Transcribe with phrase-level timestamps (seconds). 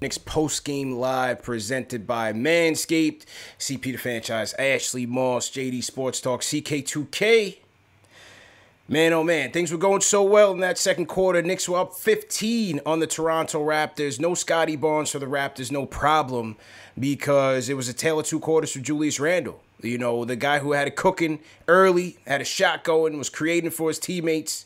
[0.00, 3.24] Knicks post game live presented by Manscaped,
[3.58, 7.56] CP the franchise, Ashley Moss, JD Sports Talk, CK2K.
[8.86, 11.42] Man, oh man, things were going so well in that second quarter.
[11.42, 14.20] Knicks were up 15 on the Toronto Raptors.
[14.20, 16.56] No Scottie Barnes for the Raptors, no problem,
[16.98, 19.60] because it was a tale of two quarters for Julius Randle.
[19.82, 23.70] You know, the guy who had it cooking early, had a shot going, was creating
[23.70, 24.64] for his teammates,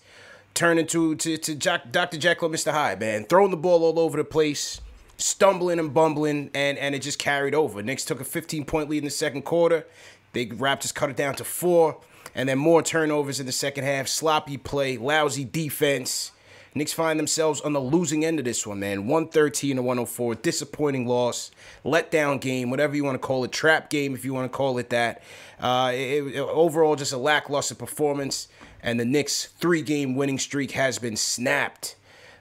[0.53, 2.19] turned into to, to Jack, Dr.
[2.19, 2.71] Jekyll and Mr.
[2.71, 3.25] Hyde, man.
[3.25, 4.81] Throwing the ball all over the place
[5.17, 7.83] stumbling and bumbling, and and it just carried over.
[7.83, 9.87] Knicks took a 15 point lead in the second quarter.
[10.33, 11.99] They Raptors cut it down to four,
[12.35, 14.09] and then more turnovers in the second half.
[14.09, 16.33] Sloppy play, lousy defense.
[16.75, 19.07] Knicks find themselves on the losing end of this one, man.
[19.07, 20.37] 113 to 104.
[20.37, 21.51] Disappointing loss.
[21.85, 23.53] Letdown game, whatever you want to call it.
[23.53, 25.23] Trap game, if you want to call it that.
[25.61, 28.49] Uh, it, it, overall, just a lackluster performance.
[28.83, 31.97] And the Knicks' three game winning streak has been snapped.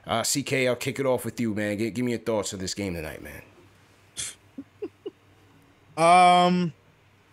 [0.06, 1.76] Uh, CK, I'll kick it off with you, man.
[1.76, 3.42] Give, give me your thoughts of this game tonight, man.
[5.96, 6.72] um,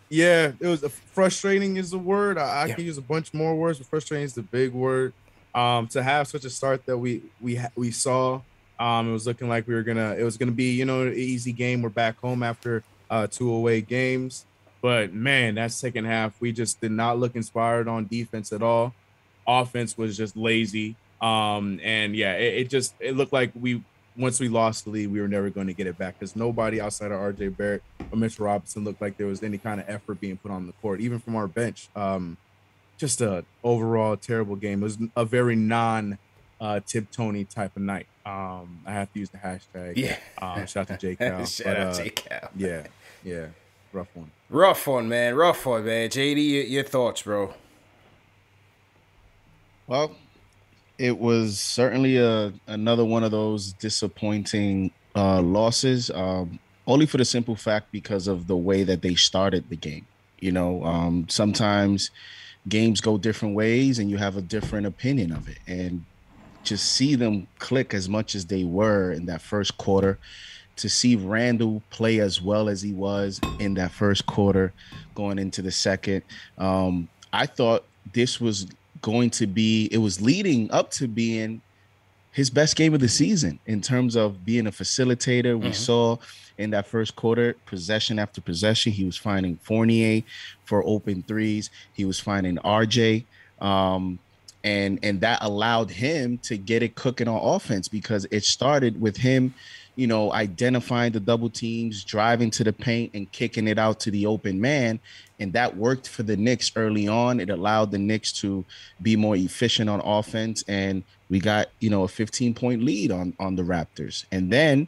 [0.09, 2.37] yeah, it was frustrating is the word.
[2.37, 2.75] I, I yeah.
[2.75, 5.13] can use a bunch more words, but frustrating is the big word.
[5.55, 8.41] Um, to have such a start that we we we saw,
[8.79, 10.15] um, it was looking like we were gonna.
[10.15, 11.81] It was gonna be you know an easy game.
[11.81, 14.45] We're back home after uh, two away games,
[14.81, 18.93] but man, that second half we just did not look inspired on defense at all.
[19.47, 20.95] Offense was just lazy.
[21.21, 23.83] Um, and yeah, it, it, just it looked like we
[24.15, 26.81] once we lost the lead, we were never going to get it back because nobody
[26.81, 30.19] outside of RJ Barrett or Mitchell Robinson looked like there was any kind of effort
[30.19, 31.89] being put on the court, even from our bench.
[31.95, 32.37] Um,
[32.97, 34.81] just a overall terrible game.
[34.81, 36.17] It was a very non
[36.59, 38.07] uh, Tip Tony type of night.
[38.25, 39.93] Um, I have to use the hashtag.
[39.95, 40.17] Yeah.
[40.41, 41.45] Um, shout out to J Cal.
[41.45, 42.49] shout but, out uh, J Cal.
[42.55, 42.87] Yeah.
[43.23, 43.47] Yeah.
[43.93, 44.31] Rough one.
[44.49, 45.35] Rough one, man.
[45.35, 46.09] Rough one, man.
[46.09, 47.53] JD, your, your thoughts, bro.
[49.87, 50.15] Well,
[50.99, 56.11] it was certainly a another one of those disappointing uh, losses.
[56.11, 60.05] Um, only for the simple fact because of the way that they started the game.
[60.39, 62.11] You know, um, sometimes
[62.67, 65.59] games go different ways, and you have a different opinion of it.
[65.67, 66.03] And
[66.63, 70.19] just see them click as much as they were in that first quarter.
[70.77, 74.73] To see Randle play as well as he was in that first quarter,
[75.13, 76.23] going into the second,
[76.57, 78.67] um, I thought this was
[79.01, 81.61] going to be it was leading up to being
[82.31, 85.55] his best game of the season in terms of being a facilitator.
[85.55, 85.67] Mm-hmm.
[85.67, 86.17] We saw
[86.57, 90.23] in that first quarter, possession after possession, he was finding Fournier
[90.65, 91.69] for open threes.
[91.93, 93.25] He was finding RJ.
[93.59, 94.19] Um,
[94.63, 99.15] and and that allowed him to get it cooking on offense because it started with
[99.15, 99.53] him
[99.99, 104.09] you know, identifying the double teams, driving to the paint, and kicking it out to
[104.09, 104.97] the open man.
[105.41, 107.41] And that worked for the Knicks early on.
[107.41, 108.63] It allowed the Knicks to
[109.01, 110.63] be more efficient on offense.
[110.69, 114.23] And we got, you know, a 15 point lead on on the Raptors.
[114.31, 114.87] And then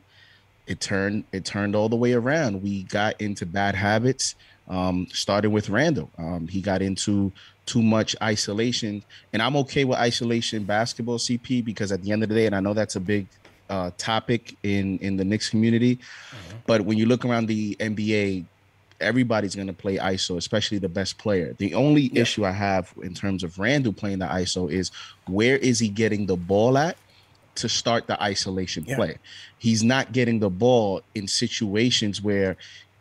[0.65, 2.63] it turned it turned all the way around.
[2.63, 4.35] We got into bad habits.
[4.69, 6.09] Um, starting with Randle.
[6.17, 7.33] Um, he got into
[7.65, 9.03] too much isolation,
[9.33, 12.55] and I'm okay with isolation basketball CP because at the end of the day, and
[12.55, 13.27] I know that's a big
[13.71, 16.57] uh, topic in in the Knicks community, mm-hmm.
[16.68, 18.45] but when you look around the NBA,
[19.00, 21.56] everybody's going to play ISO, especially the best player.
[21.57, 22.21] The only yeah.
[22.21, 24.91] issue I have in terms of Randle playing the ISO is
[25.25, 26.97] where is he getting the ball at?
[27.53, 28.95] to start the isolation yeah.
[28.95, 29.18] play.
[29.57, 32.56] He's not getting the ball in situations where,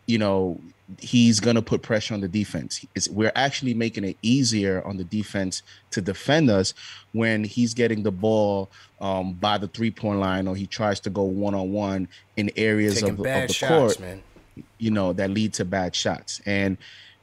[0.07, 0.61] you know,
[0.99, 2.85] he's going to put pressure on the defense.
[2.95, 6.75] It's, we're actually making it easier on the defense to defend us
[7.13, 8.71] when he's getting the ball
[9.01, 12.51] um, by the three point line or he tries to go one on one in
[12.57, 14.23] areas of, of, the shots, court, man.
[14.79, 16.41] you know, that lead to bad shots.
[16.47, 16.77] And,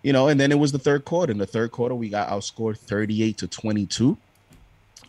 [0.04, 1.32] you know, and then it was the third quarter.
[1.32, 4.18] In the third quarter, we got outscored 38 to 22.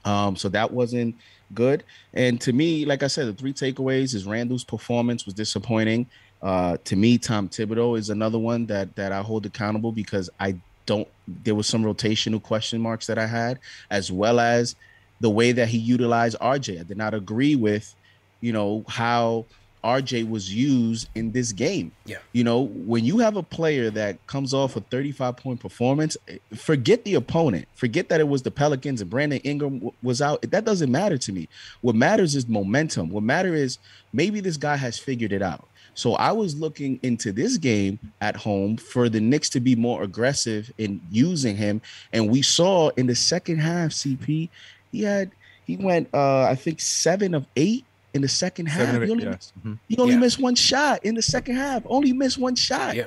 [0.04, 1.14] Um, so that wasn't
[1.54, 1.84] good.
[2.14, 6.06] And to me, like I said, the three takeaways is Randle's performance was disappointing.
[6.42, 10.56] Uh, to me, Tom Thibodeau is another one that that I hold accountable because I
[10.86, 11.08] don't.
[11.26, 13.58] There was some rotational question marks that I had,
[13.90, 14.76] as well as
[15.20, 16.80] the way that he utilized RJ.
[16.80, 17.94] I did not agree with,
[18.40, 19.46] you know, how
[19.84, 21.92] RJ was used in this game.
[22.04, 22.18] Yeah.
[22.32, 26.16] You know, when you have a player that comes off a 35 point performance,
[26.54, 27.68] forget the opponent.
[27.74, 30.42] Forget that it was the Pelicans and Brandon Ingram was out.
[30.42, 31.48] That doesn't matter to me.
[31.80, 33.10] What matters is momentum.
[33.10, 33.78] What matters is
[34.12, 35.68] maybe this guy has figured it out.
[35.98, 40.04] So I was looking into this game at home for the Knicks to be more
[40.04, 41.82] aggressive in using him.
[42.12, 44.48] And we saw in the second half, CP,
[44.92, 45.32] he had
[45.66, 47.84] he went uh I think seven of eight
[48.14, 48.92] in the second half.
[48.92, 49.52] Seven, He only, yes.
[49.58, 49.74] mm-hmm.
[49.88, 50.20] he only yeah.
[50.20, 51.82] missed one shot in the second half.
[51.86, 52.94] Only missed one shot.
[52.94, 53.06] Yeah.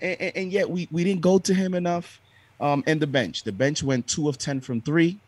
[0.00, 2.22] And, and, and yet we we didn't go to him enough.
[2.62, 3.42] Um, and the bench.
[3.42, 5.18] The bench went two of ten from three.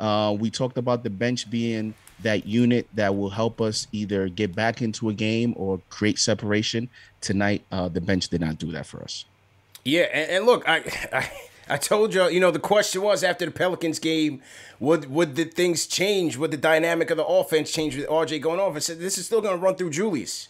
[0.00, 1.92] Uh, we talked about the bench being
[2.22, 6.88] that unit that will help us either get back into a game or create separation.
[7.20, 9.24] Tonight, uh, the bench did not do that for us.
[9.84, 10.78] Yeah, and, and look, I,
[11.12, 11.30] I
[11.70, 14.42] I told you, you know, the question was after the Pelicans game,
[14.80, 16.36] would would the things change?
[16.36, 18.74] Would the dynamic of the offense change with RJ going off?
[18.76, 20.48] I said this is still going to run through Julius.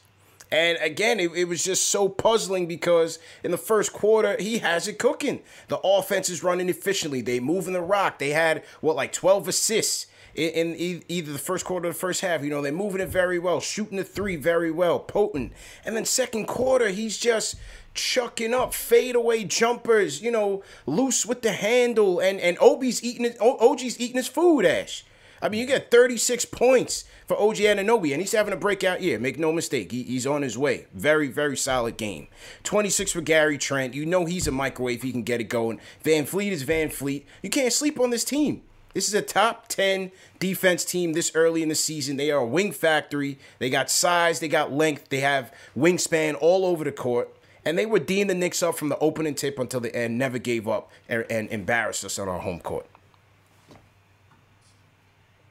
[0.50, 4.88] And again, it, it, was just so puzzling because in the first quarter, he has
[4.88, 5.40] it cooking.
[5.68, 7.20] The offense is running efficiently.
[7.20, 8.18] They moving the rock.
[8.18, 10.74] They had what like 12 assists in,
[11.08, 12.42] either the first quarter or the first half.
[12.42, 15.52] You know, they're moving it very well, shooting the three very well, potent.
[15.84, 17.56] And then second quarter, he's just
[17.94, 23.36] chucking up fadeaway jumpers, you know, loose with the handle, and and Obi's eating it.
[23.40, 25.04] OG's eating his food, Ash.
[25.40, 29.18] I mean, you get 36 points for OG Anunoby, and he's having a breakout year.
[29.18, 30.86] Make no mistake, he, he's on his way.
[30.92, 32.28] Very, very solid game.
[32.64, 33.94] 26 for Gary Trent.
[33.94, 35.02] You know he's a microwave.
[35.02, 35.80] He can get it going.
[36.04, 37.24] VanVleet is VanVleet.
[37.42, 38.62] You can't sleep on this team.
[38.98, 40.10] This is a top 10
[40.40, 42.16] defense team this early in the season.
[42.16, 43.38] They are a wing factory.
[43.60, 47.32] They got size, they got length, they have wingspan all over the court.
[47.64, 50.38] And they were D'ing the Knicks up from the opening tip until the end, never
[50.38, 52.86] gave up and, and embarrassed us on our home court.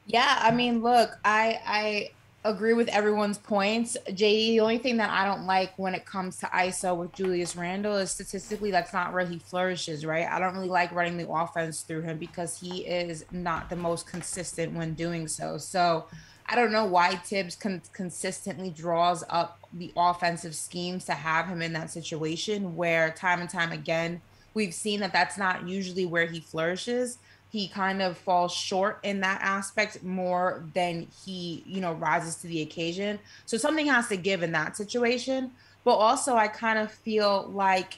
[0.08, 2.12] Yeah, I mean, look, I I
[2.50, 3.98] agree with everyone's points.
[4.08, 7.56] JD, the only thing that I don't like when it comes to ISO with Julius
[7.56, 10.28] Randle is statistically that's not where he flourishes, right?
[10.28, 14.08] I don't really like running the offense through him because he is not the most
[14.08, 15.58] consistent when doing so.
[15.58, 16.06] So
[16.46, 21.62] I don't know why Thibs con- consistently draws up the offensive schemes to have him
[21.62, 24.22] in that situation where time and time again
[24.58, 27.20] we've seen that that's not usually where he flourishes.
[27.58, 32.48] He kind of falls short in that aspect more than he, you know, rises to
[32.48, 33.18] the occasion.
[33.46, 35.52] So something has to give in that situation.
[35.84, 37.98] But also, I kind of feel like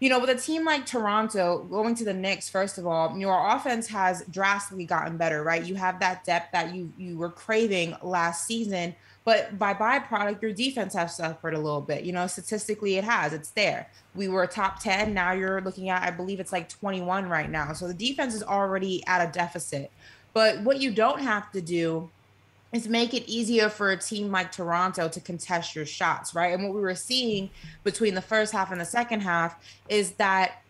[0.00, 3.54] you know, with a team like Toronto going to the Knicks, first of all, your
[3.54, 5.64] offense has drastically gotten better, right?
[5.64, 8.94] You have that depth that you you were craving last season,
[9.24, 12.04] but by byproduct, your defense has suffered a little bit.
[12.04, 13.32] You know, statistically, it has.
[13.32, 13.88] It's there.
[14.14, 15.14] We were top 10.
[15.14, 17.72] Now you're looking at, I believe it's like 21 right now.
[17.72, 19.90] So the defense is already at a deficit.
[20.34, 22.10] But what you don't have to do
[22.72, 26.52] is make it easier for a team like Toronto to contest your shots, right?
[26.52, 27.48] And what we were seeing
[27.84, 29.56] between the first half and the second half
[29.88, 30.63] is that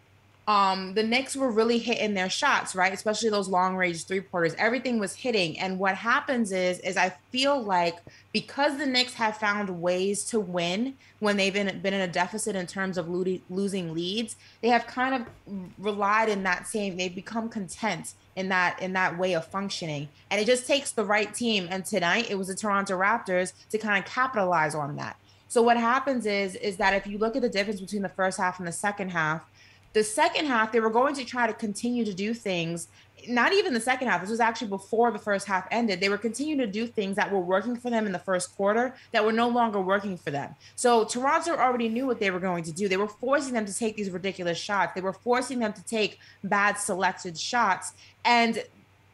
[0.46, 2.92] um the Knicks were really hitting their shots, right?
[2.92, 4.54] Especially those long range three pointers.
[4.58, 5.58] Everything was hitting.
[5.58, 7.96] And what happens is is I feel like
[8.32, 12.56] because the Knicks have found ways to win when they've been, been in a deficit
[12.56, 17.14] in terms of lo- losing leads, they have kind of relied in that same, they've
[17.14, 20.08] become content in that in that way of functioning.
[20.30, 21.68] And it just takes the right team.
[21.70, 25.16] And tonight it was the Toronto Raptors to kind of capitalize on that.
[25.48, 28.38] So what happens is is that if you look at the difference between the first
[28.38, 29.42] half and the second half,
[29.94, 32.88] the second half they were going to try to continue to do things
[33.28, 34.20] not even the second half.
[34.20, 36.00] This was actually before the first half ended.
[36.00, 38.94] They were continuing to do things that were working for them in the first quarter
[39.12, 40.54] that were no longer working for them.
[40.76, 42.88] So Toronto already knew what they were going to do.
[42.88, 44.94] They were forcing them to take these ridiculous shots.
[44.94, 47.92] They were forcing them to take bad selected shots.
[48.24, 48.62] And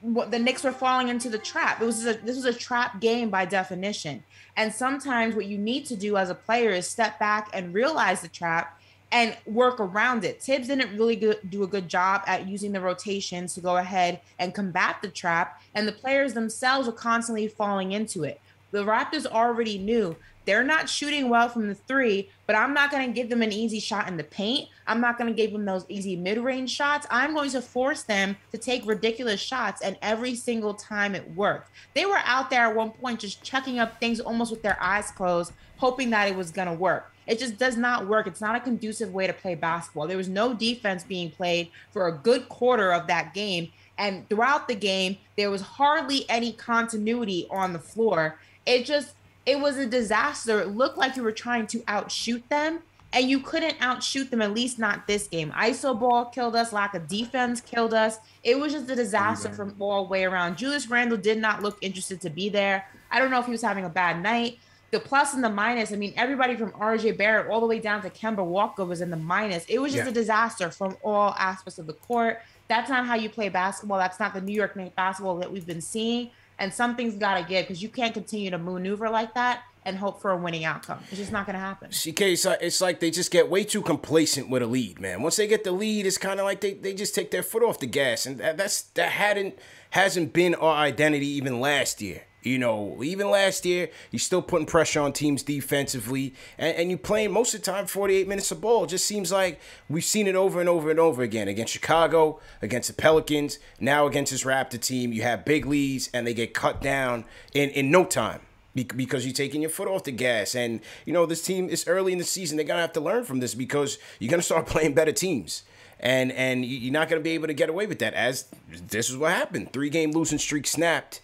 [0.03, 1.83] the Knicks were falling into the trap.
[1.83, 4.25] It was a, this was a trap game by definition.
[4.57, 8.23] And sometimes what you need to do as a player is step back and realize
[8.23, 8.80] the trap
[9.12, 10.43] and work around it.
[10.43, 11.17] Thibs didn't really
[11.49, 15.61] do a good job at using the rotations to go ahead and combat the trap,
[15.75, 18.40] and the players themselves were constantly falling into it.
[18.71, 23.07] The Raptors already knew they're not shooting well from the three, but I'm not going
[23.07, 24.69] to give them an easy shot in the paint.
[24.87, 27.07] I'm not going to give them those easy mid range shots.
[27.11, 31.71] I'm going to force them to take ridiculous shots, and every single time it worked.
[31.95, 35.11] They were out there at one point just chucking up things almost with their eyes
[35.11, 37.12] closed, hoping that it was going to work.
[37.27, 38.27] It just does not work.
[38.27, 40.07] It's not a conducive way to play basketball.
[40.07, 43.71] There was no defense being played for a good quarter of that game.
[43.99, 48.39] And throughout the game, there was hardly any continuity on the floor.
[48.67, 50.61] It just, it was a disaster.
[50.61, 52.81] It looked like you were trying to outshoot them,
[53.12, 55.50] and you couldn't outshoot them, at least not this game.
[55.53, 58.19] ISO ball killed us, lack of defense killed us.
[58.43, 60.57] It was just a disaster from all the way around.
[60.57, 62.87] Julius Randle did not look interested to be there.
[63.11, 64.59] I don't know if he was having a bad night
[64.91, 65.93] the plus and the minus.
[65.93, 69.11] I mean, everybody from RJ Barrett all the way down to Kemba Walker was in
[69.11, 69.65] the minus.
[69.67, 70.11] It was just yeah.
[70.11, 72.41] a disaster from all aspects of the court.
[72.69, 73.99] That's not how you play basketball.
[73.99, 76.31] That's not the New York Knicks basketball that we've been seeing.
[76.59, 80.21] And something's got to give because you can't continue to maneuver like that and hope
[80.21, 80.99] for a winning outcome.
[81.09, 81.91] It's just not going to happen.
[81.91, 85.23] CK, it's like, it's like they just get way too complacent with a lead, man.
[85.23, 87.63] Once they get the lead, it's kind of like they, they just take their foot
[87.63, 89.59] off the gas, and that, that's that hadn't
[89.91, 92.25] hasn't been our identity even last year.
[92.43, 96.97] You know, even last year, you're still putting pressure on teams defensively, and, and you
[96.97, 98.85] playing most of the time 48 minutes of ball.
[98.85, 102.41] It just seems like we've seen it over and over and over again against Chicago,
[102.63, 105.13] against the Pelicans, now against this Raptor team.
[105.13, 108.41] You have big leads, and they get cut down in, in no time
[108.75, 110.55] because you're taking your foot off the gas.
[110.55, 112.57] And, you know, this team is early in the season.
[112.57, 115.13] They're going to have to learn from this because you're going to start playing better
[115.13, 115.65] teams.
[115.99, 119.11] And, and you're not going to be able to get away with that, as this
[119.11, 119.75] is what happened.
[119.75, 121.21] Three game losing streak snapped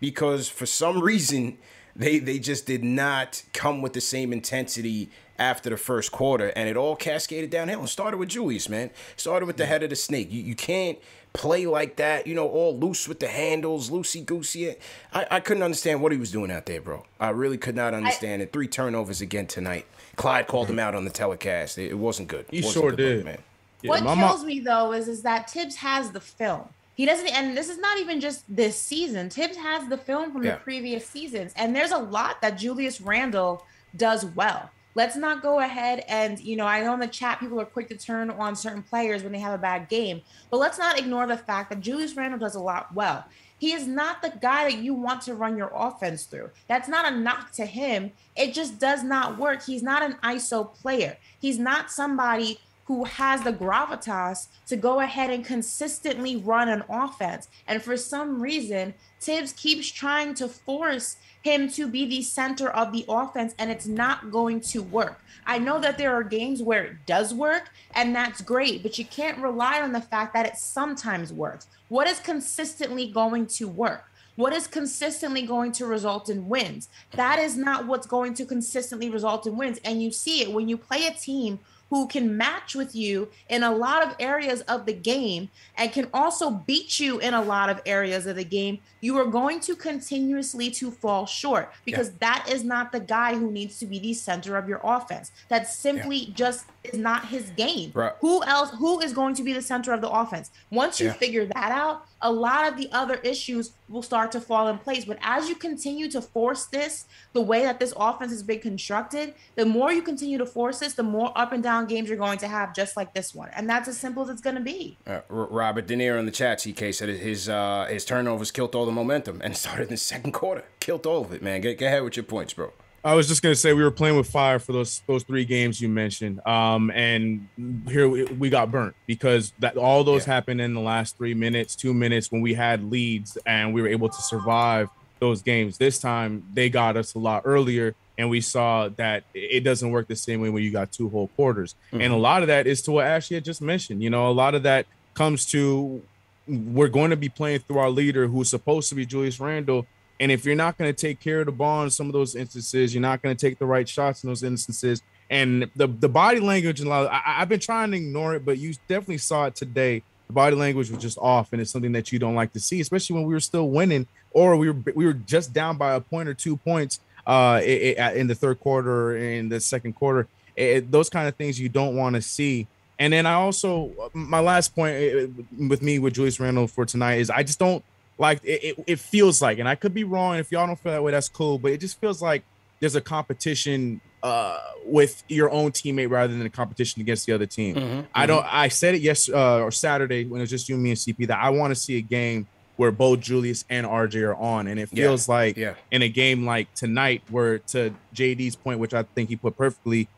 [0.00, 1.58] because for some reason
[1.94, 6.68] they they just did not come with the same intensity after the first quarter, and
[6.68, 7.80] it all cascaded downhill.
[7.80, 8.90] And started with Julius, man.
[9.16, 10.30] Started with the head of the snake.
[10.30, 10.98] You you can't
[11.32, 14.74] play like that, you know, all loose with the handles, loosey goosey.
[15.12, 17.06] I, I couldn't understand what he was doing out there, bro.
[17.20, 18.52] I really could not understand I, it.
[18.52, 19.86] Three turnovers again tonight.
[20.16, 21.78] Clyde called him out on the telecast.
[21.78, 22.46] It, it wasn't good.
[22.50, 23.38] He wasn't sure good did, look, man.
[23.82, 26.68] Yeah, what kills me though is is that Thibs has the film.
[27.00, 29.30] He doesn't, and this is not even just this season.
[29.30, 30.50] Thibs has the film from yeah.
[30.50, 33.64] the previous seasons, and there's a lot that Julius Randle
[33.96, 34.68] does well.
[34.94, 37.88] Let's not go ahead and, you know, I know in the chat people are quick
[37.88, 41.26] to turn on certain players when they have a bad game, but let's not ignore
[41.26, 43.24] the fact that Julius Randle does a lot well.
[43.56, 46.50] He is not the guy that you want to run your offense through.
[46.68, 48.12] That's not a knock to him.
[48.36, 49.62] It just does not work.
[49.62, 51.16] He's not an ISO player.
[51.40, 52.58] He's not somebody
[52.90, 57.46] who has the gravitas to go ahead and consistently run an offense.
[57.68, 62.90] And for some reason, Thibs keeps trying to force him to be the center of
[62.90, 65.20] the offense, and it's not going to work.
[65.46, 69.04] I know that there are games where it does work, and that's great, but you
[69.04, 71.68] can't rely on the fact that it sometimes works.
[71.90, 74.10] What is consistently going to work?
[74.34, 76.88] What is consistently going to result in wins?
[77.12, 79.78] That is not what's going to consistently result in wins.
[79.84, 83.62] And you see it when you play a team who can match with you in
[83.62, 87.68] a lot of areas of the game and can also beat you in a lot
[87.68, 92.16] of areas of the game, you are going to continuously to fall short because yeah.
[92.20, 95.32] that is not the guy who needs to be the center of your offense.
[95.48, 96.34] That simply yeah.
[96.34, 97.90] just is not his game.
[97.92, 98.12] Right.
[98.20, 100.50] Who else who is going to be the center of the offense?
[100.70, 101.12] Once you yeah.
[101.14, 105.04] figure that out, a lot of the other issues will start to fall in place.
[105.04, 109.34] But as you continue to force this, the way that this offense has been constructed,
[109.56, 112.38] the more you continue to force this, the more up and down games you're going
[112.38, 113.48] to have, just like this one.
[113.54, 114.96] And that's as simple as it's going to be.
[115.06, 118.86] Uh, Robert De Niro in the chat, CK said his uh, his turnovers killed all
[118.86, 120.64] the momentum and started in the second quarter.
[120.78, 121.60] Killed all of it, man.
[121.60, 122.72] Get, get ahead with your points, bro.
[123.02, 125.80] I was just gonna say we were playing with fire for those those three games
[125.80, 127.48] you mentioned, um, and
[127.88, 130.34] here we, we, got burnt because that all those yeah.
[130.34, 133.88] happened in the last three minutes, two minutes when we had leads and we were
[133.88, 135.78] able to survive those games.
[135.78, 140.06] This time they got us a lot earlier, and we saw that it doesn't work
[140.06, 141.74] the same way when you got two whole quarters.
[141.92, 142.02] Mm-hmm.
[142.02, 144.02] And a lot of that is to what Ashley had just mentioned.
[144.02, 146.02] You know, a lot of that comes to
[146.46, 149.86] we're going to be playing through our leader who's supposed to be Julius Randle.
[150.20, 152.36] And if you're not going to take care of the ball in some of those
[152.36, 155.02] instances, you're not going to take the right shots in those instances.
[155.30, 158.34] And the the body language and a lot of, I, I've been trying to ignore
[158.34, 160.02] it, but you definitely saw it today.
[160.26, 162.80] The body language was just off, and it's something that you don't like to see,
[162.80, 166.00] especially when we were still winning or we were we were just down by a
[166.00, 170.28] point or two points uh in the third quarter in the second quarter.
[170.56, 172.66] It, those kind of things you don't want to see.
[172.98, 177.30] And then I also my last point with me with Julius Randle for tonight is
[177.30, 177.84] I just don't
[178.20, 180.36] like it, it, it feels like, and I could be wrong.
[180.36, 181.58] If y'all don't feel that way, that's cool.
[181.58, 182.44] But it just feels like
[182.78, 187.46] there's a competition uh, with your own teammate rather than a competition against the other
[187.46, 187.76] team.
[187.76, 188.44] Mm-hmm, I don't.
[188.44, 188.56] Mm-hmm.
[188.56, 191.26] I said it yes uh, or Saturday when it was just you, me, and CP
[191.28, 192.46] that I want to see a game
[192.76, 195.74] where both Julius and RJ are on, and it feels yeah, like yeah.
[195.90, 200.08] in a game like tonight, where to JD's point, which I think he put perfectly,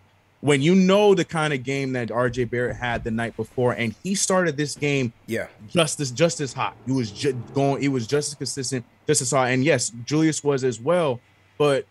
[0.43, 3.95] when you know the kind of game that RJ Barrett had the night before, and
[4.03, 6.77] he started this game, yeah, just as just as hot.
[6.85, 7.81] He was just going.
[7.81, 9.49] He was just as consistent, just as hot.
[9.49, 11.21] And yes, Julius was as well.
[11.59, 11.87] But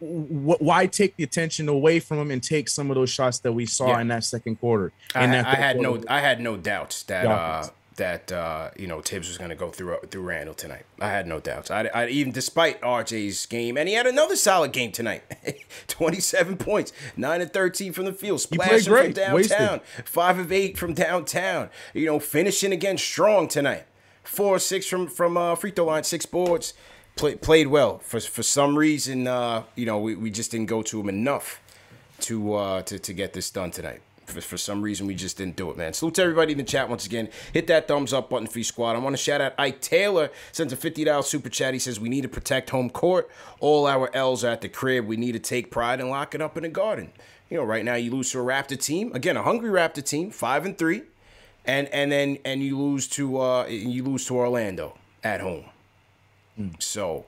[0.00, 3.52] w- why take the attention away from him and take some of those shots that
[3.52, 4.00] we saw yeah.
[4.00, 4.92] in that second quarter?
[5.16, 5.98] I, I had quarter.
[5.98, 7.26] no, I had no doubts that.
[7.26, 10.84] Uh, that uh, you know Thibs was going to go through through Randle tonight.
[11.00, 11.70] I had no doubts.
[11.70, 15.22] I, I even despite RJ's game, and he had another solid game tonight.
[15.88, 19.80] Twenty seven points, nine and thirteen from the field, splashing from downtown, Wasted.
[20.04, 21.70] five of eight from downtown.
[21.94, 23.84] You know, finishing again strong tonight.
[24.22, 26.74] Four six from from uh, free throw line, six boards.
[27.14, 27.98] Play, played well.
[27.98, 31.60] For for some reason, uh, you know, we, we just didn't go to him enough
[32.20, 35.56] to uh, to to get this done tonight for, for some reason we just didn't
[35.56, 35.92] do it, man.
[35.92, 37.28] Salute to everybody in the chat once again.
[37.52, 38.96] Hit that thumbs up button for your squad.
[38.96, 41.74] I want to shout out Ike Taylor sends a fifty dollars super chat.
[41.74, 43.30] He says we need to protect home court.
[43.60, 45.06] All our L's are at the crib.
[45.06, 47.12] We need to take pride and lock it up in the garden.
[47.50, 50.30] You know, right now you lose to a Raptor team again, a hungry Raptor team,
[50.30, 51.02] five and three,
[51.64, 55.64] and and then and you lose to uh you lose to Orlando at home.
[56.78, 57.24] So,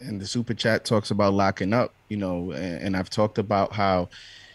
[0.00, 4.08] and the super chat talks about locking up, you know, and I've talked about how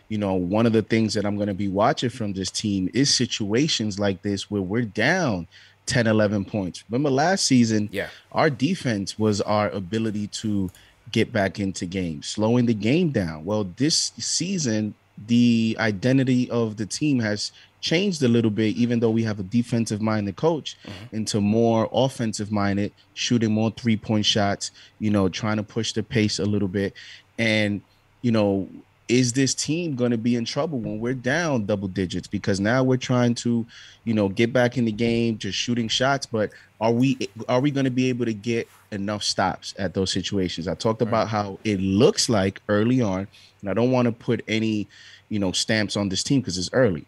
[0.10, 2.90] you know, one of the things that I'm going to be watching from this team
[2.94, 5.48] is situations like this where we're down
[5.88, 6.84] 10, 11 points.
[6.90, 10.70] Remember last season, yeah, our defense was our ability to
[11.12, 13.46] get back into games, slowing the game down.
[13.46, 14.94] Well, this season,
[15.28, 19.44] the identity of the team has changed a little bit, even though we have a
[19.44, 21.16] defensive minded coach, mm-hmm.
[21.16, 26.04] into more offensive minded, shooting more three point shots, you know, trying to push the
[26.04, 26.94] pace a little bit.
[27.38, 27.82] And,
[28.22, 28.68] you know,
[29.10, 32.84] is this team going to be in trouble when we're down double digits because now
[32.84, 33.66] we're trying to
[34.04, 37.18] you know get back in the game just shooting shots but are we
[37.48, 41.02] are we going to be able to get enough stops at those situations i talked
[41.02, 41.08] right.
[41.08, 43.28] about how it looks like early on
[43.62, 44.88] and i don't want to put any
[45.30, 47.06] you know stamps on this team because it's early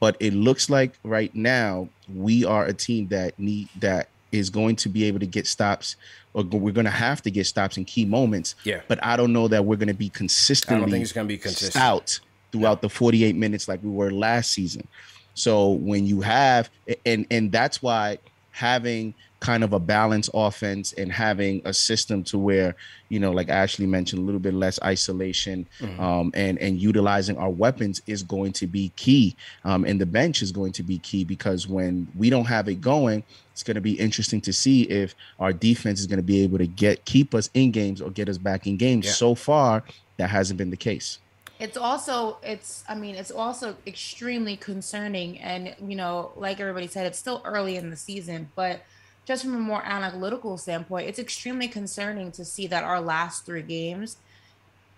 [0.00, 4.74] but it looks like right now we are a team that need that is going
[4.74, 5.96] to be able to get stops
[6.34, 8.54] or we're going to have to get stops in key moments.
[8.64, 8.80] Yeah.
[8.88, 10.76] But I don't know that we're going to be consistently.
[10.76, 11.72] I don't think it's going to be consistent.
[11.72, 12.20] Stout
[12.52, 14.86] throughout the 48 minutes like we were last season.
[15.34, 16.70] So when you have
[17.06, 18.18] and and that's why
[18.50, 22.76] having kind of a balanced offense and having a system to where
[23.08, 26.00] you know like ashley mentioned a little bit less isolation mm-hmm.
[26.00, 30.42] um, and and utilizing our weapons is going to be key um, and the bench
[30.42, 33.80] is going to be key because when we don't have it going it's going to
[33.80, 37.34] be interesting to see if our defense is going to be able to get keep
[37.34, 39.12] us in games or get us back in games yeah.
[39.12, 39.82] so far
[40.18, 41.18] that hasn't been the case
[41.58, 47.06] it's also it's i mean it's also extremely concerning and you know like everybody said
[47.06, 48.82] it's still early in the season but
[49.24, 53.62] just from a more analytical standpoint, it's extremely concerning to see that our last three
[53.62, 54.16] games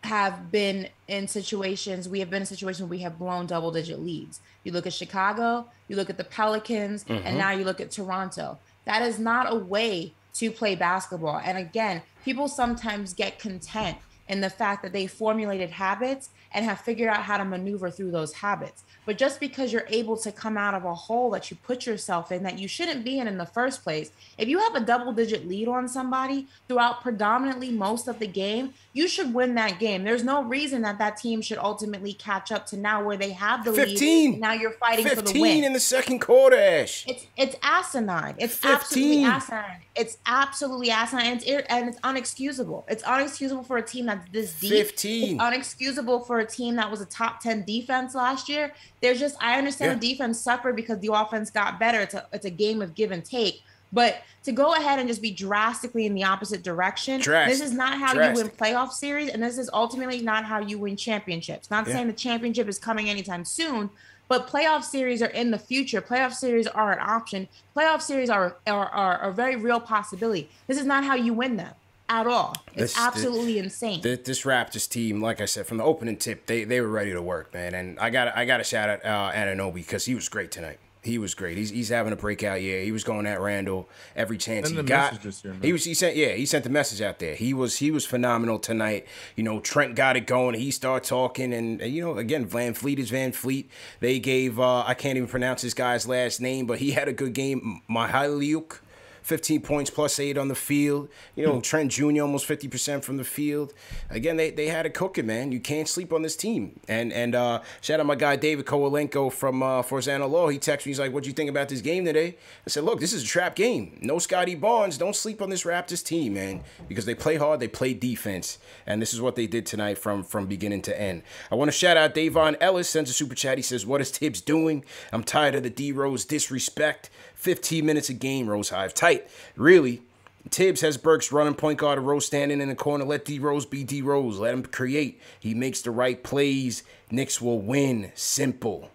[0.04, 4.00] have been in situations we have been in situations where we have blown double digit
[4.00, 4.40] leads.
[4.62, 7.26] You look at Chicago, you look at the Pelicans, mm-hmm.
[7.26, 8.58] and now you look at Toronto.
[8.84, 11.40] That is not a way to play basketball.
[11.42, 13.96] And again, people sometimes get content
[14.28, 18.10] in the fact that they formulated habits and have figured out how to maneuver through
[18.10, 18.84] those habits.
[19.06, 22.32] But just because you're able to come out of a hole that you put yourself
[22.32, 25.12] in that you shouldn't be in in the first place, if you have a double
[25.12, 30.04] digit lead on somebody throughout predominantly most of the game, you should win that game.
[30.04, 33.64] There's no reason that that team should ultimately catch up to now where they have
[33.64, 34.40] the 15, lead.
[34.40, 35.42] Now you're fighting for the win.
[35.42, 37.04] 15 in the second quarter, Ash.
[37.06, 38.36] It's it's asinine.
[38.38, 38.72] It's 15.
[38.74, 39.80] absolutely asinine.
[39.96, 42.84] It's absolutely asinine, and it's, and it's unexcusable.
[42.88, 44.70] It's unexcusable for a team that's this deep.
[44.70, 45.40] 15.
[45.40, 48.72] It's unexcusable for a team that was a top 10 defense last year.
[49.00, 49.98] There's just I understand yeah.
[49.98, 52.00] the defense suffered because the offense got better.
[52.00, 53.62] It's a it's a game of give and take.
[53.94, 57.58] But to go ahead and just be drastically in the opposite direction, Drastic.
[57.58, 58.44] this is not how Drastic.
[58.44, 61.70] you win playoff series, and this is ultimately not how you win championships.
[61.70, 61.94] Not yeah.
[61.94, 63.88] saying the championship is coming anytime soon,
[64.26, 66.00] But playoff series are in the future.
[66.00, 67.46] Playoff series are an option.
[67.76, 70.48] Playoff series are are, are a very real possibility.
[70.66, 71.74] This is not how you win them
[72.08, 72.54] at all.
[72.68, 74.00] It's this, absolutely this, insane.
[74.00, 77.12] This, this, Raptors team, like I said, from the opening tip, they they were ready
[77.12, 77.74] to work, man.
[77.74, 80.78] And I got I got to shout out uh, Anunoby because he was great tonight.
[81.02, 81.58] He was great.
[81.58, 82.82] He's, he's having a breakout year.
[82.82, 85.22] He was going at Randle every chance he got.
[85.22, 87.34] Year, he was he sent yeah he sent the message out there.
[87.34, 89.06] He was he was phenomenal tonight.
[89.36, 90.54] You know Trent got it going.
[90.54, 93.66] He started talking and, and you know again VanVleet is VanVleet.
[94.00, 97.12] They gave uh, I can't even pronounce this guy's last name, but he had a
[97.12, 97.82] good game.
[97.90, 98.78] Mykhailiuk
[99.24, 101.08] 15 points plus eight on the field.
[101.34, 102.20] You know, Trent Jr.
[102.20, 103.72] almost 50% from the field.
[104.10, 105.50] Again, they, they had it cooking, man.
[105.50, 106.78] You can't sleep on this team.
[106.88, 110.48] And and uh, shout out my guy David Kowalenko from uh, Forzano Law.
[110.48, 110.90] He texted me.
[110.90, 113.22] He's like, "What do you think about this game today?" I said, "Look, this is
[113.22, 113.98] a trap game.
[114.02, 114.98] No Scottie Barnes.
[114.98, 117.60] Don't sleep on this Raptors team, man, because they play hard.
[117.60, 121.22] They play defense, and this is what they did tonight from from beginning to end."
[121.50, 122.90] I want to shout out Davon Ellis.
[122.90, 123.56] Sends a super chat.
[123.56, 124.84] He says, "What is Thibs doing?
[125.12, 127.08] I'm tired of the D Rose disrespect."
[127.44, 128.94] 15 minutes a game, Rose Hive.
[128.94, 129.28] Tight.
[129.54, 130.00] Really,
[130.48, 133.04] Thibs has Burks running point guard, of Rose standing in the corner.
[133.04, 134.38] Let D Rose be D Rose.
[134.38, 135.20] Let him create.
[135.38, 136.82] He makes the right plays.
[137.10, 138.12] Knicks will win.
[138.14, 138.90] Simple.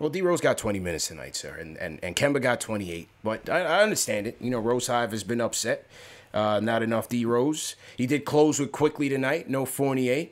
[0.00, 3.08] Well, D Rose got 20 minutes tonight, sir, and, and, and Kemba got 28.
[3.22, 4.36] But I, I understand it.
[4.40, 5.86] You know, Rose Hive has been upset.
[6.34, 7.76] Uh, not enough D Rose.
[7.96, 9.48] He did close with Quickly tonight.
[9.48, 10.28] No Fournier.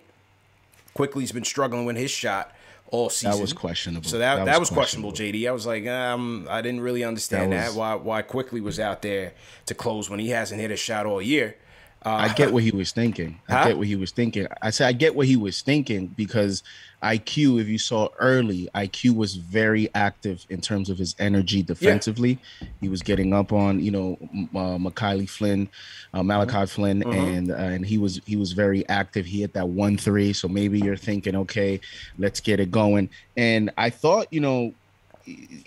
[0.95, 2.53] Quickley's been struggling with his shot
[2.91, 3.33] all season.
[3.33, 4.09] That was questionable.
[4.09, 5.49] So that, that, that was, questionable, questionable, JD.
[5.49, 8.81] I was like, um, I didn't really understand that, was, that, Why why Quickley was
[8.81, 9.35] out there
[9.67, 11.57] to close when he hasn't hit a shot all year.
[12.07, 13.41] Uh, I get what he was thinking.
[13.49, 13.65] I huh?
[13.69, 14.47] get what he was thinking.
[14.63, 16.63] I said I get what he was thinking because
[17.03, 22.39] IQ, if you saw early, IQ was very active in terms of his energy defensively.
[22.61, 22.69] Yeah.
[22.81, 24.19] He was getting up on you know
[24.55, 25.69] uh, Macaulay Flynn,
[26.15, 26.65] uh, Malachi mm-hmm.
[26.67, 27.13] Flynn, uh-huh.
[27.13, 29.27] and uh, and he was he was very active.
[29.27, 30.33] He hit that one three.
[30.33, 31.81] So maybe you're thinking, okay,
[32.17, 33.11] let's get it going.
[33.37, 34.73] And I thought, you know,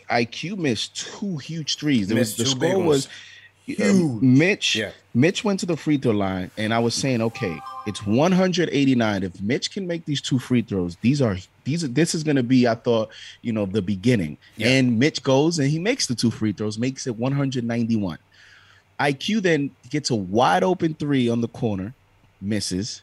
[0.09, 2.07] IQ missed two huge threes.
[2.07, 3.07] There was, the score was
[3.79, 4.91] uh, Mitch, yeah.
[5.13, 9.23] Mitch went to the free throw line, and I was saying, okay, it's 189.
[9.23, 12.43] If Mitch can make these two free throws, these are these are this is gonna
[12.43, 13.09] be, I thought,
[13.41, 14.37] you know, the beginning.
[14.57, 14.69] Yeah.
[14.69, 18.17] And Mitch goes and he makes the two free throws, makes it 191.
[18.99, 21.93] IQ then gets a wide open three on the corner,
[22.39, 23.01] misses,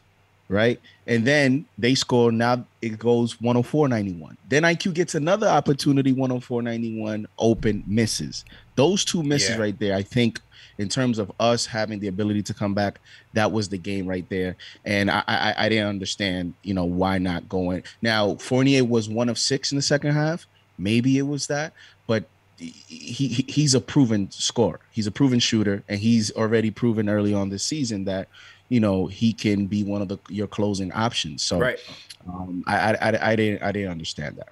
[0.49, 0.81] right?
[1.07, 2.31] And then they score.
[2.31, 4.35] Now it goes 104.91.
[4.49, 8.43] Then IQ gets another opportunity, 104.91, open, misses.
[8.75, 9.57] Those two misses yeah.
[9.57, 10.41] right there, I think
[10.79, 12.99] in terms of us having the ability to come back,
[13.33, 14.55] that was the game right there.
[14.85, 17.83] And I, I, I didn't understand, you know, why not going.
[18.01, 20.47] Now Fournier was one of six in the second half.
[20.77, 21.73] Maybe it was that,
[22.07, 22.23] but
[22.57, 24.79] he he's a proven scorer.
[24.91, 28.27] He's a proven shooter, and he's already proven early on this season that
[28.69, 31.43] you know he can be one of the your closing options.
[31.43, 31.79] So, right.
[32.27, 34.49] um, I, I I didn't I didn't understand that.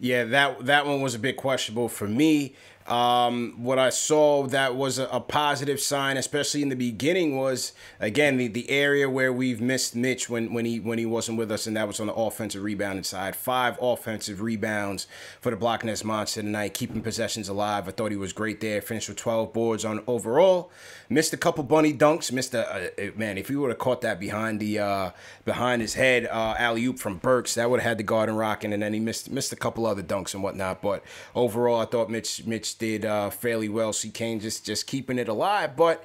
[0.00, 2.54] Yeah, that that one was a bit questionable for me.
[2.88, 8.38] Um, what I saw that was a, positive sign, especially in the beginning, was again
[8.38, 11.66] the, the area where we've missed Mitch when, when he when he wasn't with us,
[11.66, 13.36] and that was on the offensive rebounding side.
[13.36, 15.06] Five offensive rebounds
[15.40, 17.88] for the Block Monster tonight, keeping possessions alive.
[17.88, 18.80] I thought he was great there.
[18.80, 20.70] Finished with 12 boards on overall.
[21.10, 22.32] Missed a couple bunny dunks.
[22.32, 23.36] Missed a, a man.
[23.36, 25.10] If he would have caught that behind the uh,
[25.44, 28.72] behind his head, uh, alley oop from Burks, that would have had the garden rocking,
[28.72, 30.80] and then he missed missed a couple other dunks and whatnot.
[30.80, 33.92] But overall, I thought Mitch Mitch did uh, fairly well.
[33.92, 34.10] C.
[34.10, 35.76] Kane just just keeping it alive.
[35.76, 36.04] But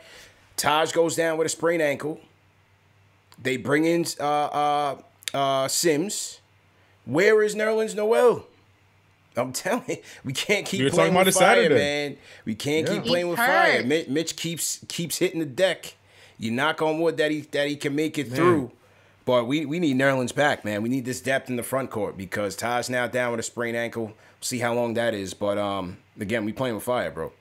[0.57, 2.19] Taj goes down with a sprained ankle.
[3.41, 4.95] They bring in uh, uh,
[5.33, 6.39] uh, Sims.
[7.05, 8.45] Where is Nerlens Noel?
[9.35, 11.75] I'm telling you, we can't keep playing with fire, Saturday.
[11.75, 12.17] man.
[12.45, 12.93] We can't yeah.
[12.95, 13.45] keep playing He's with hurt.
[13.47, 13.83] fire.
[13.83, 15.95] Mitch, Mitch, keeps keeps hitting the deck.
[16.37, 18.35] You knock on wood that he that he can make it man.
[18.35, 18.71] through.
[19.25, 20.81] But we, we need Nerlens back, man.
[20.83, 23.77] We need this depth in the front court because Taj's now down with a sprained
[23.77, 24.11] ankle.
[24.43, 25.33] See how long that is.
[25.33, 27.31] But um, again, we playing with fire, bro.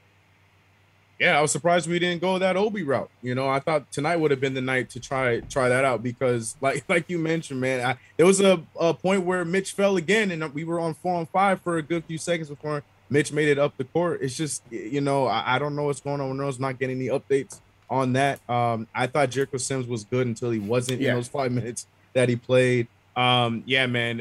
[1.18, 3.10] Yeah, I was surprised we didn't go that Obi route.
[3.22, 6.02] You know, I thought tonight would have been the night to try try that out
[6.02, 9.96] because, like like you mentioned, man, I, there was a, a point where Mitch fell
[9.96, 13.32] again, and we were on four on five for a good few seconds before Mitch
[13.32, 14.20] made it up the court.
[14.22, 16.36] It's just, you know, I, I don't know what's going on.
[16.36, 17.60] We're not getting any updates
[17.90, 18.40] on that.
[18.48, 21.10] Um, I thought Jericho Sims was good until he wasn't yeah.
[21.10, 22.88] in those five minutes that he played.
[23.16, 24.20] Um, yeah, man,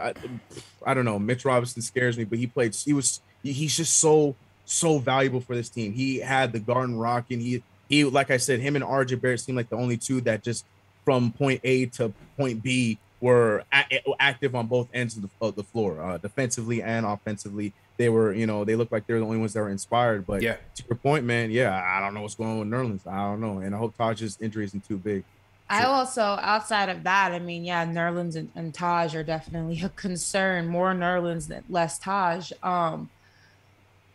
[0.00, 0.14] I,
[0.84, 1.18] I don't know.
[1.18, 2.74] Mitch Robinson scares me, but he played.
[2.74, 3.20] He was.
[3.42, 5.92] He's just so so valuable for this team.
[5.92, 9.40] He had the garden rock, and he he like I said, him and RJ Barrett
[9.40, 10.64] seemed like the only two that just
[11.04, 15.54] from point A to point B were a- active on both ends of the, of
[15.54, 17.72] the floor, uh, defensively and offensively.
[17.96, 20.26] They were, you know, they looked like they're the only ones that were inspired.
[20.26, 23.06] But yeah, to your point, man, yeah, I don't know what's going on with Nerlens.
[23.06, 25.24] I don't know, and I hope Taj's injury isn't too big.
[25.72, 29.88] I also, outside of that, I mean, yeah, Nerlens and, and Taj are definitely a
[29.88, 30.66] concern.
[30.66, 32.52] More Nerlens than less Taj.
[32.62, 33.08] Um,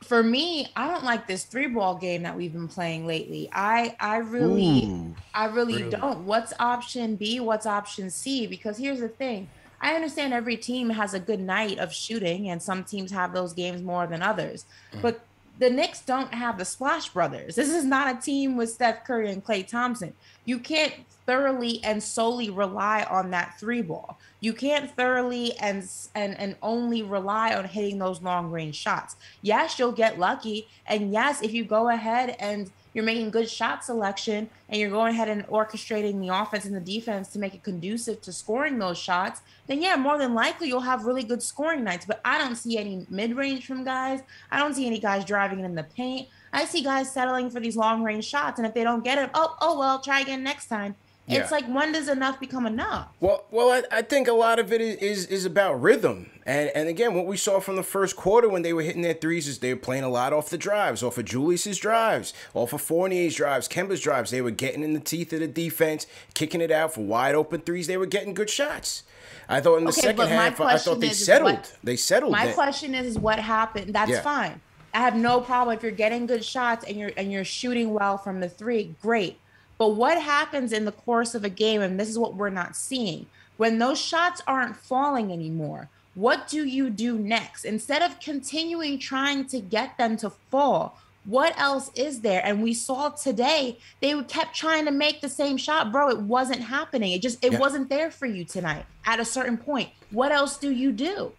[0.04, 3.50] for me, I don't like this three ball game that we've been playing lately.
[3.52, 6.20] I I really Ooh, I really, really, don't.
[6.26, 7.40] What's option B?
[7.40, 8.46] What's option C?
[8.46, 9.50] Because here's the thing.
[9.82, 13.54] I understand every team has a good night of shooting and some teams have those
[13.54, 14.66] games more than others.
[14.94, 15.02] Mm.
[15.02, 15.22] But
[15.60, 17.56] the Knicks don't have the Splash Brothers.
[17.56, 20.14] This is not a team with Steph Curry and Klay Thompson.
[20.46, 20.94] You can't
[21.26, 24.20] thoroughly and solely rely on that three ball.
[24.40, 29.16] You can't thoroughly and and and only rely on hitting those long range shots.
[29.42, 33.86] Yes, you'll get lucky, and yes, if you go ahead and you're making good shot
[33.86, 37.62] selection and you're going ahead and orchestrating the offense and the defense to make it
[37.62, 41.84] conducive to scoring those shots, then yeah, more than likely you'll have really good scoring
[41.84, 42.08] nights.
[42.08, 44.22] But I don't see any mid range from guys.
[44.50, 46.28] I don't see any guys driving in the paint.
[46.52, 49.30] I see guys settling for these long range shots, and if they don't get it,
[49.36, 50.96] oh oh well, try again next time.
[51.28, 51.42] Yeah.
[51.42, 53.10] It's like when does enough become enough?
[53.20, 56.72] Well, well, I, I think a lot of it is, is, is about rhythm, and
[56.74, 59.46] and again, what we saw from the first quarter when they were hitting their threes
[59.46, 62.82] is they were playing a lot off the drives, off of Julius's drives, off of
[62.82, 64.32] Fournier's drives, Kemba's drives.
[64.32, 67.60] They were getting in the teeth of the defense, kicking it out for wide open
[67.60, 67.88] threes.
[67.88, 69.04] They were getting good shots.
[69.50, 71.52] I thought in the okay, second half, I thought they settled.
[71.52, 72.32] What, they settled.
[72.32, 72.56] My that.
[72.56, 73.94] question is, what happened?
[73.94, 74.22] That's yeah.
[74.22, 74.62] fine.
[74.94, 78.18] I have no problem if you're getting good shots and you're and you're shooting well
[78.18, 78.96] from the three.
[79.02, 79.40] Great.
[79.78, 82.76] But what happens in the course of a game, and this is what we're not
[82.76, 87.64] seeing, when those shots aren't falling anymore, what do you do next?
[87.64, 92.42] Instead of continuing trying to get them to fall, what else is there?
[92.44, 96.10] And we saw today they kept trying to make the same shot, bro.
[96.10, 97.12] It wasn't happening.
[97.12, 97.60] It just it yeah.
[97.60, 98.86] wasn't there for you tonight.
[99.06, 101.34] At a certain point, what else do you do?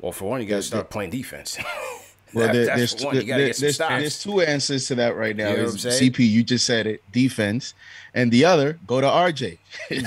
[0.00, 1.58] Well, for one, you got to start playing defense.
[2.32, 5.50] Well, that, there, there's, there, there's, there's, two answers to that right now.
[5.50, 7.74] You know CP, you just said it, defense,
[8.14, 9.58] and the other, go to RJ.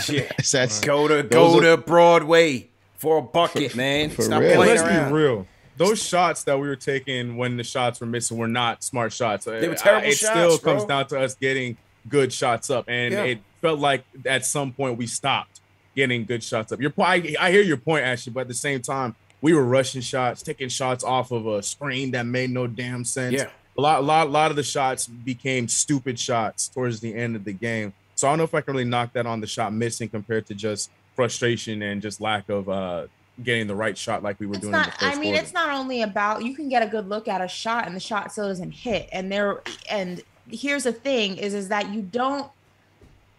[0.10, 0.30] yeah.
[0.52, 4.10] that's, go to go are, to Broadway for a bucket, for, man.
[4.10, 4.56] For Stop real.
[4.56, 5.10] playing Let's around.
[5.10, 5.48] be real.
[5.76, 9.46] Those shots that we were taking when the shots were missing were not smart shots.
[9.46, 10.32] They were uh, terrible I, it shots.
[10.32, 10.74] still bro.
[10.74, 13.24] comes down to us getting good shots up, and yeah.
[13.24, 15.62] it felt like at some point we stopped
[15.96, 16.80] getting good shots up.
[16.80, 19.66] Your point, I, I hear your point, Ashley, but at the same time, we were
[19.66, 23.36] rushing shots, taking shots off of a screen that made no damn sense.
[23.36, 23.50] Yeah.
[23.78, 27.36] A lot, a lot, a lot of the shots became stupid shots towards the end
[27.36, 27.92] of the game.
[28.16, 30.46] So I don't know if I can really knock that on the shot missing compared
[30.46, 33.08] to just frustration and just lack of uh
[33.44, 34.72] getting the right shot like we were it's doing.
[34.72, 35.42] Not, I mean, quarter.
[35.42, 38.00] it's not only about you can get a good look at a shot and the
[38.00, 39.10] shot still doesn't hit.
[39.12, 42.50] And there, and here's the thing: is is that you don't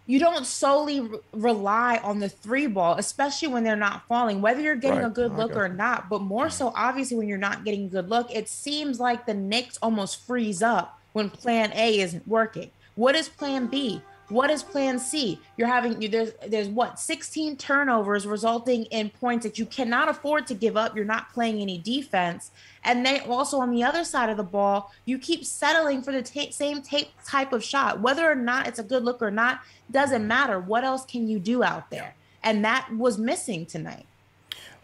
[0.06, 4.60] you don't solely re- rely on the three ball, especially when they're not falling, whether
[4.60, 5.06] you're getting right.
[5.06, 6.08] a good look or not.
[6.10, 9.34] But more so, obviously, when you're not getting a good look, it seems like the
[9.34, 12.70] Knicks almost freeze up when plan A isn't working.
[12.96, 14.02] What is plan B?
[14.28, 15.38] What is plan C?
[15.56, 20.46] You're having you there's there's what 16 turnovers resulting in points that you cannot afford
[20.46, 20.96] to give up.
[20.96, 22.50] You're not playing any defense.
[22.84, 26.22] And then also on the other side of the ball, you keep settling for the
[26.22, 28.00] t- same t- type of shot.
[28.00, 29.60] Whether or not it's a good look or not,
[29.90, 30.58] doesn't matter.
[30.58, 32.14] What else can you do out there?
[32.42, 34.06] And that was missing tonight.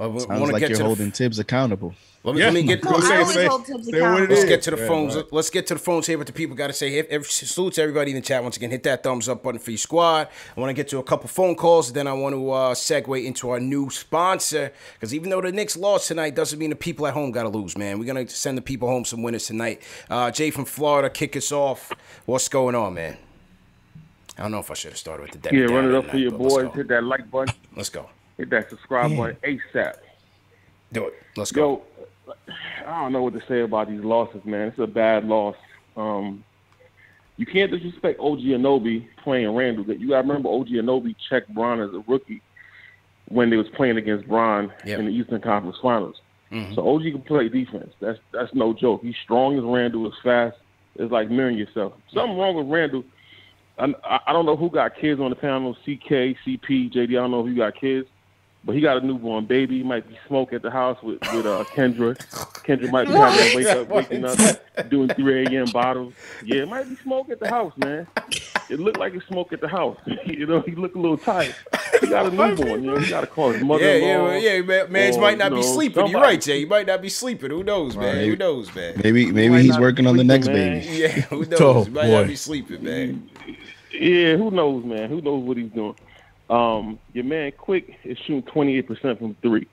[0.09, 1.95] Well, Sounds like you're holding Thibs accountable.
[2.23, 2.47] Let me, yeah.
[2.47, 2.83] let me get.
[2.83, 5.15] No, say, say, say let's get to the yeah, phones.
[5.15, 5.25] Right.
[5.31, 6.17] Let's get to the phones here.
[6.17, 6.97] What the people got to say.
[6.97, 8.71] If, if, salute to everybody in the chat once again.
[8.71, 10.29] Hit that thumbs up button for your squad.
[10.57, 11.93] I want to get to a couple phone calls.
[11.93, 14.73] Then I want to uh, segue into our new sponsor.
[14.95, 17.51] Because even though the Knicks lost tonight, doesn't mean the people at home got to
[17.51, 17.77] lose.
[17.77, 19.83] Man, we're gonna send the people home some winners tonight.
[20.09, 21.93] Uh, Jay from Florida, kick us off.
[22.25, 23.19] What's going on, man?
[24.39, 25.59] I don't know if I should have started with the Debbie.
[25.59, 26.73] Yeah, run it up for your boys.
[26.75, 27.55] Hit that like button.
[27.77, 28.09] Let's go.
[28.41, 29.97] Hit that subscribe button ASAP.
[30.95, 31.15] Do it.
[31.37, 31.83] Let's go.
[32.27, 32.35] Yo,
[32.87, 34.69] I don't know what to say about these losses, man.
[34.69, 35.57] It's a bad loss.
[35.95, 36.43] Um,
[37.37, 39.85] you can't disrespect OG Anunoby playing Randle.
[39.85, 42.41] You got to remember OG Anunoby checked Bron as a rookie
[43.29, 44.99] when they was playing against Bron yep.
[44.99, 46.17] in the Eastern Conference Finals.
[46.51, 46.75] Mm-hmm.
[46.75, 47.93] So OG can play defense.
[48.01, 49.03] That's that's no joke.
[49.03, 50.57] He's strong as Randle, is fast.
[50.97, 51.93] It's like mirroring yourself.
[52.11, 53.05] Something wrong with Randle.
[53.79, 55.75] I, I don't know who got kids on the panel.
[55.75, 57.11] CK, CP, JD.
[57.11, 58.09] I don't know if you got kids.
[58.63, 59.79] But he got a newborn baby.
[59.79, 62.17] He might be smoke at the house with with uh, Kendra.
[62.65, 65.67] Kendra might be having to wake up, waking up, doing 3 a.m.
[65.73, 66.13] bottles.
[66.45, 68.07] Yeah, it might be smoke at the house, man.
[68.69, 69.99] It looked like it's smoke at the house.
[70.27, 71.55] you know, he looked a little tired.
[72.01, 72.85] He got a newborn.
[72.85, 73.83] You know, he got to call his mother.
[73.83, 74.61] Yeah, yeah, yeah.
[74.61, 75.95] Man, man's or, might not be know, sleeping.
[75.95, 76.13] Somebody.
[76.13, 76.61] You're right, Jay.
[76.61, 77.51] He might not be sleeping.
[77.51, 78.19] Who knows, man?
[78.19, 78.29] Right.
[78.29, 79.01] Who knows, man?
[79.03, 80.81] Maybe maybe he he's working on the next man.
[80.81, 80.99] baby.
[80.99, 81.61] Yeah, who knows?
[81.61, 82.19] Oh, he might boy.
[82.21, 83.31] not be sleeping, man.
[83.91, 85.09] Yeah, who knows, man?
[85.09, 85.97] Who knows what he's doing?
[86.51, 89.69] Um, your man Quick is shooting 28% from three.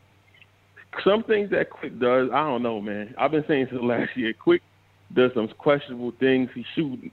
[1.04, 3.14] Some things that Quick does, I don't know, man.
[3.18, 4.62] I've been saying since last year, Quick
[5.14, 6.50] does some questionable things.
[6.54, 7.12] He's shooting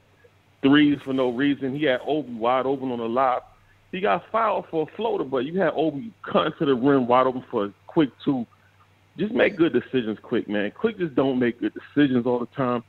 [0.62, 1.77] threes for no reason.
[1.77, 3.42] He had Obi wide open on the lob.
[3.90, 7.27] He got fouled for a floater, but you had Obi cutting to the rim wide
[7.27, 8.46] open for a quick two.
[9.16, 10.72] Just make good decisions quick, man.
[10.72, 12.83] Quick just don't make good decisions all the time.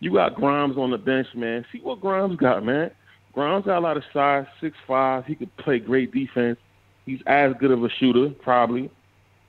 [0.00, 1.64] You got Grimes on the bench, man.
[1.72, 2.90] See what Grimes got, man.
[3.32, 5.24] Grimes got a lot of size, six five.
[5.24, 6.58] He could play great defense.
[7.06, 8.90] He's as good of a shooter, probably.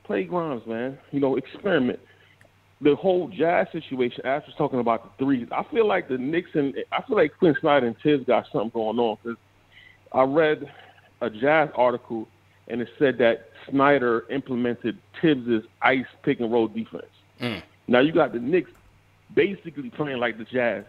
[0.04, 0.98] Play Grimes, man.
[1.10, 2.00] You know, experiment.
[2.80, 6.50] The whole Jazz situation, as was talking about the threes, I feel like the Knicks
[6.54, 9.38] and I feel like Quin Snyder and Thibs got something going on because
[10.12, 10.68] I read
[11.20, 12.26] a Jazz article
[12.68, 17.04] and it said that Snyder implemented Thibs's ice pick and roll defense.
[17.40, 17.62] Mm.
[17.86, 18.70] Now you got the Knicks
[19.34, 20.84] basically playing like the Jazz.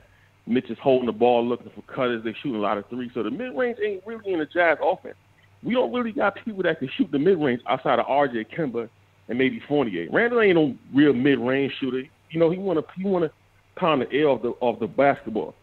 [0.46, 2.24] Mitch is holding the ball, looking for cutters.
[2.24, 4.78] They're shooting a lot of threes, so the mid range ain't really in the Jazz
[4.84, 5.16] offense.
[5.64, 8.90] We don't really got people that can shoot the mid range outside of RJ Kemba
[9.30, 10.08] and maybe Fournier.
[10.12, 12.04] Randle ain't no real mid range shooter.
[12.32, 13.32] You know, he wanna he wanna
[13.76, 15.56] pound the air of the of the basketball.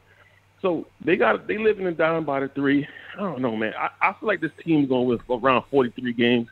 [0.62, 2.86] So they got they living and dying by the three.
[3.16, 3.72] I don't know, man.
[3.78, 6.48] I, I feel like this team's going with around 43 games.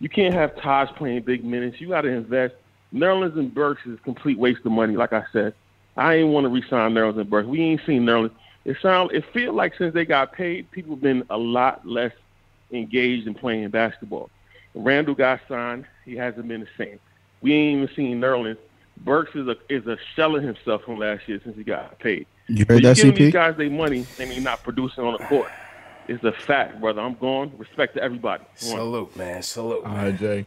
[0.00, 1.80] You can't have Taj playing big minutes.
[1.80, 2.54] You got to invest.
[2.94, 4.96] Nerlens and Burks is a complete waste of money.
[4.96, 5.54] Like I said,
[5.98, 7.48] I ain't want to resign Nerlens and Burks.
[7.48, 8.30] We ain't seen Nerlens.
[8.64, 12.12] It sound it feel like since they got paid, people have been a lot less
[12.70, 14.30] engaged in playing basketball.
[14.74, 15.86] Randle got signed.
[16.04, 17.00] He hasn't been the same.
[17.40, 18.58] We ain't even seen Nerlens.
[18.98, 22.26] Burks is a is a shell of himself from last year since he got paid.
[22.46, 25.14] You So heard you that, giving these guys their money and you're not producing on
[25.14, 25.50] the court.
[26.06, 27.00] It's a fact, brother.
[27.00, 27.52] I'm going.
[27.58, 28.44] Respect to everybody.
[28.54, 29.42] Salute, man.
[29.42, 29.84] Salute.
[29.84, 30.04] All man.
[30.04, 30.46] right, Jay.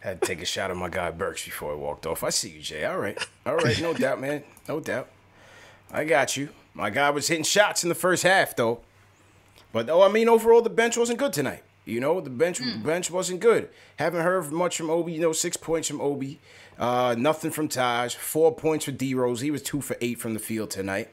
[0.00, 2.22] Had to take a shot at my guy Burks before I walked off.
[2.22, 2.84] I see you, Jay.
[2.84, 3.18] All right.
[3.44, 3.80] All right.
[3.80, 4.44] No doubt, man.
[4.68, 5.08] No doubt.
[5.90, 6.50] I got you.
[6.74, 8.80] My guy was hitting shots in the first half, though.
[9.72, 11.62] But, oh, I mean, overall, the bench wasn't good tonight.
[11.84, 13.70] You know, the bench bench wasn't good.
[13.96, 15.12] Haven't heard much from Obi.
[15.14, 16.38] You know, six points from Obi.
[16.78, 18.14] Uh, nothing from Taj.
[18.14, 19.40] Four points for D Rose.
[19.40, 21.08] He was two for eight from the field tonight.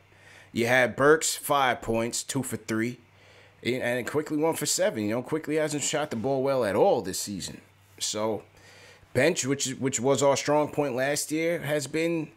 [0.52, 3.00] You had Burks, five points, two for three.
[3.64, 5.04] And- And Quickley one for seven.
[5.06, 7.62] You know, Quickley hasn't shot the ball well at all this season.
[8.00, 8.44] So,
[9.16, 12.30] bench, which which was our strong point last year, has been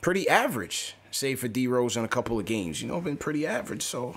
[0.00, 2.80] pretty average, save for D Rose on a couple of games.
[2.80, 3.82] You know, been pretty average.
[3.82, 4.16] So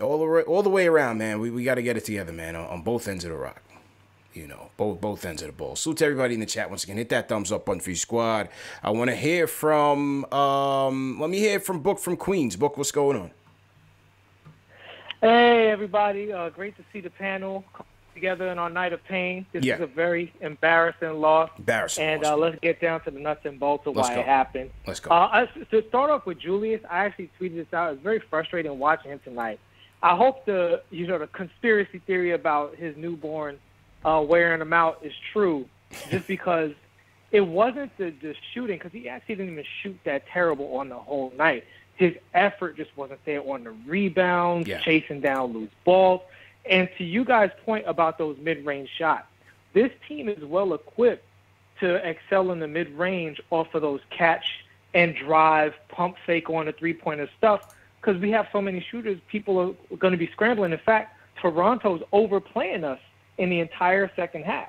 [0.00, 2.32] all the way, all the way around, man, we, we got to get it together,
[2.32, 3.62] man, on, on both ends of the rock.
[4.32, 5.76] You know, both both ends of the ball.
[5.76, 6.96] Salute to everybody in the chat once again.
[6.96, 8.48] Hit that thumbs up button for your squad.
[8.82, 12.56] I want to hear from um let me hear from Book from Queens.
[12.56, 13.30] Book, what's going on?
[15.20, 16.32] Hey, everybody.
[16.32, 17.64] Uh, great to see the panel
[18.14, 19.46] together in our night of pain.
[19.52, 19.76] This Yeah.
[19.76, 21.50] is a very embarrassing loss.
[21.58, 22.32] Embarrassing And loss.
[22.32, 24.20] uh, let's get down to the nuts and bolts of Let's why go.
[24.20, 24.70] it happened.
[24.86, 25.10] Let's go.
[25.10, 27.92] Uh, to start off with Julius, I actually tweeted this out.
[27.94, 29.58] It's very frustrating watching him tonight.
[30.02, 33.58] I hope the you know the conspiracy theory about his newborn
[34.04, 35.66] uh, wearing him out is true,
[36.10, 36.72] just because
[37.30, 40.96] it wasn't the, the shooting because he actually didn't even shoot that terrible on the
[40.96, 41.64] whole night.
[41.94, 44.80] His effort just wasn't there on the rebounds, Yeah.
[44.80, 46.22] chasing down loose balls.
[46.68, 49.26] And to you guys' point about those mid-range shots,
[49.72, 51.24] this team is well equipped
[51.80, 54.44] to excel in the mid-range off of those catch
[54.94, 59.18] and drive, pump fake on the three-pointer stuff because we have so many shooters.
[59.28, 59.58] People
[59.90, 60.72] are going to be scrambling.
[60.72, 63.00] In fact, Toronto's overplaying us
[63.38, 64.68] in the entire second half,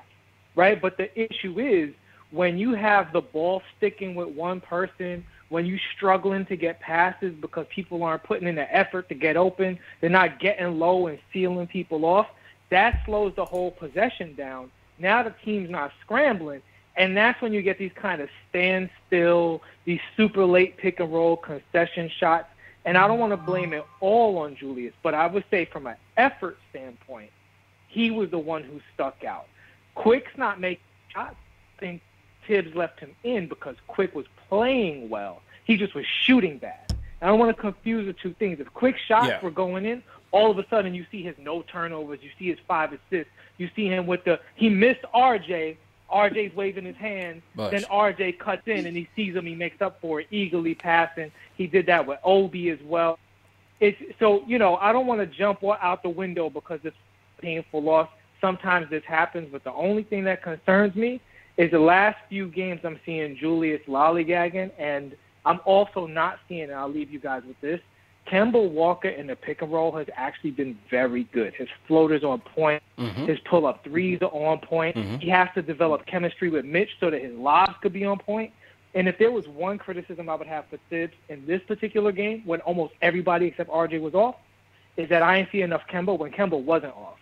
[0.56, 0.80] right?
[0.80, 1.94] But the issue is
[2.30, 7.34] when you have the ball sticking with one person, when you're struggling to get passes
[7.40, 11.18] because people aren't putting in the effort to get open, they're not getting low and
[11.32, 12.26] sealing people off.
[12.70, 14.70] That slows the whole possession down.
[14.98, 16.62] Now the team's not scrambling,
[16.96, 21.36] and that's when you get these kind of standstill, these super late pick and roll
[21.36, 22.48] concession shots.
[22.84, 25.86] And I don't want to blame it all on Julius, but I would say from
[25.86, 27.30] an effort standpoint,
[27.88, 29.46] he was the one who stuck out.
[29.94, 31.36] Quick's not making shots.
[31.76, 32.02] I think
[32.46, 35.42] Thibs left him in because Quick was playing well.
[35.64, 36.78] He just was shooting bad.
[37.22, 38.60] I don't want to confuse the two things.
[38.60, 39.40] If Quick shots Yeah.
[39.42, 42.58] were going in, all of a sudden you see his no turnovers, you see his
[42.66, 45.76] five assists, you see him with the he missed RJ.
[46.12, 47.40] RJ's waving his hand.
[47.54, 47.70] Bush.
[47.70, 49.46] Then RJ cuts in and he sees him.
[49.46, 51.32] He makes up for it, eagerly passing.
[51.56, 53.18] He did that with Obi as well.
[53.80, 56.96] It's so you know I don't want to jump out the window because it's
[57.38, 58.08] a painful loss.
[58.40, 61.20] Sometimes this happens, but the only thing that concerns me
[61.56, 66.64] is the last few games I'm seeing Julius lollygagging, and I'm also not seeing.
[66.64, 67.80] And I'll leave you guys with this.
[68.26, 71.52] Kemba Walker in the pick and roll has actually been very good.
[71.54, 72.82] His floaters on point.
[72.98, 73.26] Mm-hmm.
[73.26, 74.96] His pull up threes are on point.
[74.96, 75.16] Mm-hmm.
[75.16, 78.52] He has to develop chemistry with Mitch so that his lobs could be on point.
[78.94, 82.42] And if there was one criticism I would have for Thibs in this particular game,
[82.46, 84.36] when almost everybody except RJ was off,
[84.96, 87.18] is that I didn't see enough Kemba when Kemba wasn't off.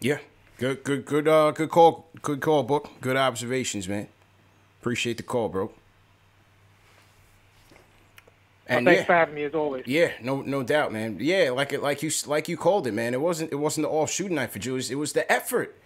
[0.00, 0.18] Yeah.
[0.62, 2.06] Good good good uh good call.
[2.22, 2.88] Good call, Book.
[3.00, 4.06] Good observations, man.
[4.80, 5.72] Appreciate the call, bro.
[8.68, 9.04] And Thanks yeah.
[9.06, 9.88] for having me as always.
[9.88, 11.16] Yeah, no, no doubt, man.
[11.18, 13.12] Yeah, like it, like you, like you called it, man.
[13.12, 14.88] It wasn't, it wasn't the off shooting night for Julius.
[14.88, 15.76] It was the effort.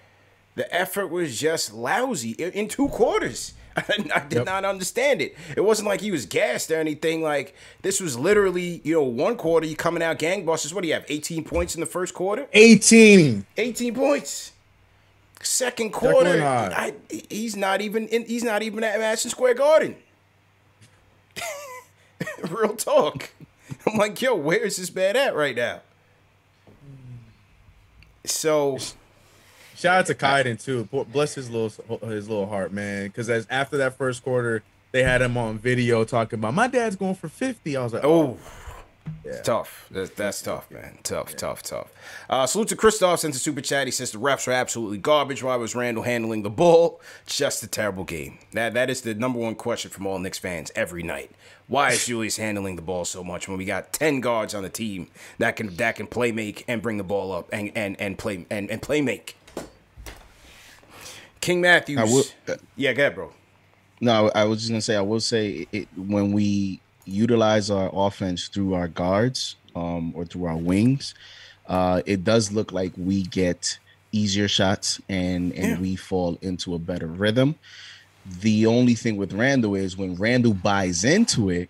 [0.56, 3.54] The effort was just lousy in, in two quarters.
[3.76, 5.36] I did not understand it.
[5.56, 7.22] It wasn't like he was gassed or anything.
[7.22, 10.74] Like this was literally, you know, one quarter you coming out gangbusters.
[10.74, 11.06] What do you have?
[11.08, 12.46] Eighteen points in the first quarter.
[12.52, 13.46] 18.
[13.56, 14.52] 18 points.
[15.40, 16.42] Second quarter.
[16.42, 16.94] I,
[17.30, 19.96] he's not even in, he's not even at Madison Square Garden.
[22.50, 23.30] Real talk.
[23.86, 25.80] I'm like, yo, where's this bad at right now?
[28.24, 28.78] So
[29.76, 30.88] Shout out to Kaiden too.
[31.12, 33.08] Bless his little his little heart, man.
[33.08, 34.62] Because as after that first quarter,
[34.92, 37.76] they had him on video talking about my dad's going for 50.
[37.76, 38.38] I was like, oh, Oh,
[39.24, 39.86] it's tough.
[39.90, 40.98] That's, that's tough, man.
[41.02, 41.92] Tough, tough, tough.
[42.30, 43.86] Uh, salute to Christoph sent a super chat.
[43.86, 45.42] He says the refs are absolutely garbage.
[45.42, 47.00] Why was Randle handling the ball?
[47.26, 48.38] Just a terrible game.
[48.52, 51.30] That that is the number one question from all Knicks fans every night.
[51.68, 54.68] Why is Julius handling the ball so much when we got ten guards on the
[54.68, 58.16] team that can that can play make and bring the ball up and and and
[58.18, 59.36] play and, and play make?
[61.40, 61.98] King Matthews.
[62.10, 63.32] Will- uh, yeah, go ahead, bro.
[64.00, 68.48] No, I was just gonna say I will say it when we utilize our offense
[68.48, 71.14] through our guards um, or through our wings,
[71.68, 73.78] uh, it does look like we get
[74.12, 75.78] easier shots and and Yeah.
[75.80, 77.54] we fall into a better rhythm.
[78.40, 81.68] The only thing with Randle is when Randle buys into it,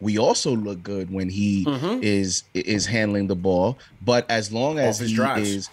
[0.00, 1.64] we also look good when he
[2.02, 3.78] is is handling the ball.
[4.02, 5.48] But as long as he drives.
[5.48, 5.70] is,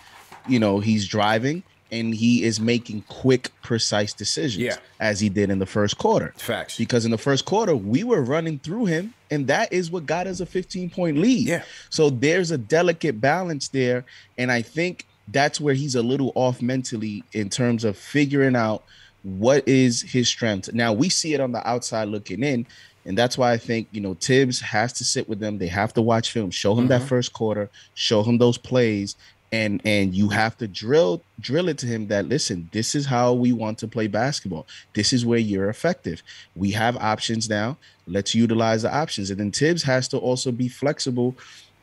[0.48, 4.78] you know, he's driving and he is making quick, precise decisions, Yeah.
[5.00, 6.34] as he did in the first quarter.
[6.38, 6.78] Facts.
[6.78, 10.26] Because in the first quarter, we were running through him, and that is what got
[10.26, 11.48] us a 15 point lead.
[11.48, 11.64] Yeah.
[11.90, 14.06] So there's a delicate balance there.
[14.38, 18.84] And I think that's where he's a little off mentally in terms of figuring out
[19.24, 20.74] what is his strength.
[20.74, 22.66] Now we see it on the outside looking in.
[23.06, 25.58] And that's why I think, you know, Thibs has to sit with them.
[25.58, 27.08] They have to watch film, show him that mm-hmm.
[27.08, 29.16] first quarter, show him those plays,
[29.52, 33.34] and and you have to drill drill it to him that listen, this is how
[33.34, 34.66] we want to play basketball.
[34.94, 36.24] This is where you're effective.
[36.56, 37.78] We have options now.
[38.08, 39.30] Let's utilize the options.
[39.30, 41.36] And then Thibs has to also be flexible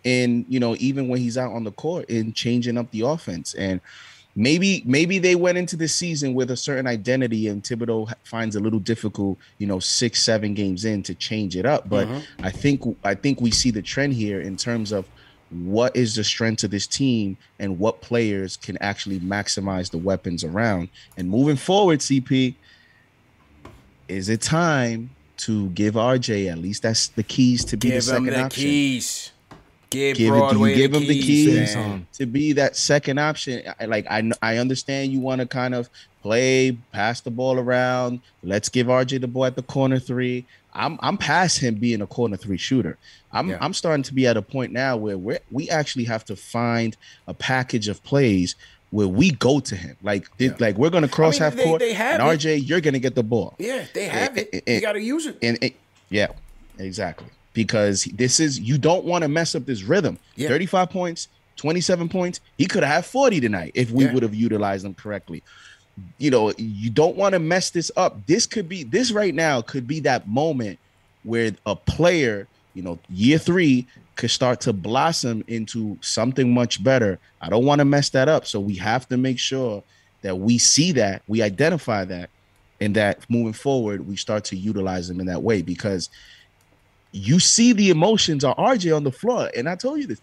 [0.04, 3.54] in, you know, even when he's out on the court in changing up the offense.
[3.54, 3.80] And
[4.34, 8.60] maybe maybe they went into the season with a certain identity and Thibodeau finds a
[8.60, 11.88] little difficult, you know, six, seven games in to change it up.
[11.88, 12.46] But mm-hmm.
[12.46, 15.06] I think I think we see the trend here in terms of
[15.50, 20.44] what is the strength of this team and what players can actually maximize the weapons
[20.44, 20.88] around.
[21.16, 22.54] And moving forward, CP,
[24.08, 28.16] is it time to give RJ at least that's the keys to be Give the
[28.16, 28.64] him second the option?
[28.64, 29.32] keys.
[29.90, 32.06] Give, Give it, do Broadway you give the him the keys, man.
[32.14, 33.62] to be that second option?
[33.80, 35.88] I, like I, I understand you want to kind of
[36.22, 38.20] play, pass the ball around.
[38.42, 40.44] Let's give RJ the ball at the corner three.
[40.74, 42.98] I'm I'm past him being a corner three shooter.
[43.32, 43.58] I'm Yeah.
[43.62, 46.94] I'm starting to be at a point now where we we actually have to find
[47.26, 48.54] a package of plays
[48.90, 49.96] where we go to him.
[50.02, 50.50] Like Yeah.
[50.58, 52.38] like we're gonna cross mean, half they- court, they have and it.
[52.40, 53.54] RJ, you're gonna get the ball.
[53.58, 54.50] Yeah, they have it.
[54.52, 55.38] Eh, eh, You got to use it.
[55.42, 55.74] And it,
[56.10, 56.28] yeah,
[56.78, 57.26] exactly.
[57.58, 60.16] Because this is you don't want to mess up this rhythm.
[60.36, 60.46] Yeah.
[60.46, 62.38] 35 points, 27 points.
[62.56, 64.14] He could have had 40 tonight if we Yeah.
[64.14, 65.42] would have utilized them correctly.
[66.18, 68.24] You know, you don't want to mess this up.
[68.28, 70.78] This could be this right now could be that moment
[71.24, 77.18] where a player, you know, year three could start to blossom into something much better.
[77.40, 78.46] I don't want to mess that up.
[78.46, 79.82] So we have to make sure
[80.22, 82.30] that we see that, we identify that,
[82.80, 86.08] and that moving forward, we start to utilize them in that way because
[87.12, 89.50] you see the emotions on RJ on the floor.
[89.56, 90.20] And I told you this.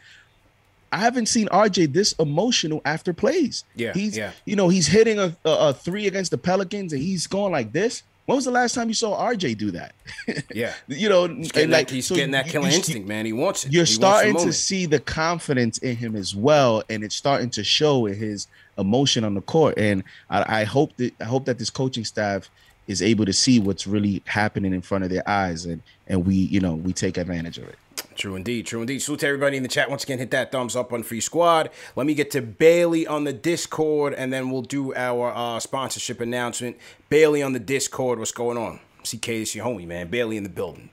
[0.91, 3.65] I haven't seen RJ this emotional after plays.
[3.75, 4.31] Yeah, he's yeah.
[4.45, 7.73] you know he's hitting a, a, a three against the Pelicans and he's going like
[7.73, 8.03] this.
[8.27, 9.93] When was the last time you saw RJ do that?
[10.53, 10.73] Yeah.
[10.87, 13.25] you know, He's and getting, like that, he's so getting that killer you- instinct, man.
[13.25, 13.71] He wants it.
[13.73, 17.63] You're He starting to see the confidence in him as well, and it's starting to
[17.63, 19.75] show in his emotion on the court.
[19.77, 22.49] And I, I hope that I hope that this coaching staff
[22.87, 26.35] is able to see what's really happening in front of their eyes, and and we
[26.35, 27.77] you know we take advantage of it.
[28.15, 28.99] True indeed, true indeed.
[28.99, 29.89] Salute to everybody in the chat.
[29.89, 31.69] Once again, hit that thumbs up on Free Squad.
[31.95, 36.21] Let me get to Bailey on the Discord, and then we'll do our uh, sponsorship
[36.21, 36.77] announcement.
[37.09, 38.79] Bailey on the Discord, what's going on?
[39.03, 40.07] CK, this your homie, man.
[40.07, 40.89] Bailey in the building.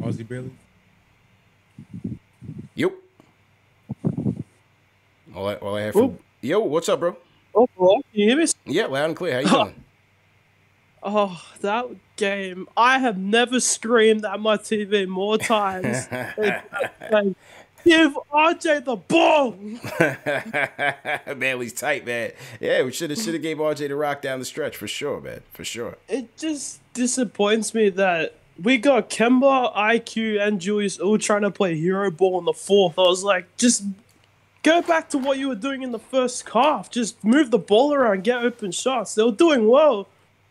[0.00, 0.52] Ozzy Bailey.
[2.74, 2.92] Yep.
[5.34, 7.16] All I, all I have from Yo, what's up, bro?
[7.54, 7.94] Oh, hello.
[7.94, 8.46] Can you hear me?
[8.66, 9.34] Yeah, loud and clear.
[9.34, 9.84] How you doing?
[11.08, 11.86] Oh, that
[12.16, 12.66] game.
[12.76, 16.08] I have never screamed at my TV more times.
[17.10, 17.36] game.
[17.84, 19.52] Give RJ the ball.
[21.38, 22.32] Bailey's tight, man.
[22.58, 25.20] Yeah, we should have should have gave RJ the rock down the stretch for sure,
[25.20, 25.42] man.
[25.52, 25.96] For sure.
[26.08, 31.76] It just disappoints me that we got Kemba, IQ, and Julius all trying to play
[31.76, 32.98] hero ball in the fourth.
[32.98, 33.84] I was like, just
[34.64, 36.90] go back to what you were doing in the first half.
[36.90, 39.14] Just move the ball around, get open shots.
[39.14, 40.08] They were doing well.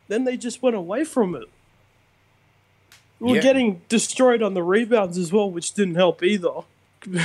[0.08, 1.46] Then they just went away from it.
[3.20, 3.42] We are Yeah.
[3.42, 6.52] getting destroyed on the rebounds as well, which didn't help either.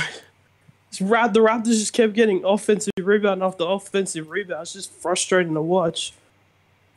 [0.89, 4.63] It's Ra- the Raptors just kept getting offensive rebound after offensive rebound.
[4.63, 6.11] It's just frustrating to watch.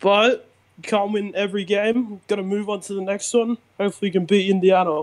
[0.00, 0.48] But
[0.82, 2.20] can't win every game.
[2.26, 3.56] Got to move on to the next one.
[3.78, 5.02] Hopefully, we can beat Indiana.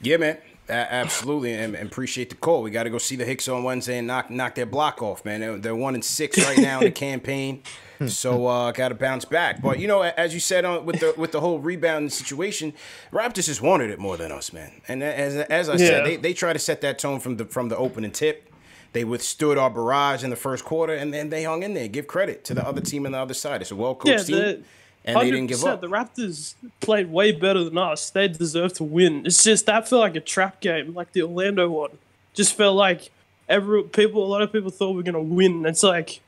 [0.00, 0.38] Yeah, man.
[0.68, 2.62] A- absolutely, and, and appreciate the call.
[2.62, 5.24] We got to go see the Hicks on Wednesday and knock knock their block off,
[5.24, 5.40] man.
[5.40, 7.64] They're, they're one and six right now in the campaign,
[8.08, 9.62] so uh, got to bounce back.
[9.62, 12.72] But you know, as you said on with the with the whole rebounding situation,
[13.12, 14.80] Raptors just wanted it more than us, man.
[14.88, 17.68] And as as I said, they, they try to set that tone from the from
[17.68, 18.50] the opening tip.
[18.92, 21.88] They withstood our barrage in the first quarter, and then they hung in there.
[21.88, 23.60] Give credit to the other team on the other side.
[23.60, 24.64] It's a well Yeah, coached the, team,
[25.04, 25.80] and they didn't give up.
[25.80, 28.10] The Raptors played way better than us.
[28.10, 29.26] They deserve to win.
[29.26, 31.98] It's just that felt like a trap game, like the Orlando one.
[32.34, 33.10] Just felt like
[33.48, 35.66] every people, a lot of people thought we are gonna win.
[35.66, 36.20] It's like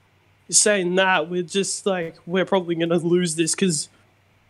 [0.49, 3.89] saying that we're just like we're probably gonna lose this because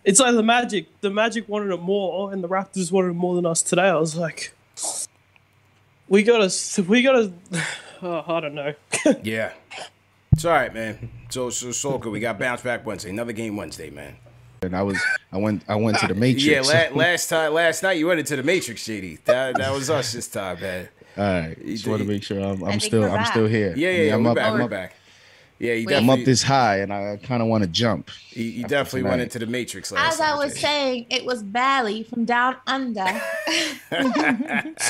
[0.04, 0.86] it's like the Magic.
[1.00, 3.88] The Magic wanted it more, and the Raptors wanted it more than us today.
[3.88, 4.54] I was like,
[6.08, 6.52] we gotta,
[6.88, 7.32] we gotta.
[8.02, 8.74] Oh, I don't know.
[9.22, 9.52] Yeah.
[10.32, 11.08] It's all right, man.
[11.30, 12.12] So so so good.
[12.12, 13.08] We got bounce back Wednesday.
[13.08, 14.16] Another game Wednesday, man.
[14.60, 15.00] And I was,
[15.32, 16.44] I went, I went to the Matrix.
[16.44, 19.24] Yeah, la- last time, last night you went into the Matrix, JD.
[19.24, 20.88] That that was us this time, man.
[21.16, 23.28] All right, just want to make sure I'm, I'm still, I'm back.
[23.28, 23.72] still here.
[23.74, 24.14] Yeah, yeah, yeah.
[24.14, 24.52] I'm we're up, back.
[24.52, 24.94] I'm up, back.
[25.58, 25.96] Yeah, you Wait.
[25.96, 28.10] I'm up this high, and I kind of want to jump.
[28.32, 30.58] you, you after definitely went into the Matrix last As I was JD.
[30.58, 33.06] saying, it was Bailey from down under.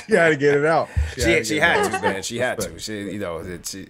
[0.09, 0.89] She had to get it out.
[1.15, 1.93] She, she get it had out.
[1.93, 2.23] to, man.
[2.23, 2.79] She had to.
[2.79, 3.87] She, you know, it, she,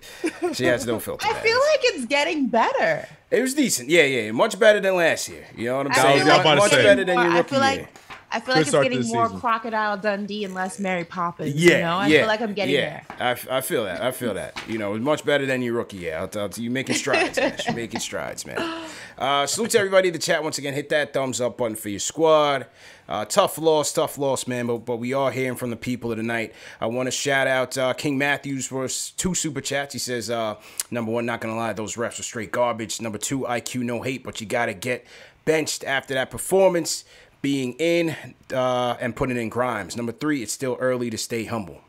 [0.52, 1.26] she has no filter.
[1.26, 1.42] I man.
[1.42, 3.08] feel like it's getting better.
[3.30, 3.88] it was decent.
[3.88, 5.46] Yeah, yeah, much better than last year.
[5.56, 6.26] You know what I'm I saying?
[6.28, 7.88] like much much better than more- your I rookie feel like year.
[8.36, 9.40] I feel Good like it's getting more season.
[9.40, 11.54] Crocodile Dundee and less Mary Poppins.
[11.54, 13.02] Yeah, you know, I yeah, feel like I'm getting yeah.
[13.18, 13.38] there.
[13.50, 14.02] I, I feel that.
[14.02, 14.60] I feel that.
[14.68, 16.18] You know, it's much better than your rookie year.
[16.18, 17.56] I'll, tell you, making strides, man.
[17.64, 18.84] You're making strides, man.
[19.16, 20.74] Uh, salute to everybody in the chat once again.
[20.74, 22.66] Hit that thumbs up button for your squad.
[23.08, 24.66] Uh, tough loss, tough loss, man.
[24.66, 26.52] But but we are hearing from the people of the night.
[26.78, 29.94] I want to shout out uh, King Matthews for two super chats.
[29.94, 30.56] He says, uh,
[30.90, 33.00] number one, not gonna lie, those refs are straight garbage.
[33.00, 35.06] Number two, IQ no hate, but you gotta get
[35.46, 37.04] benched after that performance.
[37.42, 38.16] Being in
[38.52, 39.96] uh, and putting in Grimes.
[39.96, 41.80] Number three, it's still early to stay humble.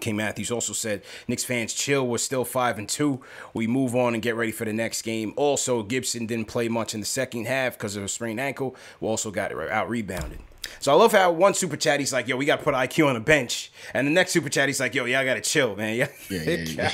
[0.00, 2.06] King Matthews also said Knicks fans chill.
[2.06, 3.22] We're still five and two.
[3.54, 5.32] We move on and get ready for the next game.
[5.36, 8.76] Also, Gibson didn't play much in the second half because of a sprained ankle.
[9.00, 10.40] We also got out rebounded.
[10.78, 13.08] So I love how one super chat he's like, "Yo, we got to put IQ
[13.08, 15.74] on the bench," and the next super chat he's like, "Yo, y'all got to chill,
[15.76, 16.42] man." Yeah, Yeah,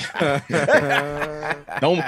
[0.09, 1.53] yeah, yeah.
[1.79, 2.03] don't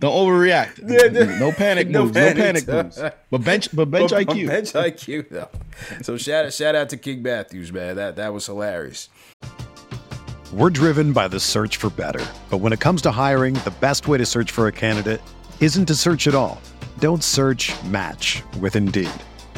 [0.00, 0.82] don't overreact.
[1.38, 2.12] No panic No moves.
[2.16, 2.36] panic.
[2.36, 2.98] No panic moves.
[3.30, 4.46] But bench, but bench But- but IQ.
[4.48, 5.48] Bench IQ though.
[6.02, 7.96] So shout out, shout out to King Matthews, man.
[7.96, 9.08] That that was hilarious.
[10.52, 12.24] We're driven by the search for better.
[12.50, 15.22] But when it comes to hiring, the best way to search for a candidate
[15.60, 16.60] isn't to search at all.
[16.98, 19.08] Don't search match with Indeed.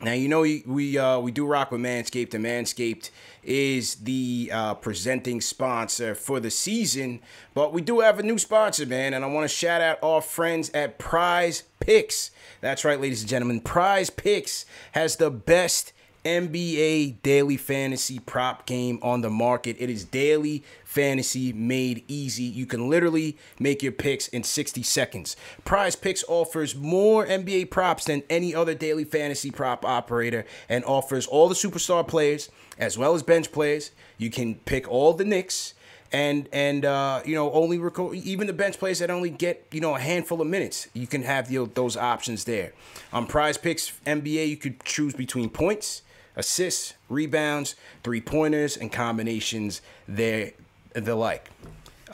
[0.00, 3.10] Now you know we uh, we do rock with Manscaped, and Manscaped
[3.42, 7.20] is the uh, presenting sponsor for the season.
[7.52, 10.20] But we do have a new sponsor, man, and I want to shout out our
[10.20, 12.30] friends at Prize Picks.
[12.60, 13.60] That's right, ladies and gentlemen.
[13.60, 15.92] Prize Picks has the best
[16.28, 19.76] NBA daily fantasy prop game on the market.
[19.78, 22.42] It is daily fantasy made easy.
[22.42, 25.36] You can literally make your picks in 60 seconds.
[25.64, 31.26] Prize Picks offers more NBA props than any other daily fantasy prop operator and offers
[31.26, 33.90] all the superstar players as well as bench players.
[34.18, 35.72] You can pick all the Knicks
[36.12, 39.80] and and uh, you know only record even the bench players that only get you
[39.80, 40.88] know a handful of minutes.
[40.94, 42.72] You can have the, those options there.
[43.12, 46.02] On Prize Picks NBA, you could choose between points,
[46.38, 50.52] assists, rebounds, three pointers, and combinations there
[50.94, 51.50] the like.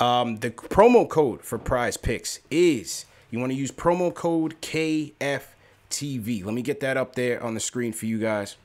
[0.01, 6.45] Um, the promo code for Prize Picks is you want to use promo code KFTV.
[6.45, 8.57] Let me get that up there on the screen for you guys,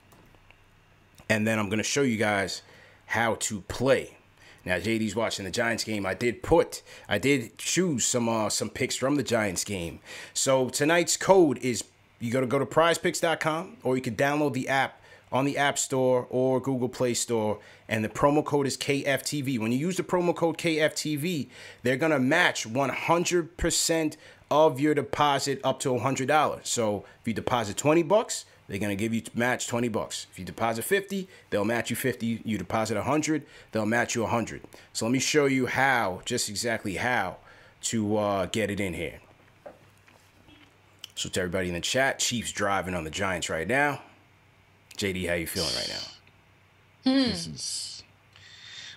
[1.30, 2.64] and then I'm gonna show you guys
[3.08, 4.16] how to play.
[4.66, 6.06] Now JD's watching the Giants game.
[6.06, 10.00] I did put, I did choose some uh, some picks from the Giants game.
[10.34, 11.84] So tonight's code is
[12.20, 14.99] you gotta go to PrizePicks.com or you can download the app
[15.32, 19.60] on the App Store or Google Play Store, and the promo code is KFTV.
[19.60, 21.50] When you use the promo code KFTV,
[21.84, 24.18] they're gonna match 100%
[24.52, 26.66] of your deposit up to $100.
[26.66, 30.28] So if you deposit 20 bucks, they're gonna give you match 20 bucks.
[30.32, 32.42] If you deposit 50, they'll match you 50.
[32.46, 34.62] You deposit 100, they'll match you 100.
[34.94, 37.38] So let me show you how, just exactly how,
[37.82, 39.20] to uh, get it in here.
[41.16, 44.02] So to everybody in the chat, Chiefs driving on the Giants right now.
[45.00, 47.12] JD, how you feeling right now?
[47.12, 47.30] Hmm.
[47.30, 47.86] This is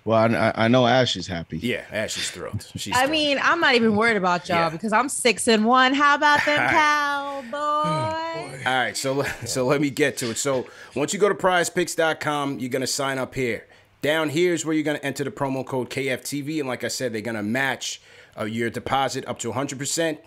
[0.04, 1.58] well, I, I know Ash is happy.
[1.58, 2.66] Yeah, Ash is thrilled.
[2.76, 3.12] She's I thrilled.
[3.12, 4.68] mean, I'm not even worried about y'all Yeah.
[4.70, 5.94] because I'm six and one.
[5.94, 8.66] How about them Cowboys?
[8.66, 10.38] All right, so so let me get to it.
[10.38, 13.64] So once you go to prizepicks.com, you're gonna sign up here.
[14.02, 17.12] Down here is where you're gonna enter the promo code KFTV, and like I said,
[17.12, 18.02] they're gonna match
[18.36, 20.18] uh, your deposit up to 100%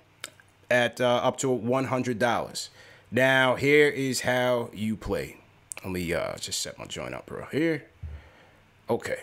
[0.72, 2.70] at uh, up to $100.
[3.12, 5.38] Now here is how you play.
[5.86, 7.86] Let me uh, just set my joint up real here.
[8.90, 9.20] Okay.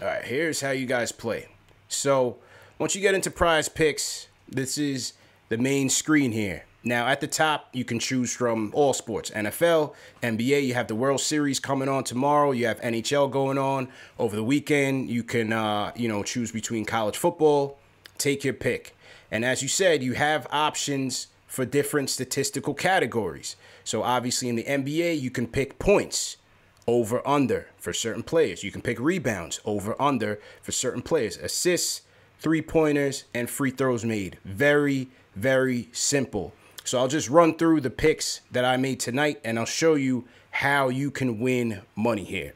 [0.00, 1.48] All right, here's how you guys play.
[1.86, 2.38] So,
[2.78, 5.12] once you get into prize picks, this is
[5.50, 6.64] the main screen here.
[6.82, 9.92] Now, at the top, you can choose from all sports NFL,
[10.22, 10.66] NBA.
[10.66, 12.52] You have the World Series coming on tomorrow.
[12.52, 13.88] You have NHL going on
[14.18, 15.10] over the weekend.
[15.10, 17.78] You can, uh, you know, choose between college football.
[18.16, 18.96] Take your pick.
[19.30, 23.56] And as you said, you have options for different statistical categories.
[23.88, 26.36] So, obviously, in the NBA, you can pick points
[26.86, 28.62] over under for certain players.
[28.62, 32.02] You can pick rebounds over under for certain players, assists,
[32.38, 34.36] three pointers, and free throws made.
[34.44, 36.52] Very, very simple.
[36.84, 40.28] So I'll just run through the picks that I made tonight and I'll show you
[40.50, 42.52] how you can win money here.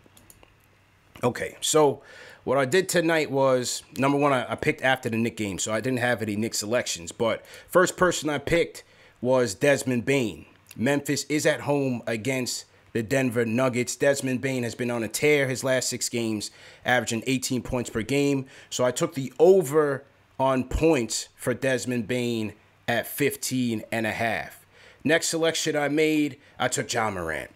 [1.24, 2.03] Okay, so
[2.45, 5.72] what I did tonight was number one, I, I picked after the Knick game, so
[5.72, 7.11] I didn't have any Knick selections.
[7.11, 8.85] But first person I picked
[9.22, 10.45] was Desmond Bane.
[10.77, 13.97] Memphis is at home against the Denver Nuggets.
[13.97, 16.51] Desmond Bane has been on a tear his last six games,
[16.85, 18.47] averaging 18 points per game.
[18.70, 20.05] So I took the over
[20.39, 22.53] on points for Desmond Bane
[22.89, 24.64] at 15 and a half.
[25.05, 27.51] Next selection I made, I took John Morant.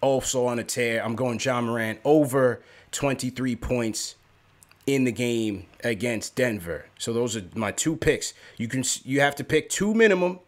[0.00, 1.04] Also on a tear.
[1.04, 2.60] I'm going John Morant over
[2.90, 4.16] 23 points
[4.86, 6.86] in the game against Denver.
[6.98, 8.34] So those are my two picks.
[8.56, 10.40] You can you have to pick two minimum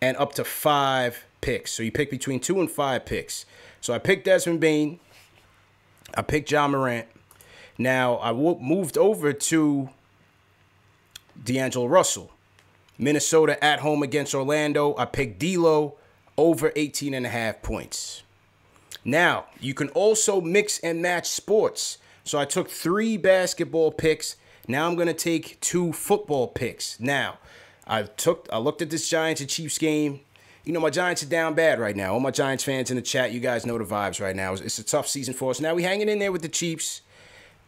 [0.00, 1.72] and up to five picks.
[1.72, 3.46] So you pick between two and five picks.
[3.80, 5.00] So I picked Desmond Bane.
[6.14, 7.06] I picked John Morant.
[7.78, 9.90] Now I moved over to
[11.42, 12.32] D'Angelo Russell.
[12.98, 14.96] Minnesota at home against Orlando.
[14.96, 15.96] I picked D'Lo
[16.38, 18.22] over 18 and a half points.
[19.04, 21.98] Now, you can also mix and match sports.
[22.24, 24.36] So I took three basketball picks.
[24.66, 26.98] Now I'm going to take two football picks.
[26.98, 27.38] Now,
[27.86, 30.20] I took I looked at this Giants and Chiefs game.
[30.66, 32.12] You know, my Giants are down bad right now.
[32.12, 34.52] All my Giants fans in the chat, you guys know the vibes right now.
[34.52, 35.60] It's, a tough season for us.
[35.60, 37.02] Now we hanging in there with the Chiefs.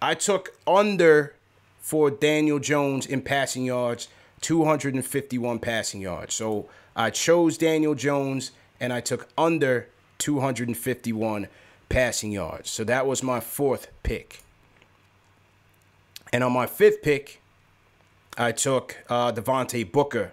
[0.02, 1.34] I took under
[1.80, 4.08] for Daniel Jones in passing yards,
[4.40, 6.34] 251 passing yards.
[6.34, 9.88] So I chose Daniel Jones and I took under
[10.18, 11.46] 251
[11.88, 12.68] passing yards.
[12.68, 14.40] So that was my fourth pick.
[16.32, 17.40] And on my fifth pick,
[18.36, 20.32] I took uh, Devontae Booker,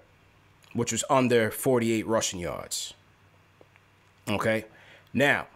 [0.76, 2.94] which was under 48 rushing yards.
[4.28, 4.66] Okay.
[5.14, 5.48] Now,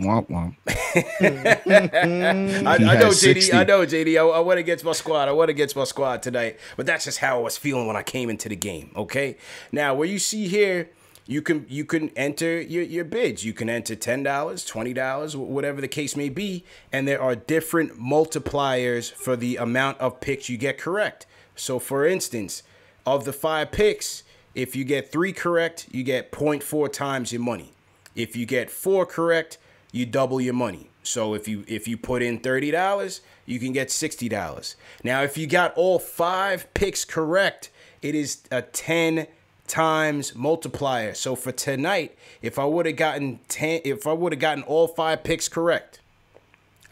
[0.00, 0.56] Womp womp.
[2.66, 3.54] I, I know JD.
[3.54, 4.16] I know JD.
[4.16, 5.28] I, I went against my squad.
[5.28, 6.58] I went against my squad tonight.
[6.76, 8.90] But that's just how I was feeling when I came into the game.
[8.96, 9.36] Okay.
[9.70, 10.90] Now, where you see here,
[11.26, 13.44] you can you can enter your, your bids.
[13.44, 17.36] You can enter ten dollars, twenty dollars, whatever the case may be, and there are
[17.36, 21.26] different multipliers for the amount of picks you get correct.
[21.54, 22.62] So, for instance,
[23.06, 24.24] of the five picks,
[24.54, 27.72] if you get three correct, you get 0.4 times your money.
[28.14, 29.58] If you get four correct,
[29.90, 30.88] you double your money.
[31.02, 34.76] So if you if you put in thirty dollars, you can get sixty dollars.
[35.02, 39.26] Now, if you got all five picks correct, it is a ten
[39.66, 41.14] times multiplier.
[41.14, 44.86] So for tonight, if I would have gotten ten, if I would have gotten all
[44.86, 46.00] five picks correct,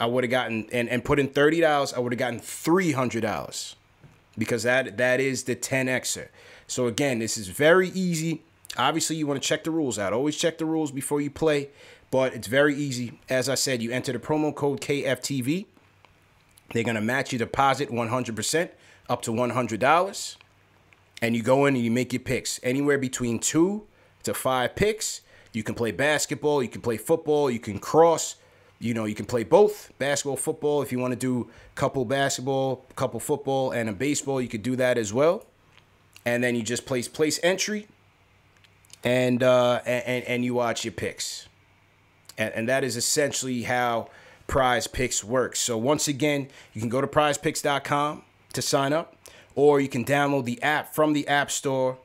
[0.01, 2.93] I would have gotten and, and put in thirty dollars, I would have gotten three
[2.93, 3.77] hundred dollars.
[4.39, 6.29] Because that that is the 10xer.
[6.71, 8.43] So again, this is very easy.
[8.79, 10.13] Obviously, you want to check the rules out.
[10.13, 11.71] Always check the rules before you play,
[12.13, 13.19] but it's very easy.
[13.29, 15.67] As I said, you enter the promo code KFTV.
[16.73, 18.71] They're gonna match your deposit 100%
[19.09, 20.37] up to $100,
[21.21, 23.89] and you go in and you make your picks anywhere between two
[24.23, 25.23] to five picks.
[25.53, 28.37] You can play basketball, you can play football, you can cross.
[28.79, 30.83] You know, you can play both basketball, football.
[30.83, 34.77] If you want to do couple basketball, couple football, and a baseball, you could do
[34.77, 35.45] that as well.
[36.25, 37.89] And then you just place place entry,
[39.03, 41.49] and uh, and and you watch your picks,
[42.37, 44.11] and and that is essentially how
[44.47, 45.61] Prize Picks works.
[45.61, 49.17] So once again, you can go to PrizePicks.com to sign up,
[49.55, 51.99] or you can download the app from the App Store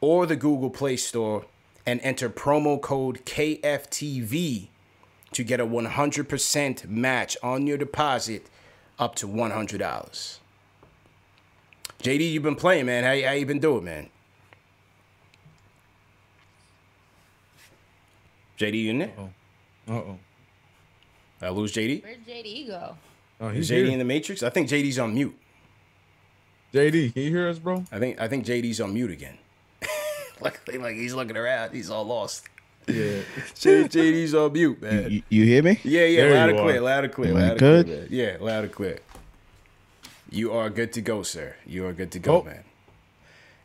[0.00, 1.46] or the Google Play Store
[1.86, 4.68] and enter promo code KFTV
[5.32, 8.46] to get a 100% match on your deposit
[8.98, 10.38] up to $100.
[12.02, 13.04] JD, you've been playing, man.
[13.04, 14.08] How, how you been doing, man?
[18.58, 19.12] JD, you in there?
[19.88, 20.18] Uh oh.
[21.42, 22.02] I lose JD?
[22.02, 22.96] Where'd JD go?
[23.40, 23.92] Oh, Is he's JD here.
[23.92, 24.42] in the Matrix?
[24.42, 25.36] I think JD's on mute.
[26.72, 27.84] JD, can you hear us, bro?
[27.92, 29.36] I think I think JD's on mute again.
[30.40, 31.72] like, like he's looking around.
[31.72, 32.44] He's all lost.
[32.88, 33.20] Yeah.
[33.54, 35.10] J- JD's on mute, man.
[35.10, 35.78] You, you hear me?
[35.84, 36.80] Yeah, yeah, There loud you and clear, are.
[36.80, 38.06] loud and clear, Am I loud and clear.
[38.10, 38.98] Yeah, loud and clear.
[40.30, 41.56] You are good to go, sir.
[41.66, 42.44] You are good to go, Oh.
[42.44, 42.64] man.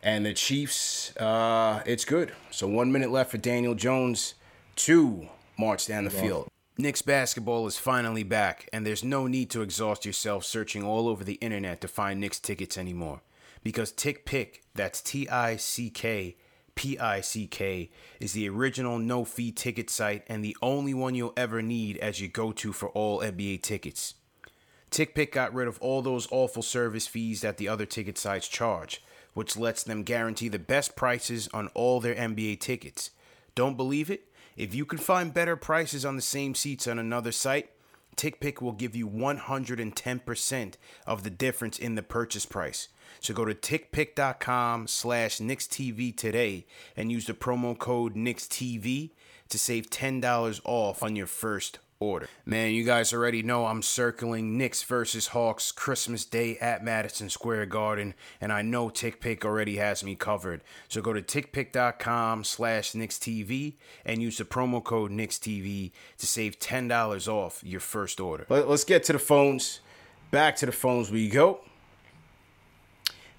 [0.04, 2.32] And the Chiefs, uh, it's good.
[2.50, 4.34] So one minute left for Daniel Jones
[4.78, 6.48] to march down the field.
[6.78, 11.24] Knicks basketball is finally back, and there's no need to exhaust yourself searching all over
[11.24, 13.22] the internet to find Knicks tickets anymore.
[13.64, 16.36] Because Tick Pick, that's T I C K
[16.74, 21.14] P I C K, is the original no fee ticket site and the only one
[21.14, 24.16] you'll ever need as your go to for all NBA tickets.
[24.92, 29.02] TickPick got rid of all those awful service fees that the other ticket sites charge,
[29.34, 33.12] which lets them guarantee the best prices on all their NBA tickets.
[33.56, 34.28] Don't believe it?
[34.58, 37.70] If you can find better prices on the same seats on another site,
[38.18, 40.74] TickPick will give you 110%
[41.08, 42.90] of the difference in the purchase price.
[43.22, 46.66] So go to tickpick.com slash KnicksTV today
[46.98, 49.12] and use the promo code KnicksTV
[49.48, 52.28] to save $10 off on your first order.
[52.46, 57.68] Man, you guys already know I'm circling Knicks versus Hawks Christmas Day at Madison Square
[57.68, 60.62] Garden, and I know TickPick already has me covered.
[60.90, 67.28] So go to tickpick.com slash KnicksTV and use the promo code KnicksTV to save $10
[67.28, 68.46] off your first order.
[68.50, 69.80] Let- Let's get to the phones.
[70.32, 71.60] Back to the phones we go.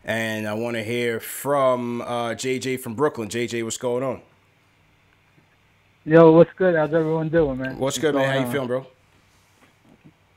[0.04, 3.28] And I want to hear from uh, JJ from Brooklyn.
[3.28, 4.20] JJ, what's going on?
[6.04, 6.74] Yo, what's good?
[6.74, 7.78] How's everyone doing, man?
[7.78, 8.28] What's good, man?
[8.28, 8.86] How you feeling, bro?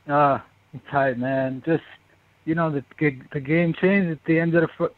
[0.08, 0.38] Uh,
[0.72, 1.60] I'm tight, man.
[1.66, 1.82] Just
[2.44, 2.84] you know, the
[3.32, 4.94] the game changed at the end of the first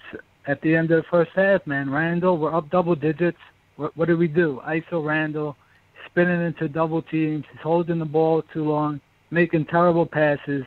[0.46, 1.88] at the end of the first half, man.
[1.88, 3.38] Randle, we're up double digits.
[3.76, 4.60] What, what did we do?
[4.66, 5.56] ISO Randle,
[6.04, 7.46] spinning into double teams.
[7.50, 9.00] He's holding the ball too long,
[9.30, 10.64] making terrible passes.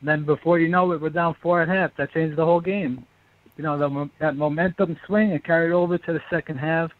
[0.00, 1.90] Then before you know it, we're down four at half.
[1.98, 3.04] That changed the whole game.
[3.58, 6.90] You know, the, that momentum swing it carried over to the second half.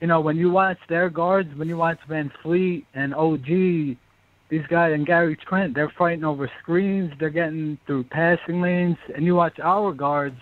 [0.00, 3.96] You know, when you watch their guards, when you watch Van Fleet and OG,
[4.50, 7.12] these guys and Gary Trent, they're fighting over screens.
[7.18, 10.40] They're getting through passing lanes, and you watch our guards,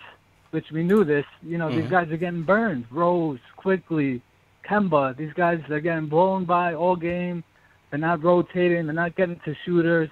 [0.50, 1.26] which we knew this.
[1.42, 1.90] You know, these Mhm.
[1.90, 2.86] guys are getting burned.
[2.90, 4.20] Rose Quickley,
[4.64, 5.16] Kemba.
[5.16, 7.44] These guys they're getting blown by all game.
[7.90, 8.86] They're not rotating.
[8.86, 10.11] They're not getting to shooters.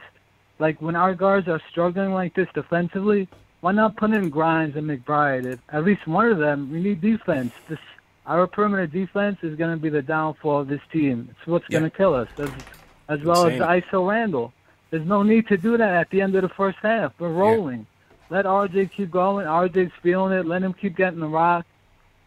[0.58, 3.26] Like when our guards are struggling like this defensively,
[3.62, 5.50] why not put in Grimes and McBride?
[5.52, 6.70] At, at least one of them.
[6.70, 7.52] We need defense.
[7.68, 7.78] This
[8.26, 11.28] our perimeter defense is going to be the downfall of this team.
[11.30, 11.80] It's what's Yeah.
[11.80, 12.50] going to kill us, as,
[13.08, 13.82] as well as Insane.
[13.82, 14.52] ISO Randle.
[14.90, 17.12] There's no need to do that at the end of the first half.
[17.18, 17.86] We're rolling.
[18.28, 19.46] Let RJ keep going.
[19.46, 20.46] RJ's feeling it.
[20.46, 21.64] Let him keep getting the rock.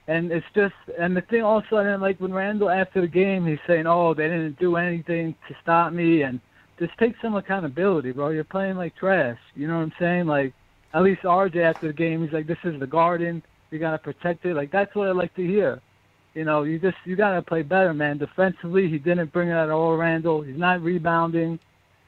[0.08, 3.46] And it's just, and the thing also, I didn't like when Randle after the game,
[3.46, 6.42] he's saying, "Oh, they didn't do anything to stop me," and
[6.78, 8.30] just take some accountability, bro.
[8.30, 9.38] You're playing like trash.
[9.56, 10.26] You know what I'm saying?
[10.26, 10.54] Like,
[10.94, 13.44] at least RJ after the game, he's like, "This is the Garden.
[13.74, 15.82] You gotta protect it." Like that's what I like to hear.
[16.36, 18.18] You know, you just you gotta play better, man.
[18.20, 19.98] Defensively, he didn't bring it at all.
[19.98, 21.60] Randle, he's not rebounding.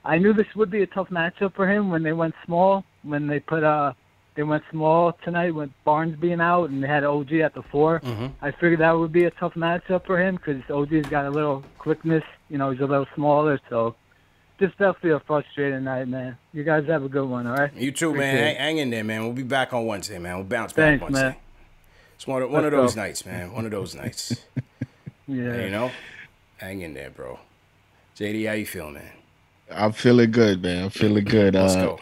[0.03, 2.84] I knew this would be a tough matchup for him when they went small.
[3.03, 3.93] When they put uh
[4.36, 8.01] they went small tonight with Barnes being out and they had OG at the 4
[8.01, 8.32] Mhm.
[8.41, 11.63] I figured that would be a tough matchup for him because OG's got a little
[11.78, 12.24] quickness.
[12.49, 13.95] You know, he's a little smaller, so
[14.59, 16.38] just definitely a frustrating night, man.
[16.53, 17.74] You guys have a good one, all right?
[17.76, 18.38] You too, man.
[18.38, 19.24] Hang, hang in there, man.
[19.24, 20.36] We'll be back on Wednesday, man.
[20.36, 21.22] We'll bounce back Thanks, Wednesday.
[21.30, 21.36] man.
[22.16, 23.51] It's one of, one of those nights, man.
[23.53, 24.36] One of those nights.
[25.28, 25.55] Yeah.
[25.63, 25.91] You know?
[26.57, 27.39] Hang in there, bro.
[28.16, 29.11] JD, how you feeling, man?
[29.72, 30.84] I'm feeling good, man.
[30.84, 31.55] I'm feeling good.
[31.55, 31.99] Let's uh, go.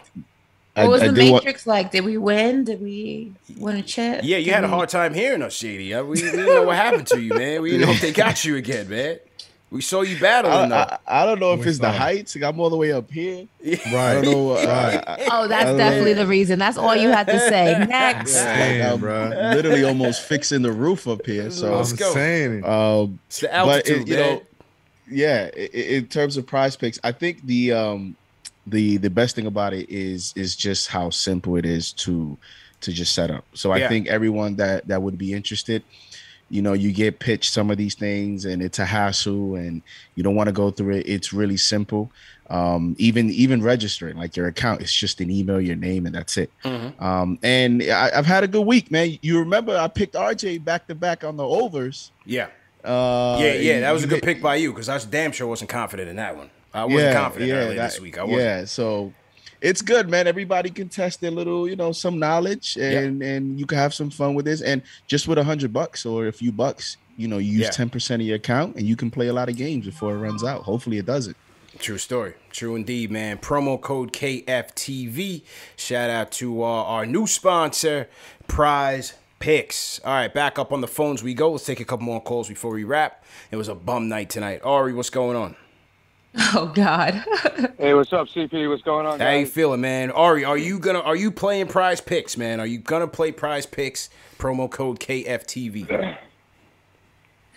[0.74, 1.90] What was the did wa- Matrix like?
[1.90, 2.64] Did we win?
[2.64, 4.20] Did we win a chip?
[4.24, 5.98] Yeah, you Did had a hard time hearing us, JD.
[5.98, 7.62] Uh, We, we didn't know what happened to you, man.
[7.62, 9.20] We didn't know if they got you again, man.
[9.74, 10.76] We saw you I, battling, though.
[10.76, 11.96] I, I don't know if We're it's the fine.
[12.00, 12.36] heights.
[12.36, 13.46] I'm all the way up here.
[13.60, 13.84] Right.
[13.94, 14.50] I don't know.
[14.52, 16.20] uh, I- Oh, that's don't definitely know.
[16.20, 16.58] the reason.
[16.60, 17.76] That's all you had to say.
[17.88, 18.34] Next.
[18.36, 19.28] Like, Damn, I'm bro.
[19.54, 21.44] literally almost fixing the roof up here.
[21.46, 22.12] I'm So, Let's go.
[22.14, 24.34] saying um, It's the but altitude, it, you man.
[24.36, 24.42] know,
[25.10, 25.50] yeah.
[25.56, 28.16] i- i- In terms of prize picks, I think the um,
[28.68, 32.38] the the best thing about it is is just how simple it is to
[32.82, 33.44] to just set up.
[33.54, 33.88] So I Yeah.
[33.88, 35.82] think everyone that that would be interested,
[36.54, 39.82] you know, you get pitched some of these things, and it's a hassle, and
[40.14, 41.08] you don't want to go through it.
[41.08, 42.12] It's really simple.
[42.48, 46.36] Um, even even registering like your account, it's just an email, your name, and that's
[46.36, 46.50] it.
[46.62, 47.00] Mhm.
[47.02, 49.18] Um, and I, I've had a good week, man.
[49.20, 52.12] You remember I picked RJ back to back on the overs.
[52.24, 52.46] Yeah.
[52.84, 55.46] Uh, Yeah, yeah, that was a good pick by you because I was damn sure
[55.48, 56.50] wasn't confident in that one.
[56.72, 58.18] I wasn't confident earlier that- this week.
[58.18, 58.40] I wasn't.
[58.42, 59.12] Yeah, so
[59.64, 60.26] it's good, man.
[60.28, 64.10] Everybody can test their little, you know, some knowledge, and and you can have some
[64.10, 64.60] fun with this.
[64.60, 67.70] And just with a hundred bucks or a few bucks, you know, you use Yeah.
[67.70, 70.18] ten percent of your account, and you can play a lot of games before it
[70.18, 70.62] runs out.
[70.62, 71.36] Hopefully, it doesn't.
[71.78, 72.34] True story.
[72.52, 73.38] True indeed, man.
[73.38, 75.42] Promo code KFTV.
[75.76, 78.08] Shout out to uh, our new sponsor,
[78.46, 79.98] Prize Picks.
[80.04, 81.50] All right, back up on the phones we go.
[81.52, 83.24] Let's take a couple more calls before we wrap.
[83.50, 84.60] It was a bum night tonight.
[84.62, 85.56] Ari, what's going on?
[86.56, 87.24] Oh God.
[87.78, 88.68] Hey, what's up, CP?
[88.68, 90.10] What's going on, How you feeling, man?
[90.10, 92.60] Ari, are you gonna are you playing Prize Picks, man?
[92.60, 94.08] Are you gonna play Prize Picks?
[94.38, 96.16] Promo code KFTV.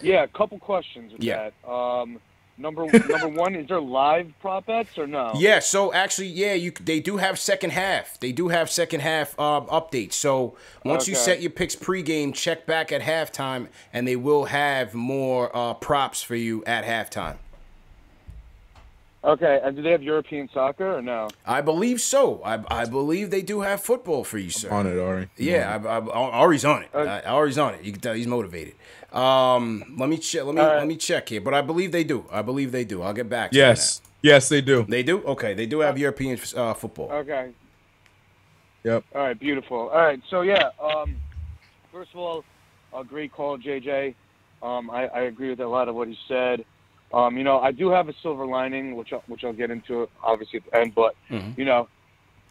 [0.02, 1.50] Yeah, a couple questions with Yeah.
[1.66, 1.70] that.
[1.72, 2.20] Um,
[2.58, 5.32] number number one, is there live prop bets or no?
[5.36, 8.20] Yeah, so actually, yeah, you they do have second half.
[8.20, 10.14] They do have second half um, updates.
[10.14, 14.94] So once you set your picks pregame, check back at halftime, and they will have
[14.94, 17.38] more uh, props for you at halftime.
[19.24, 21.28] Okay, and do they have European soccer or no?
[21.46, 22.42] I believe so.
[22.46, 24.70] I, I believe they do have football for you, sir.
[24.70, 25.30] On it, Ari.
[25.38, 26.90] Yeah, I, I, Ari's on it.
[26.94, 27.10] Okay.
[27.10, 27.84] Uh, Ari's on it.
[27.84, 28.76] You can tell he's motivated.
[29.12, 30.46] Um, let me check.
[30.46, 30.78] Let me All right.
[30.78, 31.42] let me check here.
[31.42, 32.26] But I believe they do.
[32.32, 33.02] I believe they do.
[33.02, 33.52] I'll get back.
[33.52, 34.02] to you Yes.
[34.22, 34.86] Yes, they do.
[34.88, 35.24] they do.
[35.24, 37.12] Okay, they do have European uh, football.
[37.12, 37.52] Okay.
[38.84, 39.04] Yep.
[39.14, 39.90] All right, beautiful.
[39.90, 41.18] All right, so yeah, um,
[41.92, 42.44] first of all,
[42.96, 44.16] a great call, JJ.
[44.64, 46.66] Um, I, I agree with a lot of what he said.
[47.14, 50.10] Um, you know, I do have a silver lining, which I'll, which I'll get into
[50.24, 50.96] obviously at the end.
[50.96, 51.58] But Mhm.
[51.58, 51.88] you know,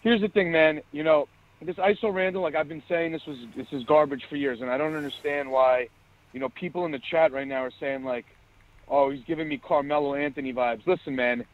[0.00, 0.80] here's the thing, man.
[0.92, 1.28] You know,
[1.60, 4.70] this ISO Randle, like I've been saying, this was this is garbage for years, and
[4.70, 5.88] I don't understand why.
[6.32, 8.26] You know, people in the chat right now are saying like,
[8.88, 11.46] "Oh, he's giving me Carmelo Anthony vibes." Listen, man,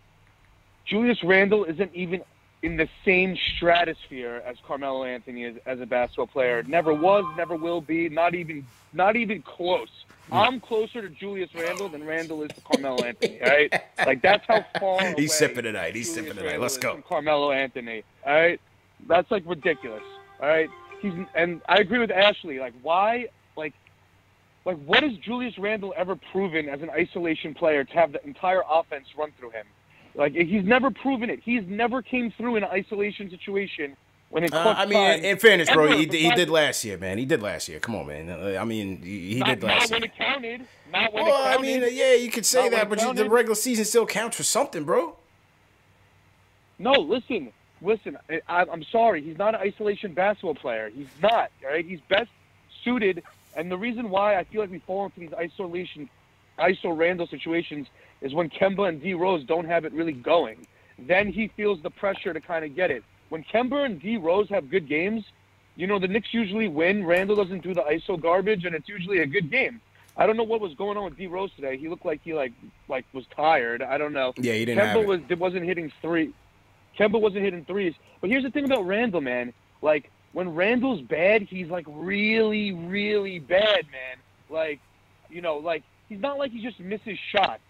[0.87, 2.23] Julius Randle isn't even
[2.63, 6.63] in the same stratosphere as Carmelo Anthony is as a basketball player.
[6.63, 9.91] Never was, never will be, not even not even close.
[10.31, 13.41] I'm closer to Julius Randle than Randle is to Carmelo Anthony.
[13.41, 15.14] Right, like that's how far.
[15.16, 15.95] He's sipping tonight.
[15.95, 16.61] He's Julius sipping tonight.
[16.61, 17.03] Let's go.
[17.09, 18.05] Carmelo Anthony.
[18.27, 18.61] All right,
[19.09, 20.03] that's like ridiculous.
[20.41, 20.70] All right,
[21.01, 22.59] he's and I agree with Ashley.
[22.59, 23.75] Like why, like.
[24.64, 28.62] Like, what has Julius Randle ever proven as an isolation player to have the entire
[28.70, 29.66] offense run through him?
[30.14, 31.41] Like, he's never proven it.
[31.43, 33.97] He's never came through in an isolation situation
[34.33, 36.97] when it Uh, I mean, in, time in fairness, bro, he, he did last year,
[36.97, 37.18] man.
[37.18, 37.78] He did last year.
[37.80, 38.30] Come on, man.
[38.30, 40.11] Uh, I mean, he, he not, did not last when year.
[40.11, 40.66] it counted.
[40.91, 43.12] Not when Well, it I mean, uh, yeah, you could say Not that, but you,
[43.12, 45.16] the regular season still counts for something, bro.
[46.78, 47.53] No, listen,
[47.83, 48.16] listen.
[48.30, 49.22] I, I'm sorry.
[49.22, 50.89] He's not an isolation basketball player.
[50.89, 51.51] He's not.
[51.64, 51.85] All right.
[51.85, 52.30] He's best
[52.83, 53.22] suited,
[53.55, 56.09] and the reason why I feel like we fall into these isolation
[56.59, 57.87] ISO Randle situations
[58.22, 60.66] is when Kemba and D Rose don't have it really going.
[60.99, 63.05] Then he feels the pressure to kind of get it.
[63.33, 65.24] When Kemba and D Rose have good games,
[65.74, 67.07] you know the Knicks usually win.
[67.07, 69.80] Randle doesn't do the ISO garbage, and it's usually a good game.
[70.18, 71.78] I don't know what was going on with D Rose today.
[71.78, 72.53] He looked like he like
[72.89, 73.80] like was tired.
[73.80, 74.35] I don't know.
[74.37, 76.35] Yeah, he didn't Kemba was wasn't hitting three.
[76.99, 77.95] Kemba wasn't hitting threes.
[78.20, 79.55] But here's the thing about Randle, man.
[79.80, 84.18] Like when Randle's bad, he's like really, really bad, man.
[84.51, 84.78] Like,
[85.30, 87.62] you know, like he's not like he just misses shots.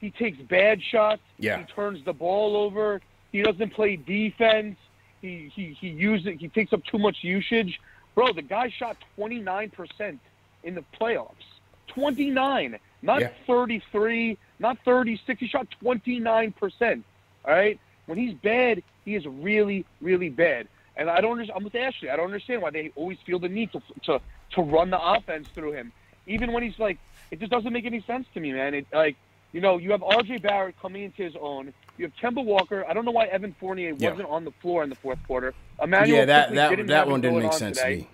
[0.00, 1.20] He takes bad shots.
[1.38, 1.58] Yeah.
[1.58, 3.02] He turns the ball over.
[3.32, 4.78] He doesn't play defense.
[5.24, 7.80] He he he uses he takes up too much usage.
[8.14, 10.18] Bro, the guy shot 29%
[10.64, 11.48] in the playoffs.
[11.88, 13.30] 29, not Yeah.
[13.46, 15.40] 33, not 36.
[15.40, 17.02] He shot 29%.
[17.44, 17.80] All right?
[18.04, 20.68] When he's bad, he is really, really bad.
[20.96, 21.56] And I don't understand.
[21.56, 22.10] I'm with Ashley.
[22.10, 24.20] I don't understand why they always feel the need to to
[24.52, 25.90] to run the offense through him,
[26.26, 26.98] even when he's like,
[27.30, 28.74] it just doesn't make any sense to me, man.
[28.74, 29.16] It like,
[29.52, 30.38] you know, you have R.J.
[30.38, 31.72] Barrett coming into his own.
[31.96, 32.84] You have Kemba Walker.
[32.88, 34.10] I don't know why Evan Fournier Yeah.
[34.10, 35.54] wasn't on the floor in the fourth quarter.
[35.82, 37.96] Immanuel yeah, that that didn't that one didn't make on sense today.
[37.96, 38.08] to me.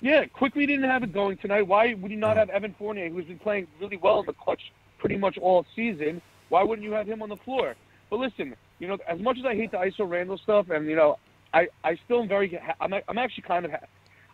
[0.00, 1.62] Yeah, Quickley didn't have it going tonight.
[1.62, 4.72] Why would you not have Evan Fournier, who's been playing really well in the clutch
[4.98, 6.20] pretty much all season?
[6.48, 7.76] Why wouldn't you have him on the floor?
[8.10, 10.96] But listen, you know, as much as I hate the ISO Randle stuff, and you
[10.96, 11.18] know,
[11.54, 13.72] I I still am very, I'm I'm actually kind of,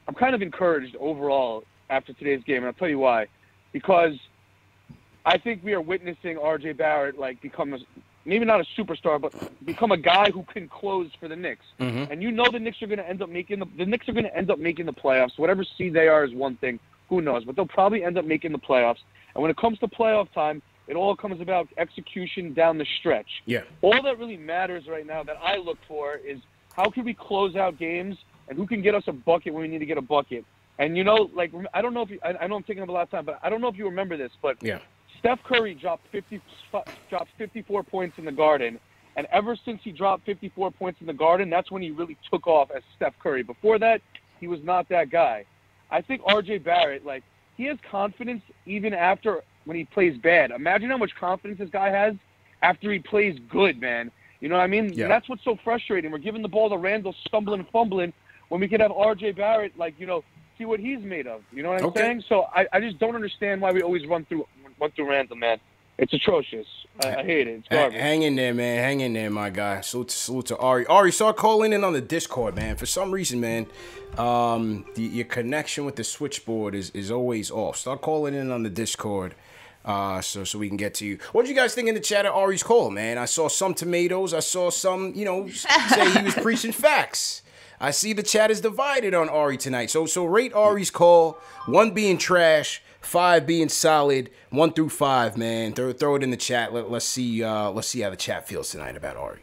[0.06, 3.26] I'm kind of encouraged overall after today's game, and I'll tell you why,
[3.72, 4.14] because
[5.26, 6.72] I think we are witnessing R.J.
[6.72, 7.78] Barrett like become a,
[8.24, 9.32] maybe not a superstar, but
[9.64, 11.64] become a guy who can close for the Knicks.
[11.80, 12.10] Mhm.
[12.10, 14.12] And you know the Knicks are going to end up making the the Knicks are
[14.12, 15.38] going to end up making the playoffs.
[15.38, 16.78] Whatever seed they are is one thing.
[17.08, 17.44] Who knows?
[17.44, 18.98] But they'll probably end up making the playoffs.
[19.34, 23.42] And when it comes to playoff time, it all comes about execution down the stretch.
[23.46, 23.62] Yeah.
[23.82, 26.38] All that really matters right now that I look for is
[26.74, 28.16] how can we close out games
[28.48, 30.44] and who can get us a bucket when we need to get a bucket.
[30.78, 32.88] And you know, like I don't know if you, I, I know I'm taking up
[32.88, 34.78] a lot of time, but I don't know if you remember this, but Yeah.
[35.18, 36.40] Steph Curry dropped 50
[37.10, 38.78] dropped 54 points in the Garden,
[39.16, 42.46] and ever since he dropped 54 points in the Garden, that's when he really took
[42.46, 43.42] off as Steph Curry.
[43.42, 44.00] Before that,
[44.40, 45.44] he was not that guy.
[45.90, 47.24] I think RJ Barrett, like
[47.56, 50.50] he has confidence even after when he plays bad.
[50.50, 52.14] Imagine how much confidence this guy has
[52.62, 54.10] after he plays good, man.
[54.40, 54.92] You know what I mean?
[54.92, 55.08] Yeah.
[55.08, 56.10] That's what's so frustrating.
[56.12, 58.12] We're giving the ball to Randle, stumbling, fumbling,
[58.50, 60.22] when we could have RJ Barrett, like you know,
[60.56, 61.42] see what he's made of.
[61.52, 62.00] You know what I'm Okay.
[62.00, 62.24] saying?
[62.28, 64.46] So I, I just don't understand why we always run through
[64.80, 65.58] run through Randle, man.
[65.98, 66.66] It's atrocious.
[67.02, 67.58] I, I hate it.
[67.58, 68.00] It's Ha- garbage.
[68.00, 68.78] Hang in there, man.
[68.78, 69.80] Hang in there, my guy.
[69.80, 70.86] Salute to, salute to Ari.
[70.86, 72.76] Ari, start calling in on the Discord, man.
[72.76, 73.66] For some reason, man,
[74.16, 77.76] um, the, your connection with the switchboard is, is always off.
[77.76, 79.34] Start calling in on the Discord.
[79.84, 81.18] Uh, so so we can get to you.
[81.32, 83.16] What did you guys think in the chat of Ari's call, man?
[83.16, 84.34] I saw some tomatoes.
[84.34, 85.48] I saw some, you know,
[85.88, 87.42] say he was preaching facts.
[87.80, 89.90] I see the chat is divided on Ari tonight.
[89.90, 91.38] So so rate Ari's call.
[91.66, 94.30] One being trash, five being solid.
[94.50, 95.72] One through five, man.
[95.72, 96.72] Throw throw it in the chat.
[96.72, 97.42] Let, let's see.
[97.42, 99.40] Uh, let's see how the chat feels tonight about Ari.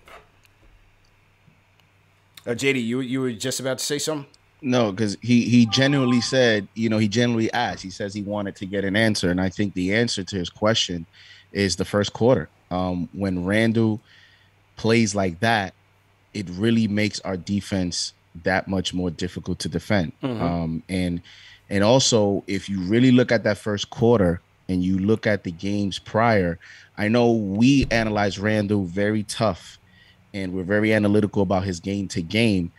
[2.46, 4.28] Uh, JD, you you were just about to say something.
[4.62, 7.84] No, because he he genuinely said, you know, he genuinely asked.
[7.84, 10.50] He says he wanted to get an answer, and I think the answer to his
[10.50, 11.06] question
[11.52, 12.50] is the first quarter.
[12.72, 14.02] Um, when Randle
[14.76, 15.74] plays like that,
[16.34, 20.12] it really makes our defense that much more difficult to defend.
[20.22, 20.42] Mhm.
[20.42, 21.22] Um, and
[21.70, 25.52] and also, if you really look at that first quarter and you look at the
[25.52, 26.60] games prior,
[26.98, 29.80] I know we analyze Randle very tough,
[30.34, 32.72] and we're very analytical about his game to game.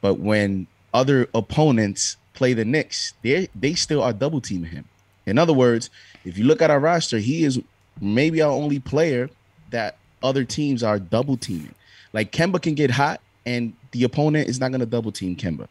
[0.00, 4.88] But when other opponents play the Knicks, they they still are double teaming him.
[5.26, 5.90] In other words,
[6.24, 7.60] if you look at our roster, he is
[8.00, 9.30] maybe our only player
[9.70, 11.74] that other teams are double teaming.
[12.12, 15.68] Like Kemba can get hot, and the opponent is not going to double team Kemba.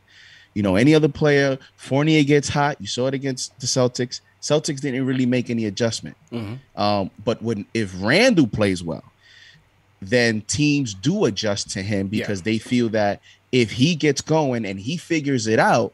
[0.54, 2.80] You know, any other player, Fournier gets hot.
[2.82, 4.22] You saw it against the Celtics.
[4.42, 6.18] Celtics didn't really make any adjustment.
[6.76, 9.04] Um, but when if Randle plays well,
[10.02, 13.22] then teams do adjust to him because they feel that
[13.52, 15.94] if he gets going and he figures it out,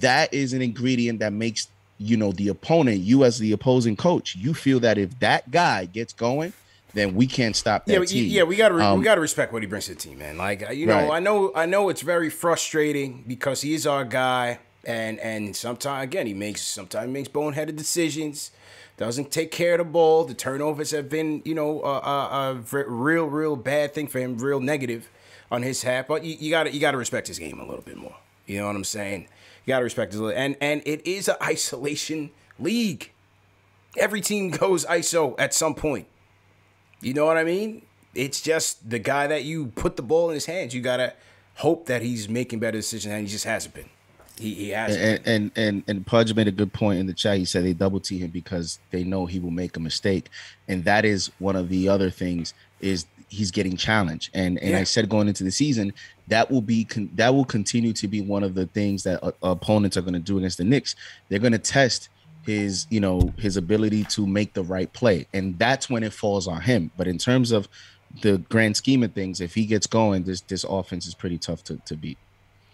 [0.00, 4.36] that is an ingredient that makes you know the opponent, you as the opposing coach,
[4.36, 6.52] you feel that if that guy gets going,
[6.96, 8.30] then we can't stop that Yeah, team.
[8.30, 10.36] yeah, we gotta Um, we gotta respect what he brings to the team, man.
[10.38, 11.16] Like uh, you know, Right.
[11.16, 16.04] I know I know it's very frustrating because he is our guy, and and sometimes
[16.04, 18.50] again he makes sometimes makes boneheaded decisions,
[18.96, 20.24] doesn't take care of the ball.
[20.24, 22.54] The turnovers have been you know a
[22.88, 25.08] real real bad thing for him, real negative
[25.50, 26.08] on his half.
[26.08, 28.16] But you, you gotta you gotta respect his game a little bit more.
[28.46, 29.28] You know what I'm saying?
[29.66, 33.12] You gotta respect his and and it is an isolation league.
[33.98, 36.06] Every team goes ISO at some point.
[37.00, 37.82] You know what I mean?
[38.14, 40.74] It's just the guy that you put the ball in his hands.
[40.74, 41.12] You gotta
[41.54, 43.88] hope that he's making better decisions, and he just hasn't been.
[44.38, 44.96] He he has.
[44.96, 47.38] And, and and and Pudge made a good point in the chat.
[47.38, 50.28] He said they double team him because they know he will make a mistake,
[50.68, 54.30] and that is one of the other things is he's getting challenged.
[54.34, 54.78] And and Yeah.
[54.78, 55.92] I said going into the season
[56.28, 59.32] that will be con- that will continue to be one of the things that uh,
[59.42, 60.94] opponents are going to do against the Knicks.
[61.28, 62.08] They're going to test
[62.46, 66.46] his you know his ability to make the right play, and that's when it falls
[66.46, 66.90] on him.
[66.96, 67.68] But in terms of
[68.22, 71.64] the grand scheme of things, if he gets going, this this offense is pretty tough
[71.64, 72.18] to, to beat.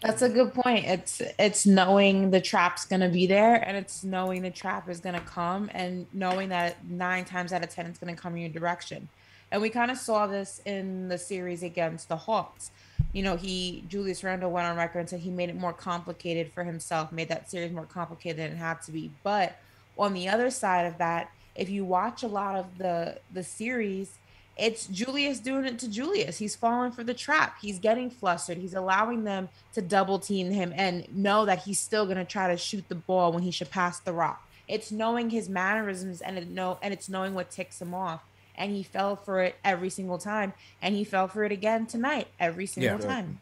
[0.00, 0.84] That's a good point.
[0.86, 5.20] It's it's knowing the trap's gonna be there, and it's knowing the trap is gonna
[5.20, 9.08] come, and knowing that nine times out of ten it's gonna come in your direction.
[9.52, 12.70] And we kind of saw this in the series against the Hawks.
[13.12, 16.50] You know, he Julius Randle went on record and said he made it more complicated
[16.52, 19.10] for himself, made that series more complicated than it had to be.
[19.22, 19.58] But
[19.98, 24.16] on the other side of that, if you watch a lot of the the series,
[24.56, 26.38] it's Julius doing it to Julius.
[26.38, 27.56] He's falling for the trap.
[27.60, 28.56] He's getting flustered.
[28.56, 32.56] He's allowing them to double team him and know that he's still gonna try to
[32.56, 34.48] shoot the ball when he should pass the rock.
[34.66, 38.22] It's knowing his mannerisms and it know and it's knowing what ticks him off.
[38.56, 40.52] And he fell for it every single time.
[40.80, 43.06] And he fell for it again tonight, every single Yeah.
[43.06, 43.40] time.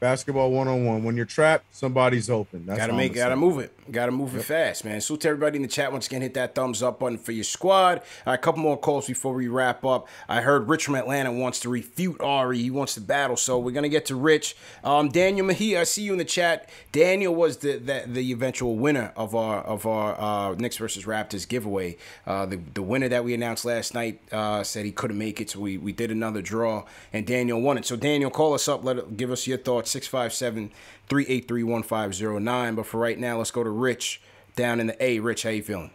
[0.00, 1.02] Basketball one on one.
[1.04, 2.66] When you're trapped, somebody's open.
[2.66, 5.00] That's gotta make, gotta move it, gotta move it fast, man.
[5.00, 6.20] Salute to everybody in the chat once again.
[6.20, 8.02] Hit that thumbs up button for your squad.
[8.26, 10.08] Right, a couple more calls before we wrap up.
[10.28, 12.58] I heard Rich from Atlanta wants to refute Ari.
[12.58, 14.56] He wants to battle, so we're gonna get to Rich.
[14.82, 16.68] Um, Daniel Mejia, I see you in the chat.
[16.92, 21.48] Daniel was the the, the eventual winner of our of our uh, Knicks versus Raptors
[21.48, 21.96] giveaway.
[22.26, 25.50] Uh, the the winner that we announced last night uh, said he couldn't make it,
[25.50, 27.86] so we we did another draw, and Daniel won it.
[27.86, 28.84] So Daniel, call us up.
[28.84, 29.83] Let give us your thoughts.
[29.88, 30.70] 657
[31.08, 32.74] 383 1509.
[32.74, 34.20] But for right now, let's go to Rich
[34.56, 35.18] down in the A.
[35.20, 35.90] Rich, how you feeling?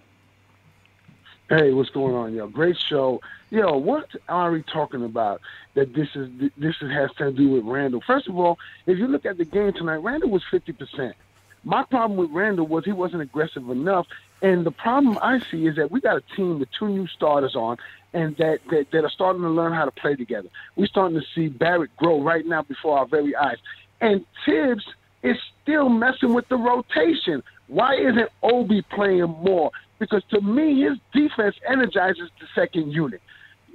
[1.49, 2.47] Hey, what's going on, yo?
[2.47, 3.21] Great show.
[3.49, 5.41] Yo, What are we talking about
[5.73, 8.03] that this is this is, has to do with Randle?
[8.05, 11.15] First of all, if you look at the game tonight, Randle was fifty percent.
[11.63, 14.05] My problem with Randle was he wasn't aggressive enough,
[14.43, 17.55] and the problem I see is that we got a team with two new starters
[17.55, 17.77] on,
[18.13, 20.49] and that that, that are starting to learn how to play together.
[20.75, 23.57] We're starting to see Barrett grow right now before our very eyes,
[24.01, 24.85] and Thibs
[25.23, 27.43] is still messing with the rotation.
[27.67, 29.71] Why isn't Obi playing more?
[29.99, 33.21] Because to me, his defense energizes the second unit.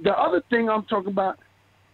[0.03, 1.39] The other thing I'm talking about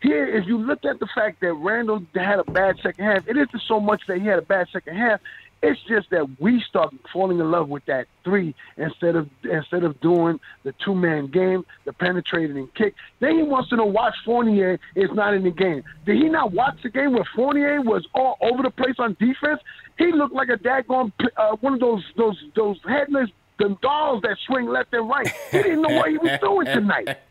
[0.01, 3.37] here, if you look at the fact that Randle had a bad second half, it
[3.37, 5.19] isn't so much that he had a bad second half.
[5.63, 9.99] It's just that we start falling in love with that three instead of instead of
[10.01, 12.95] doing the two man game, the penetrating and kick.
[13.19, 15.83] Then he wants to know why Fournier is not in the game.
[16.05, 19.61] Did he not watch the game where Fournier was all over the place on defense?
[19.97, 24.37] He looked like a daggone uh, one of those those those headless the dolls that
[24.47, 25.31] swing left and right.
[25.51, 27.19] He didn't know what he was doing tonight.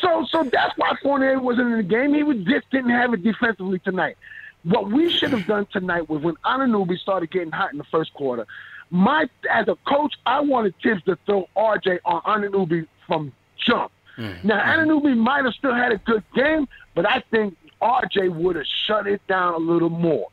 [0.00, 2.14] So, so that's why Fournier wasn't in the game.
[2.14, 4.16] He was, just didn't have it defensively tonight.
[4.66, 8.12] What we should have done tonight was when Anunoby started getting hot in the first
[8.14, 8.46] quarter.
[8.90, 13.32] My, as a coach, I wanted Thibs to throw RJ on Anunoby from
[13.64, 13.92] jump.
[14.18, 14.42] Mm.
[14.42, 14.76] Now, mm.
[14.76, 19.06] Anunoby might have still had a good game, but I think RJ would have shut
[19.06, 20.28] it down a little more.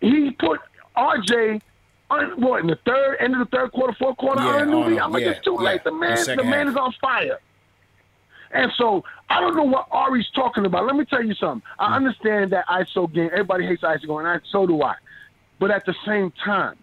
[0.00, 0.60] He put
[0.96, 1.62] RJ
[2.10, 4.40] on what in the third end of the third quarter, fourth quarter.
[4.40, 5.02] Yeah, Anunoby.
[5.02, 5.82] I'm like, yeah, it's too yeah, late.
[5.82, 7.40] The the man, the second man is on fire.
[8.54, 10.86] And so I don't know what Ari's talking about.
[10.86, 11.62] Let me tell you something.
[11.78, 11.96] I mm.
[11.96, 13.28] understand that ISO game.
[13.32, 14.94] Everybody hates ISO going, and so do I.
[15.58, 16.76] But at the same time,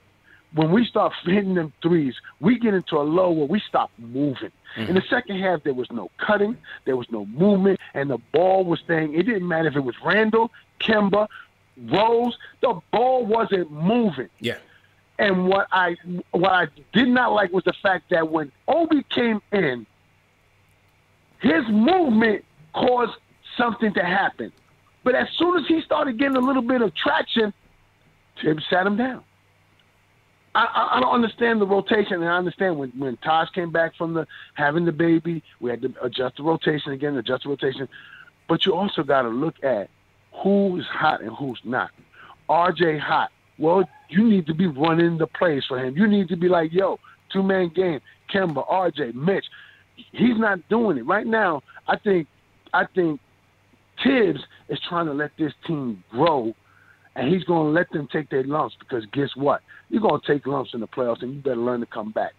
[0.53, 4.51] when we start hitting them threes, we get into a low where we stop moving.
[4.75, 4.89] Mm.
[4.89, 8.65] In the second half, there was no cutting, there was no movement, and the ball
[8.65, 9.13] was staying.
[9.13, 10.51] It didn't matter if it was Randle,
[10.81, 11.27] Kemba,
[11.89, 12.37] Rose.
[12.61, 14.29] The ball wasn't moving.
[14.39, 14.57] Yeah.
[15.19, 15.95] And what I
[16.31, 19.85] what I did not like was the fact that when Obi came in,
[21.41, 23.13] his movement caused
[23.57, 24.51] something to happen.
[25.03, 27.53] But as soon as he started getting a little bit of traction,
[28.41, 29.23] Thibs sat him down.
[30.53, 33.95] I, I, I don't understand the rotation, and I understand when when Taj came back
[33.95, 37.87] from the having the baby, we had to adjust the rotation again, adjust the rotation.
[38.47, 39.89] But you also got to look at
[40.43, 41.89] who's hot and who's not.
[42.49, 43.31] RJ hot.
[43.57, 45.95] Well, you need to be running the plays for him.
[45.95, 46.99] You need to be like, yo,
[47.31, 48.01] two man game,
[48.33, 49.45] Kemba, RJ, Mitch.
[50.11, 51.61] He's not doing it right now.
[51.87, 52.27] I think,
[52.73, 53.19] I think
[54.03, 56.53] Thibs is trying to let this team grow,
[57.15, 59.61] and he's going to let them take their lumps because guess what?
[59.89, 62.33] You're going to take lumps in the playoffs, and you better learn to come back.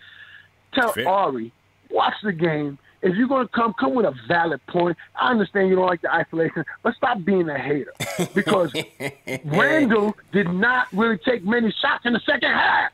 [0.75, 1.09] Tell Fair.
[1.09, 1.53] Ari,
[1.91, 2.79] watch the game.
[3.03, 4.97] If you're going to come, come with a valid point.
[5.21, 7.93] I understand you don't like the isolation, but stop being a hater
[8.35, 8.73] because
[9.45, 12.93] Randle did not really take many shots in the second half.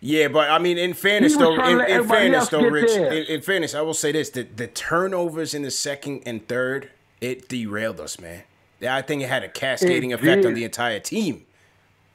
[0.00, 3.74] Yeah, but I mean, in fairness though, in, in fairness though, Rich, in, in fairness,
[3.74, 6.90] I will say this: the the turnovers in the second and third,
[7.20, 8.42] it derailed us, man.
[8.86, 11.46] I think it had a cascading It effect on the entire team.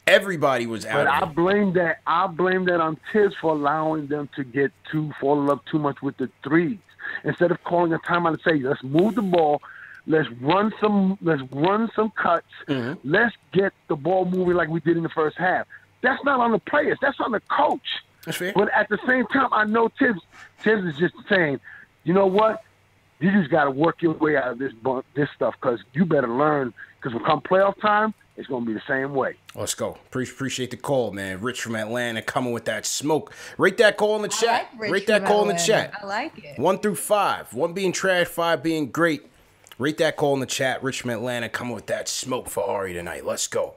[0.08, 1.06] Everybody was out.
[1.06, 2.00] But I blame that.
[2.06, 5.80] I blame that on Thibs for allowing them to get too fall in love too
[5.80, 6.80] much with the threes.
[7.24, 9.62] Instead of calling a timeout and say, "Let's move the ball,
[10.08, 13.08] let's run some, let's run some cuts, Mm-hmm.
[13.10, 15.68] let's get the ball moving like we did in the first half."
[16.02, 16.98] That's not on the players.
[17.02, 17.82] That's on the coach.
[18.26, 18.54] That's fair.
[18.54, 20.22] But at the same time, I know Thibs.
[20.60, 21.60] Thibs is just saying,
[22.04, 22.64] "You know what?
[23.20, 26.06] You just got to work your way out of this bunk, this stuff because you
[26.06, 26.74] better learn.
[27.00, 29.98] Because when come playoff time, it's going to be the same way." Oh, let's go.
[30.12, 31.42] Pre- appreciate the call, man.
[31.42, 33.34] Rich from Atlanta coming with that smoke.
[33.58, 34.70] Rate that call in the chat.
[34.78, 35.94] Rich Rate that from call in the chat.
[36.02, 36.60] I like it.
[36.60, 37.54] One through five.
[37.54, 39.28] One being trash, five being great.
[39.80, 40.84] Rate that call in the chat.
[40.84, 43.26] Rich from Atlanta coming with that smoke for Ari tonight.
[43.26, 43.76] Let's go.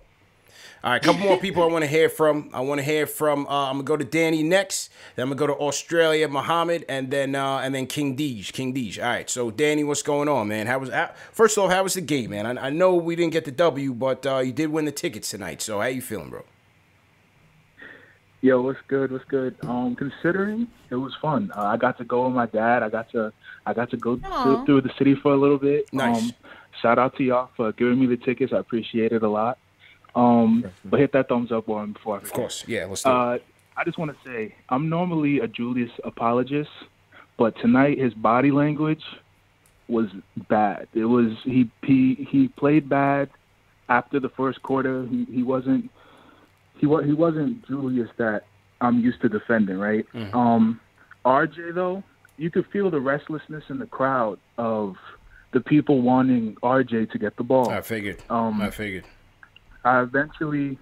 [0.84, 2.50] All right, a couple more people I want to hear from.
[2.52, 3.46] I want to hear from.
[3.46, 4.90] Uh, I'm gonna go to Danny next.
[5.16, 8.52] Then I'm gonna go to Australia, Muhammad, and then uh, and then King Deej.
[8.52, 9.02] King Deej.
[9.02, 9.30] All right.
[9.30, 10.66] So Danny, what's going on, man?
[10.66, 10.90] How was?
[10.90, 12.58] How, first off, how was the game, man?
[12.58, 15.30] I, I know we didn't get the W, but uh, you did win the tickets
[15.30, 15.62] tonight.
[15.62, 16.44] So how you feeling, bro?
[18.42, 19.10] Yo, what's good?
[19.10, 19.56] What's good?
[19.62, 21.50] Um, considering it was fun.
[21.56, 22.82] Uh, I got to go with my dad.
[22.82, 23.32] I got to,
[23.64, 24.56] I got to go Aw.
[24.56, 25.90] th- through the city for a little bit.
[25.94, 26.24] Nice.
[26.24, 26.32] Um,
[26.82, 28.52] shout out to y'all for giving me the tickets.
[28.52, 29.56] I appreciate it a lot.
[30.14, 32.64] Um, but hit that thumbs up one before I Of course.
[32.68, 32.86] Yeah.
[32.86, 33.10] Let's do.
[33.10, 33.38] Uh,
[33.76, 36.70] I just want to say I'm normally a Julius apologist,
[37.36, 39.02] but tonight his body language
[39.88, 40.06] was
[40.48, 40.86] bad.
[40.94, 43.30] It was he he he played bad
[43.88, 45.06] after the first quarter.
[45.06, 45.90] He he wasn't
[46.78, 48.44] he was he wasn't Julius that
[48.80, 50.06] I'm used to defending, right?
[50.32, 50.80] Um,
[51.24, 52.04] RJ though,
[52.36, 54.94] you could feel the restlessness in the crowd of
[55.52, 57.70] the people wanting RJ to get the ball.
[57.70, 58.22] I figured.
[58.30, 59.04] Um, I figured.
[59.84, 60.78] I eventually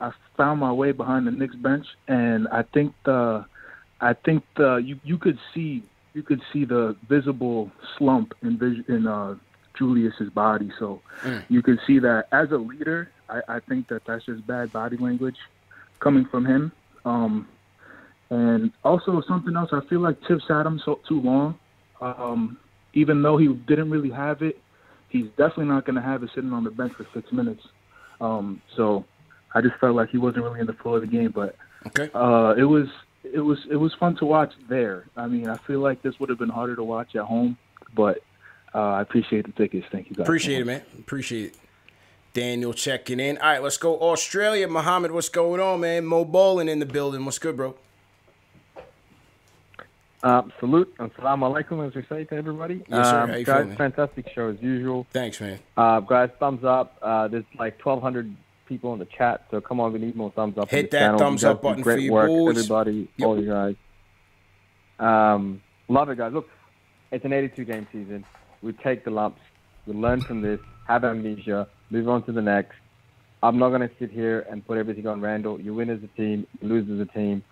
[0.00, 3.44] I found my way behind the Knicks bench, and I think the
[4.00, 9.06] I think the you you could see you could see the visible slump in in
[9.06, 9.34] uh,
[9.78, 10.70] Julius's body.
[10.78, 11.44] So Mm.
[11.48, 14.96] you could see that as a leader, I, I think that that's just bad body
[14.98, 15.36] language
[16.00, 16.72] coming from him.
[17.04, 17.48] Um,
[18.30, 21.58] and also something else, I feel like Thibs had him so too long.
[22.00, 22.58] Um,
[22.92, 24.58] even though he didn't really have it,
[25.08, 27.62] he's definitely not going to have it sitting on the bench for six minutes.
[28.20, 29.04] Um, so
[29.54, 31.30] I just felt like he wasn't really in the flow of the game.
[31.34, 31.56] But
[31.86, 32.10] Okay.
[32.14, 32.88] uh, it was
[33.24, 35.06] it was it was fun to watch there.
[35.16, 37.56] I mean, I feel like this would have been harder to watch at home,
[37.94, 38.18] but
[38.74, 39.86] uh, I appreciate the tickets.
[39.90, 40.24] Thank you guys.
[40.26, 40.82] Appreciate it, man.
[40.98, 41.56] Appreciate it.
[42.34, 43.38] Daniel checking in.
[43.38, 44.68] All right, let's go Australia.
[44.68, 46.04] Muhammad, what's going on, man?
[46.04, 47.24] Mo Bowling in the building.
[47.24, 47.76] What's good, bro?
[50.22, 52.82] Uh, salute and salam alaikum, as we say to everybody.
[52.88, 53.20] Yes, sir.
[53.20, 53.76] Um, How you guys, feeling?
[53.76, 55.06] fantastic show as usual.
[55.12, 55.58] Thanks, man.
[55.76, 56.96] Uh, guys, thumbs up.
[57.02, 58.34] Uh, there's like 1,200
[58.66, 60.70] people in the chat, so come on, we need more thumbs up.
[60.70, 61.18] Hit that channel.
[61.18, 62.56] thumbs up button for great you work, boys.
[62.56, 63.76] everybody, all you guys.
[64.98, 66.32] Um, love it, guys.
[66.32, 66.48] Look,
[67.10, 68.24] it's an 82 game season.
[68.62, 69.40] We take the lumps.
[69.86, 70.60] We learn from this.
[70.88, 71.68] Have amnesia.
[71.90, 72.74] Move on to the next.
[73.42, 75.60] I'm not going to sit here and put everything on Randle.
[75.60, 77.44] You win as a team, you lose as a team.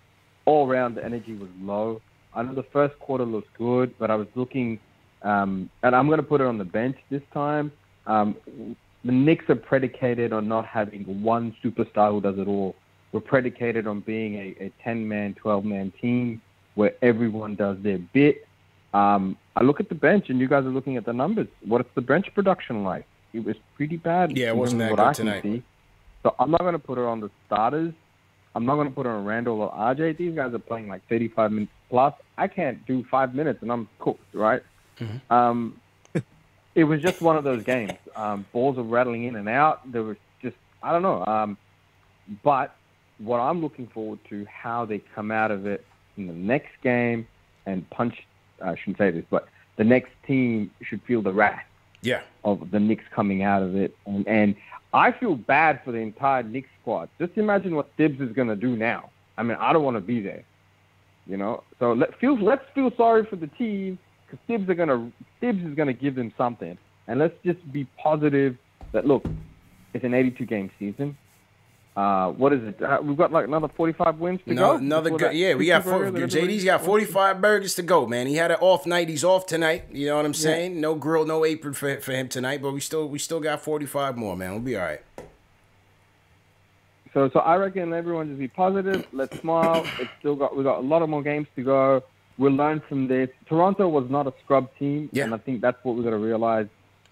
[0.45, 2.01] All around, the energy was low.
[2.35, 4.79] I know the first quarter looked good, but I was looking,
[5.21, 7.71] um, and I'm going to put it on the bench this time.
[8.05, 8.35] Um,
[9.03, 12.75] the Knicks are predicated on not having one superstar who does it all.
[13.11, 16.41] We're predicated on being a, a 10 man, 12 man team
[16.75, 18.45] where everyone does their bit.
[18.93, 21.47] Um, I look at the bench, and you guys are looking at the numbers.
[21.65, 23.05] What's the bench production like?
[23.33, 24.35] It was pretty bad.
[24.37, 25.63] Yeah, it wasn't that good tonight.
[26.23, 27.93] So I'm not going to put it on the starters.
[28.55, 30.17] I'm not going to put on Randle or RJ.
[30.17, 32.13] These guys are playing like 35 minutes plus.
[32.37, 34.63] I can't do five minutes and I'm cooked, right?
[35.29, 35.79] Um,
[36.75, 37.91] it was just one of those games.
[38.15, 39.91] Um, balls are rattling in and out.
[39.91, 41.25] There was just, I don't know.
[41.25, 41.57] Um,
[42.43, 42.75] but
[43.17, 45.85] what I'm looking forward to, how they come out of it
[46.17, 47.27] in the next game
[47.65, 48.25] and punch,
[48.63, 51.63] I shouldn't say this, but the next team should feel the wrath
[52.01, 52.21] Yeah.
[52.45, 53.95] of the Knicks coming out of it.
[54.05, 54.55] And, and
[54.95, 57.09] I feel bad for the entire Knicks squad.
[57.19, 59.09] Just imagine what Thibs is going to do now.
[59.37, 60.45] I mean, I don't want to be there.
[61.27, 65.11] You know, so let feel let's feel sorry for the team because Thibs gonna
[65.41, 66.77] Thibs is gonna give them something,
[67.07, 68.55] and let's just be positive
[68.93, 69.25] that look,
[69.95, 71.17] it's an 82 game season.
[71.95, 72.81] Uh, what is it?
[72.81, 74.77] Uh, we've got like another 45 wins to No, go.
[74.77, 76.87] another that Yeah, we got four, JD's got wants.
[76.87, 78.27] 45 burgers to go, man.
[78.27, 79.07] He had an off night.
[79.07, 79.85] He's off tonight.
[79.93, 80.81] You know what I'm saying?
[80.81, 84.17] No grill, no apron for, for him tonight, but we still we still got 45
[84.17, 84.51] more, man.
[84.51, 85.01] We'll be all right.
[87.13, 89.07] So, so I reckon everyone just be positive.
[89.13, 89.85] Let's smile.
[89.99, 92.03] It's still got we got a lot of more games to go.
[92.37, 93.29] We'll learn from this.
[93.47, 96.67] Toronto was not a scrub team, and I think that's what we got to realize.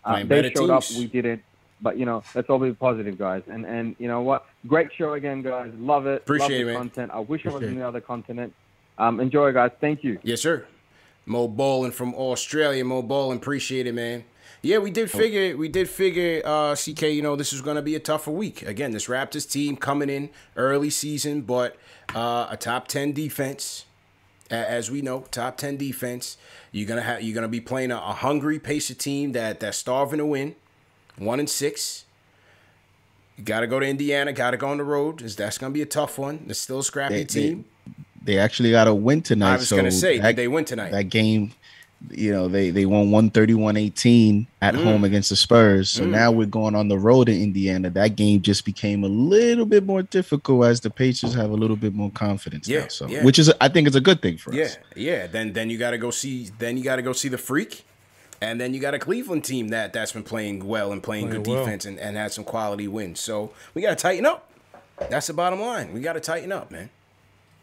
[0.06, 1.42] Playing they showed up, we didn't.
[1.84, 3.44] But you know, let's all be positive, guys.
[3.48, 4.46] And and you know what?
[4.66, 5.72] Great show again, guys.
[5.78, 6.22] Love it.
[6.22, 7.12] Appreciate Love it, content.
[7.14, 8.54] I wish I was Appreciate in the other continent.
[8.98, 9.72] Um, enjoy, guys.
[9.82, 10.18] Thank you.
[10.24, 10.66] Yes, sir.
[11.26, 12.84] Mo Bowling from Australia.
[12.84, 14.24] Mo Bowling, appreciate it, man.
[14.62, 17.96] Yeah, we did figure we did figure uh CK, you know, this was gonna be
[17.96, 18.62] a tougher week.
[18.62, 21.76] Again, this Raptors team coming in early season, but
[22.16, 23.86] uh a top ten defense.
[24.50, 26.38] As we know, top ten defense.
[26.72, 30.20] You're gonna have you're gonna be playing a, a hungry Pacer team that that's starving
[30.20, 30.56] to win.
[31.18, 32.06] One and six.
[33.38, 35.18] You gotta go to Indiana, gotta go on the road.
[35.19, 36.45] That's- That's gonna be a tough one.
[36.48, 37.65] It's still a scrappy They- they- team.
[38.26, 39.53] They actually got a win tonight.
[39.56, 40.91] I was gonna say, did they win tonight?
[40.91, 41.52] That game,
[42.11, 44.84] you know, they they won 131-18 at Mm.
[44.84, 45.90] home against the Spurs.
[45.90, 46.10] So Mm.
[46.11, 47.90] now we're going on the road in Indiana.
[47.90, 51.76] That game just became a little bit more difficult as the Pacers have a little
[51.76, 52.88] bit more confidence Yeah, now.
[52.90, 53.23] So yeah.
[53.23, 54.77] which is I think is a good thing for Yeah, us.
[54.95, 55.27] yeah.
[55.27, 56.49] Then then you got to go see.
[56.60, 57.84] Then you got to go see the freak,
[58.44, 61.44] and then you got a Cleveland team that that's been playing well and playing, Playing
[61.44, 61.65] good well.
[61.65, 63.20] defense and, and had some quality wins.
[63.20, 64.49] So we got to tighten up.
[65.10, 65.94] That's the bottom line.
[65.94, 66.90] We got to tighten up, man.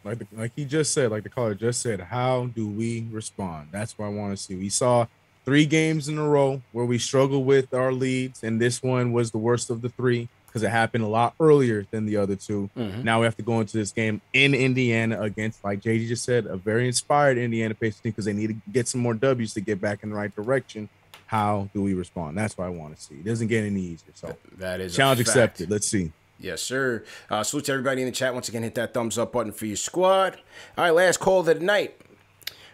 [0.03, 3.69] like the, like he just said, like the caller just said, how do we respond?
[3.71, 4.55] That's what I want to see.
[4.55, 5.05] We saw
[5.45, 9.31] three games in a row where we struggled with our leads, and this one was
[9.31, 12.69] the worst of the three because it happened a lot earlier than the other 2
[12.77, 13.03] Mhm.
[13.03, 16.45] Now we have to go into this game in Indiana against, like JD just said,
[16.45, 19.61] a very inspired Indiana Pacers team because they need to get some more W's to
[19.61, 20.89] get back in the right direction.
[21.27, 22.37] How do we respond?
[22.37, 23.15] That's what I want to see.
[23.15, 24.11] It doesn't get any easier.
[24.13, 25.69] So That is challenge accepted.
[25.69, 26.11] Let's see.
[26.37, 27.03] Yes, sir.
[27.29, 28.33] Uh, salute to everybody in the chat.
[28.33, 30.39] Once again, hit that thumbs up button for your squad.
[30.77, 31.95] All right, last call of the night.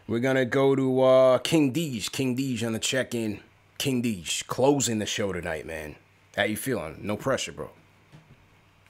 [0.07, 2.11] We're gonna go to uh, King Deej.
[2.11, 3.41] King Deej on the check-in.
[3.77, 5.95] King Deej closing the show tonight, man.
[6.37, 6.97] How you feeling?
[7.01, 7.69] No pressure, bro.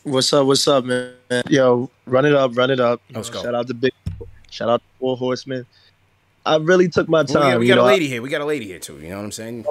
[0.04, 0.46] What's up?
[0.48, 1.14] What's up, man?
[1.48, 3.02] Yo, run it up, run it up.
[3.14, 3.42] Let's go.
[3.42, 3.94] Shout out to Big.
[4.52, 5.66] Shout out to Four Horsemen.
[6.46, 7.60] I really took my Well, we got, time.
[7.60, 8.22] we got a know, I- lady here.
[8.22, 9.00] We got a lady here too.
[9.00, 9.66] You know what I'm saying?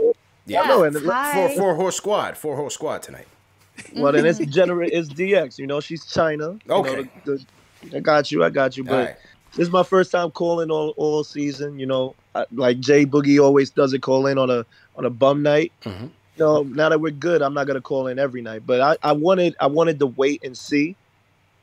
[0.47, 0.63] Yeah.
[0.63, 2.37] I know, and- Four, four horse squad.
[2.37, 3.27] Four horse squad tonight.
[3.97, 5.59] well, then it's gener- it's DX.
[5.59, 6.53] You know, she's China.
[6.53, 7.09] You know, Okay.
[7.25, 7.45] the-
[7.91, 8.43] the- I got you.
[8.43, 8.85] I got you.
[8.85, 9.17] But Alright.
[9.53, 11.79] this is my first time calling all all season.
[11.79, 14.01] You know, I, like Jay Boogie always does it.
[14.03, 14.65] Call in on a
[14.97, 15.73] on a bum night.
[15.85, 16.11] Mhm.
[16.39, 18.63] No, now that we're good, I'm not gonna call in every night.
[18.67, 20.97] But I, I wanted I wanted to wait and see.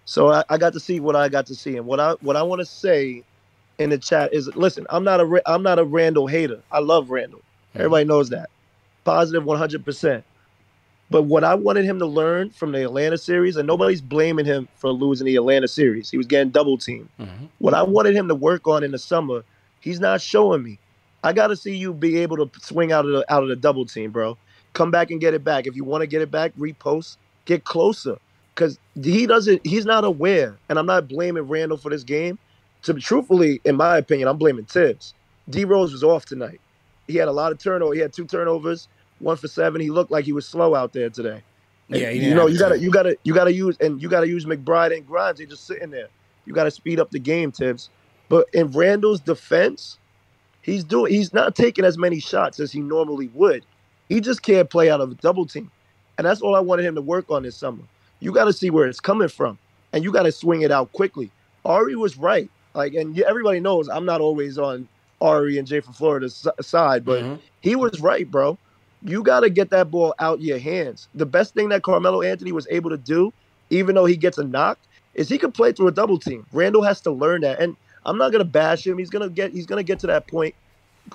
[0.05, 2.35] So I, I got to see what I got to see, and what I what
[2.35, 3.23] I want to say
[3.79, 6.61] in the chat is, listen, I'm not a I'm not a Randle hater.
[6.71, 7.39] I love Randle.
[7.39, 7.79] Mm-hmm.
[7.79, 8.49] Everybody knows that.
[9.05, 9.85] positive Positive 100.
[9.85, 10.25] percent
[11.09, 14.67] But what I wanted him to learn from the Atlanta series, and nobody's blaming him
[14.75, 16.09] for losing the Atlanta series.
[16.09, 17.09] He was getting double teamed.
[17.19, 17.45] Mm-hmm.
[17.59, 19.43] What I wanted him to work on in the summer,
[19.79, 20.79] he's not showing me.
[21.23, 23.55] I got to see you be able to swing out of the out of the
[23.55, 24.37] double team, bro.
[24.73, 25.67] Come back and get it back.
[25.67, 28.17] If you want to get it back, repost, get closer,
[28.53, 29.65] because he doesn't.
[29.65, 32.39] He's not aware, and I'm not blaming Randle for this game.
[32.83, 35.13] To truthfully, in my opinion, I'm blaming Thibs.
[35.49, 36.59] D Rose was off tonight.
[37.07, 37.93] He had a lot of turnover.
[37.93, 38.87] He had two turnovers,
[39.19, 39.79] one for seven.
[39.79, 41.43] He looked like he was slow out there today.
[41.89, 44.45] And, Yeah, you know you gotta you gotta you gotta use and you gotta use
[44.45, 45.37] McBride and Grimes.
[45.37, 46.07] They're just sitting there.
[46.45, 47.89] You gotta speed up the game, Thibs.
[48.29, 49.97] But in Randle's defense,
[50.61, 53.65] he's doing he's not taking as many shots as he normally would.
[54.09, 55.71] He just can't play out of a double team.
[56.17, 57.83] And that's all I wanted him to work on this summer.
[58.19, 59.57] You got to see where it's coming from,
[59.91, 61.31] and you got to swing it out quickly.
[61.65, 62.49] Ari was right.
[62.73, 64.87] Like, and everybody knows I'm not always on
[65.21, 67.35] Ari and Jay from Florida's side, but mm-hmm.
[67.61, 68.57] he was right, bro.
[69.01, 71.07] You got to get that ball out your hands.
[71.15, 73.33] The best thing that Carmelo Anthony was able to do,
[73.69, 74.79] even though he gets a knock,
[75.13, 76.45] is he could play through a double team.
[76.53, 77.75] Randle has to learn that, and
[78.05, 78.97] I'm not gonna bash him.
[78.97, 80.55] He's gonna get he's gonna get to that point,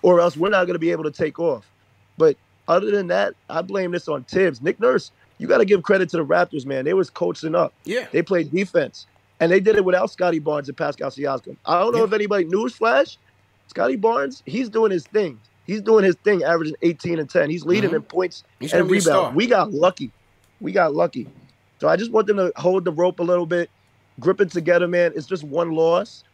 [0.03, 1.71] or else we're not gonna be able to take off.
[2.17, 2.37] But
[2.69, 4.61] other than that, I blame this on Thibs.
[4.63, 6.85] Nick Nurse, you got to give credit to the Raptors, man.
[6.85, 7.73] They was coaching up.
[7.85, 8.07] Yeah.
[8.13, 9.07] They played defense,
[9.41, 11.57] and they did it without Scottie Barnes and Pascal Siakam.
[11.65, 13.17] I don't know if anybody newsflash,
[13.69, 15.41] Scottie Barnes, he's doing his thing.
[15.67, 17.51] He's doing his thing, averaging 18 and 10.
[17.51, 17.97] He's leading Mhm.
[17.97, 19.37] in points He's and rebounds.
[19.37, 20.11] We got lucky.
[20.61, 21.27] We got lucky.
[21.81, 23.71] So I just want them to hold the rope a little bit,
[24.19, 25.13] grip it together, man.
[25.15, 26.25] It's just one loss.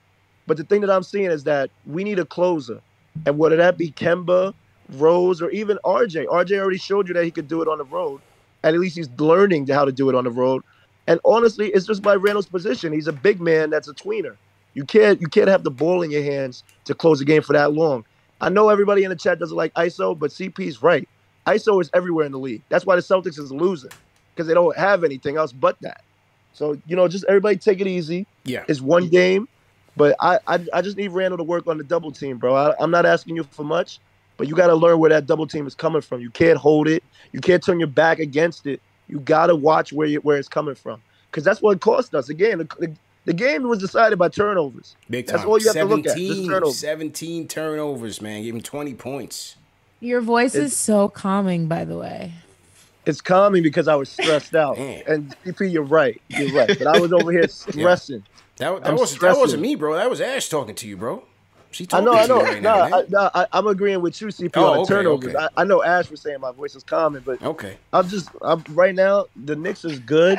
[0.47, 2.81] But the thing that I'm seeing is that we need a closer.
[3.27, 4.55] And whether that be Kemba,
[4.91, 6.27] Rose, or even RJ.
[6.27, 8.21] RJ already showed you that he could do it on the road.
[8.63, 10.63] And at least he's learning how to do it on the road.
[11.07, 12.93] And honestly, it's just by Randle's position.
[12.93, 14.37] He's a big man that's a tweener.
[14.75, 17.53] You can't you can't have the ball in your hands to close a game for
[17.53, 18.05] that long.
[18.41, 21.09] I know everybody in the chat doesn't like ISO, but CP's right.
[21.47, 22.63] ISO is everywhere in the league.
[22.69, 23.91] That's why the Celtics is losing
[24.35, 26.03] because they don't have anything else but that.
[26.53, 28.27] So you know, just everybody take it easy.
[28.45, 28.65] Yeah.
[28.67, 29.49] It's one game,
[29.97, 32.55] but I I, I just need Randle to work on the double team, bro.
[32.55, 34.01] I, I'm not asking you for much,
[34.37, 36.21] but you got to learn where that double team is coming from.
[36.21, 37.03] You can't hold it.
[37.33, 38.81] You can't turn your back against it.
[39.09, 42.29] You got to watch where you, where it's coming from because that's what cost us.
[42.29, 44.97] Again, the, the, the game was decided by turnovers.
[45.11, 45.49] Big That's time.
[45.49, 46.13] all you have to look at.
[46.13, 46.79] 17, turnovers.
[46.79, 48.43] 17 turnovers, man.
[48.43, 49.57] Give him 20 points.
[50.01, 52.33] Your voice is so calming, by the way.
[53.07, 54.79] It's calming because I was stressed out.
[54.79, 56.21] And CP, you're right.
[56.29, 56.79] You're right.
[56.79, 58.23] But I was over here stressing.
[58.57, 59.95] That, that, I'm was, that wasn't me, bro.
[59.95, 61.25] That was Ash talking to you, bro.
[61.75, 62.39] She I know, I know.
[62.41, 62.99] you right no, now.
[62.99, 65.35] I, no, I, I'm agreeing with you, CP, Oh, on the okay, turnovers.
[65.35, 65.45] okay.
[65.57, 67.77] I, I know Ash was saying my voice is common, but okay.
[67.93, 69.27] I'm just, I'm right now.
[69.35, 70.39] The Knicks is good.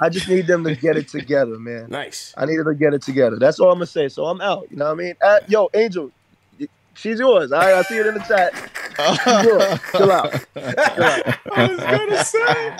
[0.00, 1.86] I just need them to get it together, man.
[1.90, 2.34] Nice.
[2.36, 3.36] I need them to get it together.
[3.38, 4.08] That's all I'm gonna say.
[4.08, 4.66] So I'm out.
[4.70, 5.14] You know what I mean?
[5.22, 6.10] Uh, yo, Angel,
[6.94, 7.52] she's yours.
[7.52, 8.52] All right, I see it in the chat.
[9.24, 9.78] She's yours.
[9.92, 10.32] Chill out.
[10.32, 11.38] Chill out.
[11.54, 12.76] I was gonna say.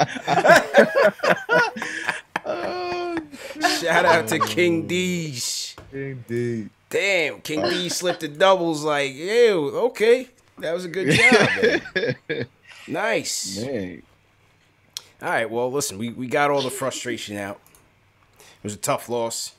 [3.81, 5.75] Shout out to King D's.
[5.91, 6.69] King D.
[6.95, 10.29] Damn, King D slipped the doubles like, ew, okay.
[10.59, 12.47] That was a good job, man.
[12.87, 13.59] Nice.
[13.59, 14.03] Man.
[15.21, 17.59] All right, well, listen, we, we got all the frustration out.
[18.39, 19.55] It was a tough loss.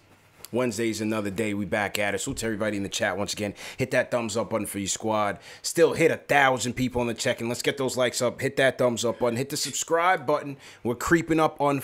[0.53, 1.53] Wednesday's another day.
[1.53, 2.19] We back at it.
[2.19, 3.53] Salute to everybody in the chat once again.
[3.75, 5.39] Hit that thumbs up button for your squad.
[5.61, 8.39] Still hit a thousand people on the check and let's get those likes up.
[8.39, 9.35] Hit that thumbs up button.
[9.35, 10.55] Hit the subscribe button.
[10.83, 11.81] We're creeping up on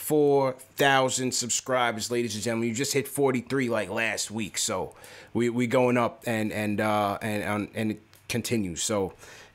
[0.00, 2.68] 44,000 subscribers, ladies and gentlemen.
[2.68, 4.58] You just hit 43 like last week.
[4.58, 4.94] So
[5.34, 8.82] we we going up and and uh and and, and it continues.
[8.82, 9.12] So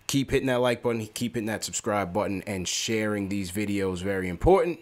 [0.08, 4.02] keep hitting that like button, keep hitting that subscribe button, and sharing these videos.
[4.02, 4.80] Very important.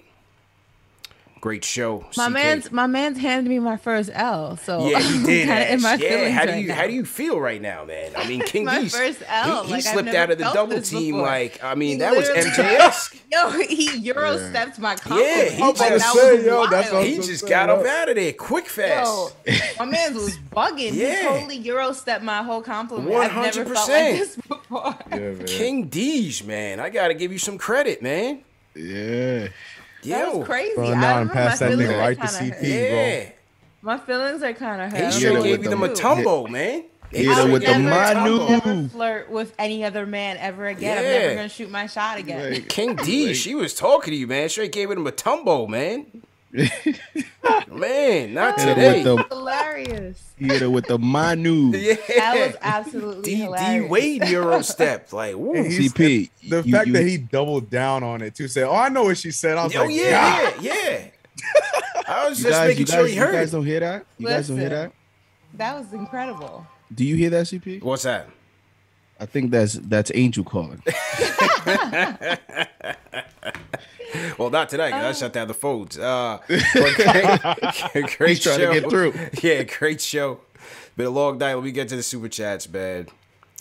[1.43, 2.05] Great show.
[2.15, 2.31] My CK.
[2.33, 5.49] man's my man's handed me my first L, so Yeah, he did.
[5.71, 6.75] in my yeah, feelings how do you now.
[6.75, 8.13] how do you feel right now, man?
[8.15, 10.81] I mean, King My D's, first L, he, he like, slipped out of the double
[10.81, 11.15] team.
[11.15, 11.23] before.
[11.27, 13.19] Like, I mean, He that was literally- MJS.
[13.33, 15.35] Yo, he euro stepped my compliment.
[15.35, 17.05] Yeah, he like, just, that was wild.
[17.07, 19.35] he just got up out of there quick fast.
[19.45, 20.93] Yo, my man was bugging.
[20.93, 21.15] Yeah.
[21.17, 23.13] He totally euro stepped my whole compliment.
[23.13, 24.17] I've never felt like 100%.
[24.17, 25.45] this before.
[25.45, 26.79] King D's, man.
[26.79, 28.43] I gotta give you some credit, man.
[28.75, 29.49] Yeah.
[30.09, 30.75] That was crazy.
[30.75, 32.55] Bro, I now don't I'm know, past my that feelings nigga are right to kinda
[32.55, 32.63] CP, hurt.
[32.63, 33.30] Yeah.
[33.81, 34.95] My feelings are kind of hurt.
[34.97, 35.93] He don't straight know gave what you to the do.
[35.93, 36.84] Mutombo, man.
[37.11, 38.65] He I straight would gave you never, Mutombo.
[38.65, 41.03] never flirt with any other man ever again.
[41.03, 41.09] Yeah.
[41.09, 42.63] I'm never gonna shoot my shot again.
[42.69, 44.49] King D, she was talking to you, man.
[44.49, 46.07] Straight gave him a tumbo, man.
[47.71, 49.03] man, not Hit today.
[49.03, 50.23] with the- Hilarious.
[50.38, 51.71] He hit her with the Manu.
[51.75, 51.95] Yeah.
[52.15, 53.89] That was absolutely D, D hilarious.
[53.89, 55.11] Wade Euro step.
[55.13, 55.53] Like, woo.
[55.63, 58.75] He's- CP, The you- fact you- that he doubled down on it too, said, "Oh,
[58.75, 61.07] I know what she said." I was Oh, like, yeah, "God." yeah, yeah.
[62.07, 64.05] I was You just guys, making you sure guys, he you guys don't hear that?
[64.17, 64.91] You guys don't hear that?
[65.55, 66.67] That was incredible.
[66.93, 67.81] Do you hear that, CP?
[67.81, 68.27] What's that?
[69.19, 70.84] I think that's that's Angel calling.
[74.38, 75.97] Well, not tonight, 'cause I shut down the phones.
[75.97, 76.95] Uh, but
[77.93, 78.73] great, great He's trying to show.
[78.73, 79.14] get through.
[79.41, 80.39] Yeah, great show.
[80.95, 81.55] Been a long night.
[81.55, 83.07] Let me get to the super chats, man.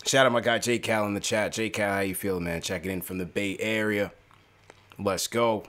[0.05, 1.53] Shout out my guy J Cal in the chat.
[1.53, 2.61] J Cal, how you feeling, man?
[2.62, 4.12] Checking in from the Bay Area.
[4.99, 5.65] Let's go.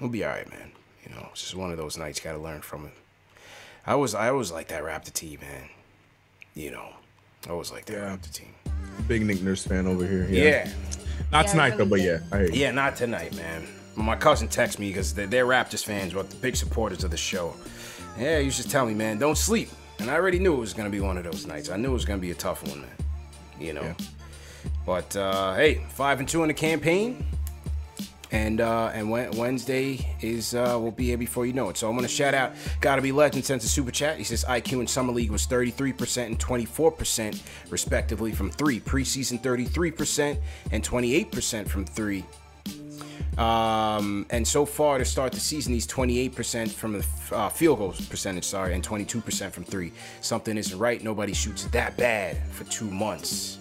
[0.00, 0.72] We'll be all right, man.
[1.08, 2.20] You know, it's just one of those nights.
[2.20, 2.92] Got to learn from it.
[3.86, 5.68] I was, I always like that Raptor team, man.
[6.54, 6.88] You know,
[7.48, 8.52] I was like that Raptor team.
[9.08, 10.26] Big Nick Nurse fan over here.
[10.28, 10.68] Yeah.
[11.32, 12.60] Not Yeah, tonight though, but yeah, I hear you.
[12.60, 13.66] Yeah, not tonight, man.
[13.94, 17.16] My cousin texted me because they're, they're Raptors fans, but the big supporters of the
[17.16, 17.54] show.
[18.18, 19.70] Yeah, you was just telling me, man, don't sleep.
[19.98, 21.70] And I already knew it was gonna be one of those nights.
[21.70, 22.90] I knew it was gonna be a tough one, man.
[23.58, 23.94] You know.
[24.84, 27.24] But uh, hey, five and two in the campaign,
[28.36, 31.78] and uh, and Wednesday is uh, will be here before you know it.
[31.78, 32.52] So I'm gonna shout out.
[32.82, 34.18] Gotta be legend sends a super chat.
[34.18, 38.78] He says IQ in summer league was 33% and 24% respectively from three.
[38.78, 40.38] Preseason 33%
[40.70, 42.24] and 28% from three.
[43.38, 47.94] Um, and so far to start the season, he's 28% from the uh, field goal
[48.08, 49.92] percentage, sorry, and 22% from three.
[50.20, 51.02] Something isn't right.
[51.02, 53.58] Nobody shoots that bad for two months.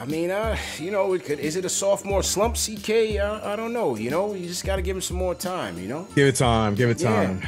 [0.00, 3.18] I mean, uh, you know, it could, is it a sophomore slump, CK?
[3.20, 3.96] Uh, I don't know.
[3.96, 5.78] You know, you just got to give him some more time.
[5.78, 6.74] You know, Give it time.
[6.74, 7.42] Give it time.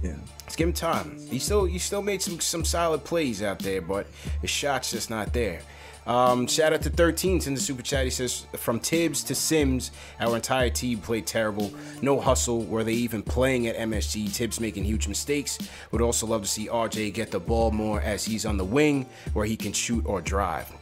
[0.00, 0.12] Yeah.
[0.12, 0.22] time.
[0.42, 1.18] let's give him time.
[1.28, 4.06] He still, he still made some some solid plays out there, but
[4.42, 5.60] the shot's just not there.
[6.06, 8.04] Um, shout out to 13s in the super chat.
[8.04, 9.90] He says, from Thibs to Sims,
[10.20, 11.74] our entire team played terrible.
[12.00, 12.64] No hustle.
[12.64, 14.30] Were they even playing at MSG?
[14.30, 15.58] Thibs making huge mistakes.
[15.90, 19.06] Would also love to see RJ get the ball more as he's on the wing
[19.32, 20.72] where he can shoot or drive.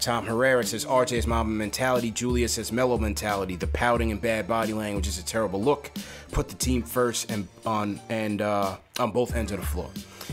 [0.00, 2.10] Tom Herrera says RJ's Mamba mentality.
[2.10, 3.56] Julia says mellow mentality.
[3.56, 5.90] The pouting and bad body language is a terrible look.
[6.32, 9.90] Put the team first and on and uh, on both ends of the floor.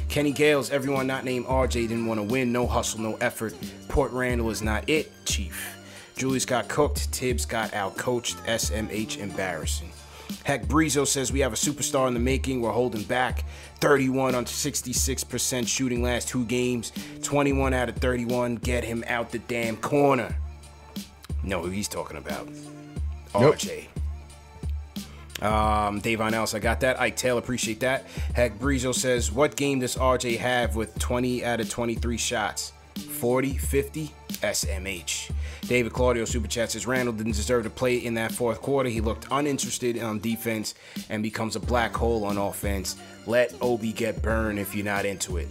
[0.09, 2.51] Kenny Gales, everyone not named RJ didn't want to win.
[2.51, 3.55] No hustle, no effort.
[3.87, 5.77] Port Randle is not it, Chief.
[6.15, 6.99] Julius got cooked.
[6.99, 8.37] Thibs got out coached.
[8.45, 9.91] SMH embarrassing.
[10.43, 12.61] Heck, Brizo says we have a superstar in the making.
[12.61, 13.45] We're holding back.
[13.83, 16.93] 31 on 66% shooting last two games.
[17.21, 18.55] 21 out of 31.
[18.55, 20.33] Get him out the damn corner.
[21.43, 22.47] Know who he's talking about.
[23.33, 23.87] RJ.
[25.41, 26.97] Um, Davon Ellis, I got that.
[26.97, 28.05] Ike Taylor, appreciate that.
[28.33, 32.71] Heck, Brizo says, what game does RJ have with 20 out of 23 shots?
[32.97, 35.31] 40 50 SMH.
[35.61, 38.89] David Claudio Super Chat says Randle didn't deserve to play in that fourth quarter.
[38.89, 40.75] He looked uninterested on defense
[41.09, 42.97] and becomes a black hole on offense.
[43.25, 45.47] Let Obi get burned if you're not into it.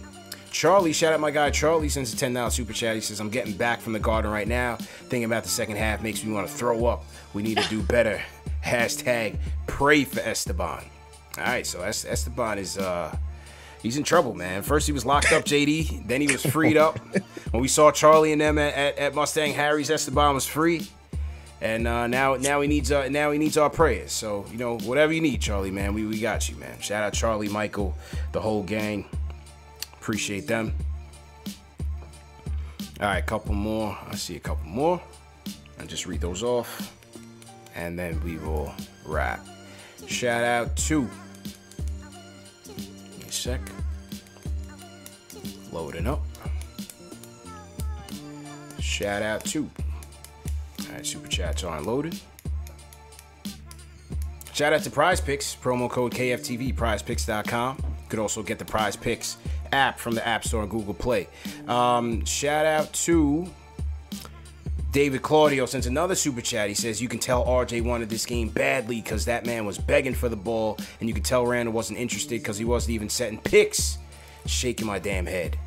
[0.51, 2.93] Charlie, shout out my guy Charlie sends a $10 super chat.
[2.93, 4.75] He says, I'm getting back from the garden right now.
[4.75, 7.05] Thinking about the second half makes me want to throw up.
[7.33, 8.21] We need to do better.
[8.63, 10.83] Hashtag pray for Esteban.
[11.39, 13.17] All right, so Esteban is uh
[13.83, 14.63] he's in trouble, man.
[14.63, 16.07] First he was locked up, JD.
[16.07, 16.97] Then he was freed up.
[17.51, 20.87] When we saw Charlie and them at, at, at Mustang Harry's, Esteban was free.
[21.61, 24.11] And uh, now, now he needs uh, now he needs our prayers.
[24.11, 26.79] So you know, whatever you need, Charlie, man, we, we got you, man.
[26.81, 27.95] Shout out Charlie, Michael,
[28.31, 29.05] the whole gang.
[29.93, 30.73] Appreciate them.
[32.99, 33.97] All right, couple more.
[34.09, 35.01] I see a couple more.
[35.79, 36.93] I just read those off,
[37.75, 38.73] and then we will
[39.05, 39.45] wrap.
[40.07, 41.07] Shout out to.
[43.33, 43.61] Sec.
[45.71, 46.21] Loading up.
[48.79, 49.69] Shout out to.
[50.81, 52.19] All right, super chats are unloaded.
[54.53, 57.77] Shout out to Prize Picks, promo code KFTV, prizepicks.com.
[57.79, 59.37] You could also get the Prize Picks
[59.71, 61.27] app from the App Store and Google Play.
[61.67, 63.49] Um, shout out to
[64.93, 66.69] David Claudio sends another super chat.
[66.69, 70.13] He says, You can tell RJ wanted this game badly because that man was begging
[70.13, 73.39] for the ball, and you can tell Randle wasn't interested because he wasn't even setting
[73.39, 73.97] picks.
[74.45, 75.57] Shaking my damn head.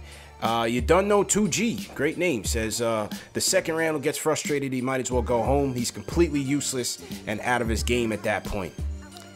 [0.41, 4.81] Uh, you don't know 2G, great name, says uh, the second Randle gets frustrated, he
[4.81, 5.75] might as well go home.
[5.75, 8.75] He's completely useless and out of his game at that point.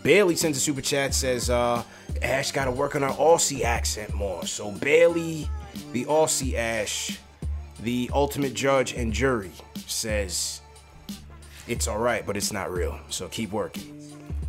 [0.04, 1.82] Bailey sends a super chat, says uh,
[2.22, 4.46] Ash got to work on her Aussie accent more.
[4.46, 5.48] So Bailey,
[5.92, 7.18] the Aussie Ash,
[7.82, 9.50] the ultimate judge and jury,
[9.86, 10.60] says
[11.68, 12.98] it's all right, but it's not real.
[13.08, 13.96] So keep working.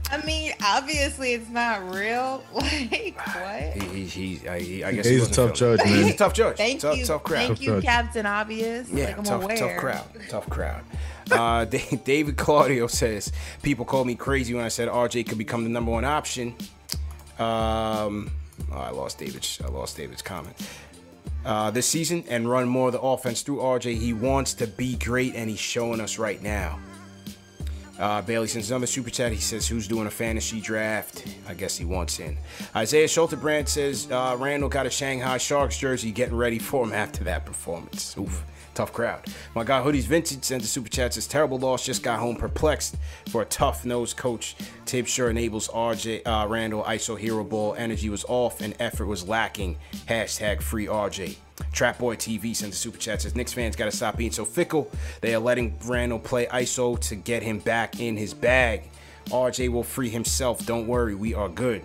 [0.09, 2.43] I mean, obviously it's not real.
[2.53, 3.73] Like what?
[3.81, 5.87] He, he, he, I, he I guess He's he a wasn't tough judge, man.
[6.03, 6.57] He's a tough judge.
[6.57, 7.47] Thank tough, you, tough crowd.
[7.47, 8.89] thank you, Captain Obvious.
[8.89, 9.57] Yeah, like I'm tough, aware.
[9.57, 10.05] tough crowd.
[10.29, 10.83] Tough crowd.
[11.31, 13.31] Uh, Da- David Claudio says
[13.63, 16.55] people called me crazy when I said RJ could become the number one option.
[17.39, 18.31] Um,
[18.71, 19.61] oh, I lost David's.
[19.63, 20.55] I lost David's comment.
[21.45, 23.97] Uh, this season and run more of the offense through RJ.
[23.97, 26.79] He wants to be great, and he's showing us right now.
[27.99, 29.31] Uh, Bailey sends another super chat.
[29.31, 32.37] He says, "Who's doing a fantasy draft?" I guess he wants in.
[32.75, 37.23] Isaiah Schulterbrand says, uh, "Randle got a Shanghai Sharks jersey, getting ready for him after
[37.25, 38.43] that performance." Oof,
[38.73, 39.25] tough crowd.
[39.55, 41.13] My guy Hoodies Vintage sends a super chat.
[41.13, 41.85] Says, "Terrible loss.
[41.85, 42.95] Just got home perplexed
[43.29, 44.55] for a tough nose coach.
[44.85, 47.75] Tip sure enables RJ uh, Randle ISO hero ball.
[47.77, 49.77] Energy was off and effort was lacking.
[50.07, 51.37] Hashtag free RJ."
[51.71, 54.45] Trap Boy TV sends a super chat says Knicks fans got to stop being so
[54.45, 54.91] fickle.
[55.21, 58.89] They are letting Randle play ISO to get him back in his bag.
[59.27, 60.65] RJ will free himself.
[60.65, 61.83] Don't worry, we are good.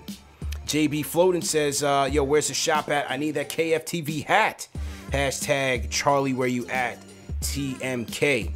[0.67, 3.09] JB Floating says, uh, "Yo, where's the shop at?
[3.09, 4.67] I need that KFTV hat."
[5.11, 6.99] Hashtag Charlie, where you at?
[7.41, 8.53] TMK.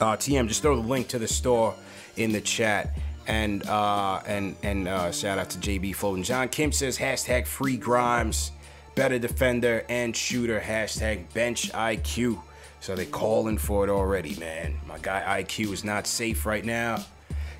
[0.00, 1.74] Uh, TM, just throw the link to the store
[2.16, 2.96] in the chat.
[3.26, 6.22] And uh, and and uh, shout out to JB Fulton.
[6.22, 8.52] John Kim says hashtag free Grimes,
[8.94, 10.58] better defender and shooter.
[10.58, 12.40] Hashtag bench IQ.
[12.80, 14.78] So they calling for it already, man.
[14.86, 17.04] My guy IQ is not safe right now.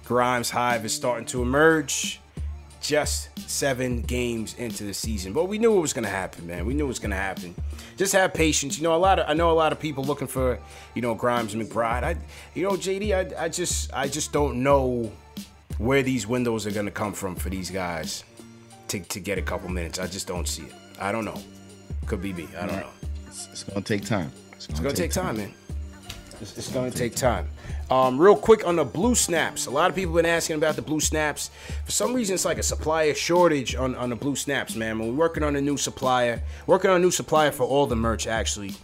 [0.05, 2.21] Grimes hive is starting to emerge.
[2.81, 6.65] Just seven games into the season, but we knew it was gonna happen, man.
[6.65, 7.55] We knew it was gonna happen.
[7.97, 8.79] Just have patience.
[8.79, 10.59] You know, a lot of I know a lot of people looking for,
[10.95, 12.05] you know, Grimes and McBride.
[12.05, 12.17] I,
[12.55, 15.11] you know, JD, I, I just I just don't know
[15.79, 18.23] where these windows are gonna come from for these guys
[18.89, 19.99] to to get a couple minutes.
[19.99, 20.75] I just don't see it.
[21.01, 21.41] I don't know.
[22.07, 22.49] Could be me.
[22.57, 22.91] I don't know.
[23.27, 24.33] It's, it's gonna take time.
[24.55, 25.53] It's gonna take time, man.
[26.41, 27.49] It's, it's gonna take time.
[27.91, 29.67] Um, real quick on the blue snaps.
[29.67, 31.51] A lot of people been asking about the blue snaps.
[31.87, 34.99] For some reason, it's like a supplier shortage on, on the blue snaps, man.
[34.99, 38.27] We're working on a new supplier, working on a new supplier for all the merch
[38.27, 38.75] actually,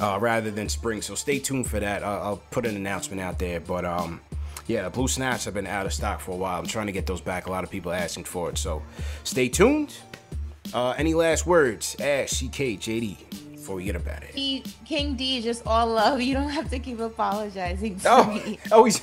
[0.00, 1.02] uh, rather than spring.
[1.02, 2.02] So stay tuned for that.
[2.02, 3.60] I'll, I'll put an announcement out there.
[3.60, 4.20] But um,
[4.66, 6.58] yeah, the blue snaps have been out of stock for a while.
[6.58, 7.46] I'm trying to get those back.
[7.46, 8.56] A lot of people asking for it.
[8.56, 8.82] So
[9.24, 9.94] stay tuned.
[10.72, 11.96] Uh, any last words?
[12.00, 13.16] Ash, CK, JD,
[13.64, 14.22] before we get up out.
[14.24, 16.20] He- King D, just all love.
[16.20, 18.58] You don't have to keep apologizing to Oh, me.
[18.70, 19.00] oh, he's.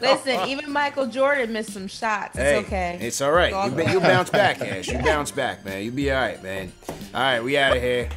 [0.00, 2.30] Listen, even Michael Jordan missed some shots.
[2.34, 2.98] It's Hey, okay.
[3.02, 3.48] It's all right.
[3.48, 4.88] It's all You, you bounce back, Ash.
[4.88, 5.84] You bounce back, man.
[5.84, 6.72] You be all right, man.
[7.14, 8.08] All right, we out of here.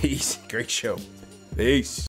[0.00, 0.40] Peace.
[0.48, 0.96] Great show.
[1.56, 2.08] Peace.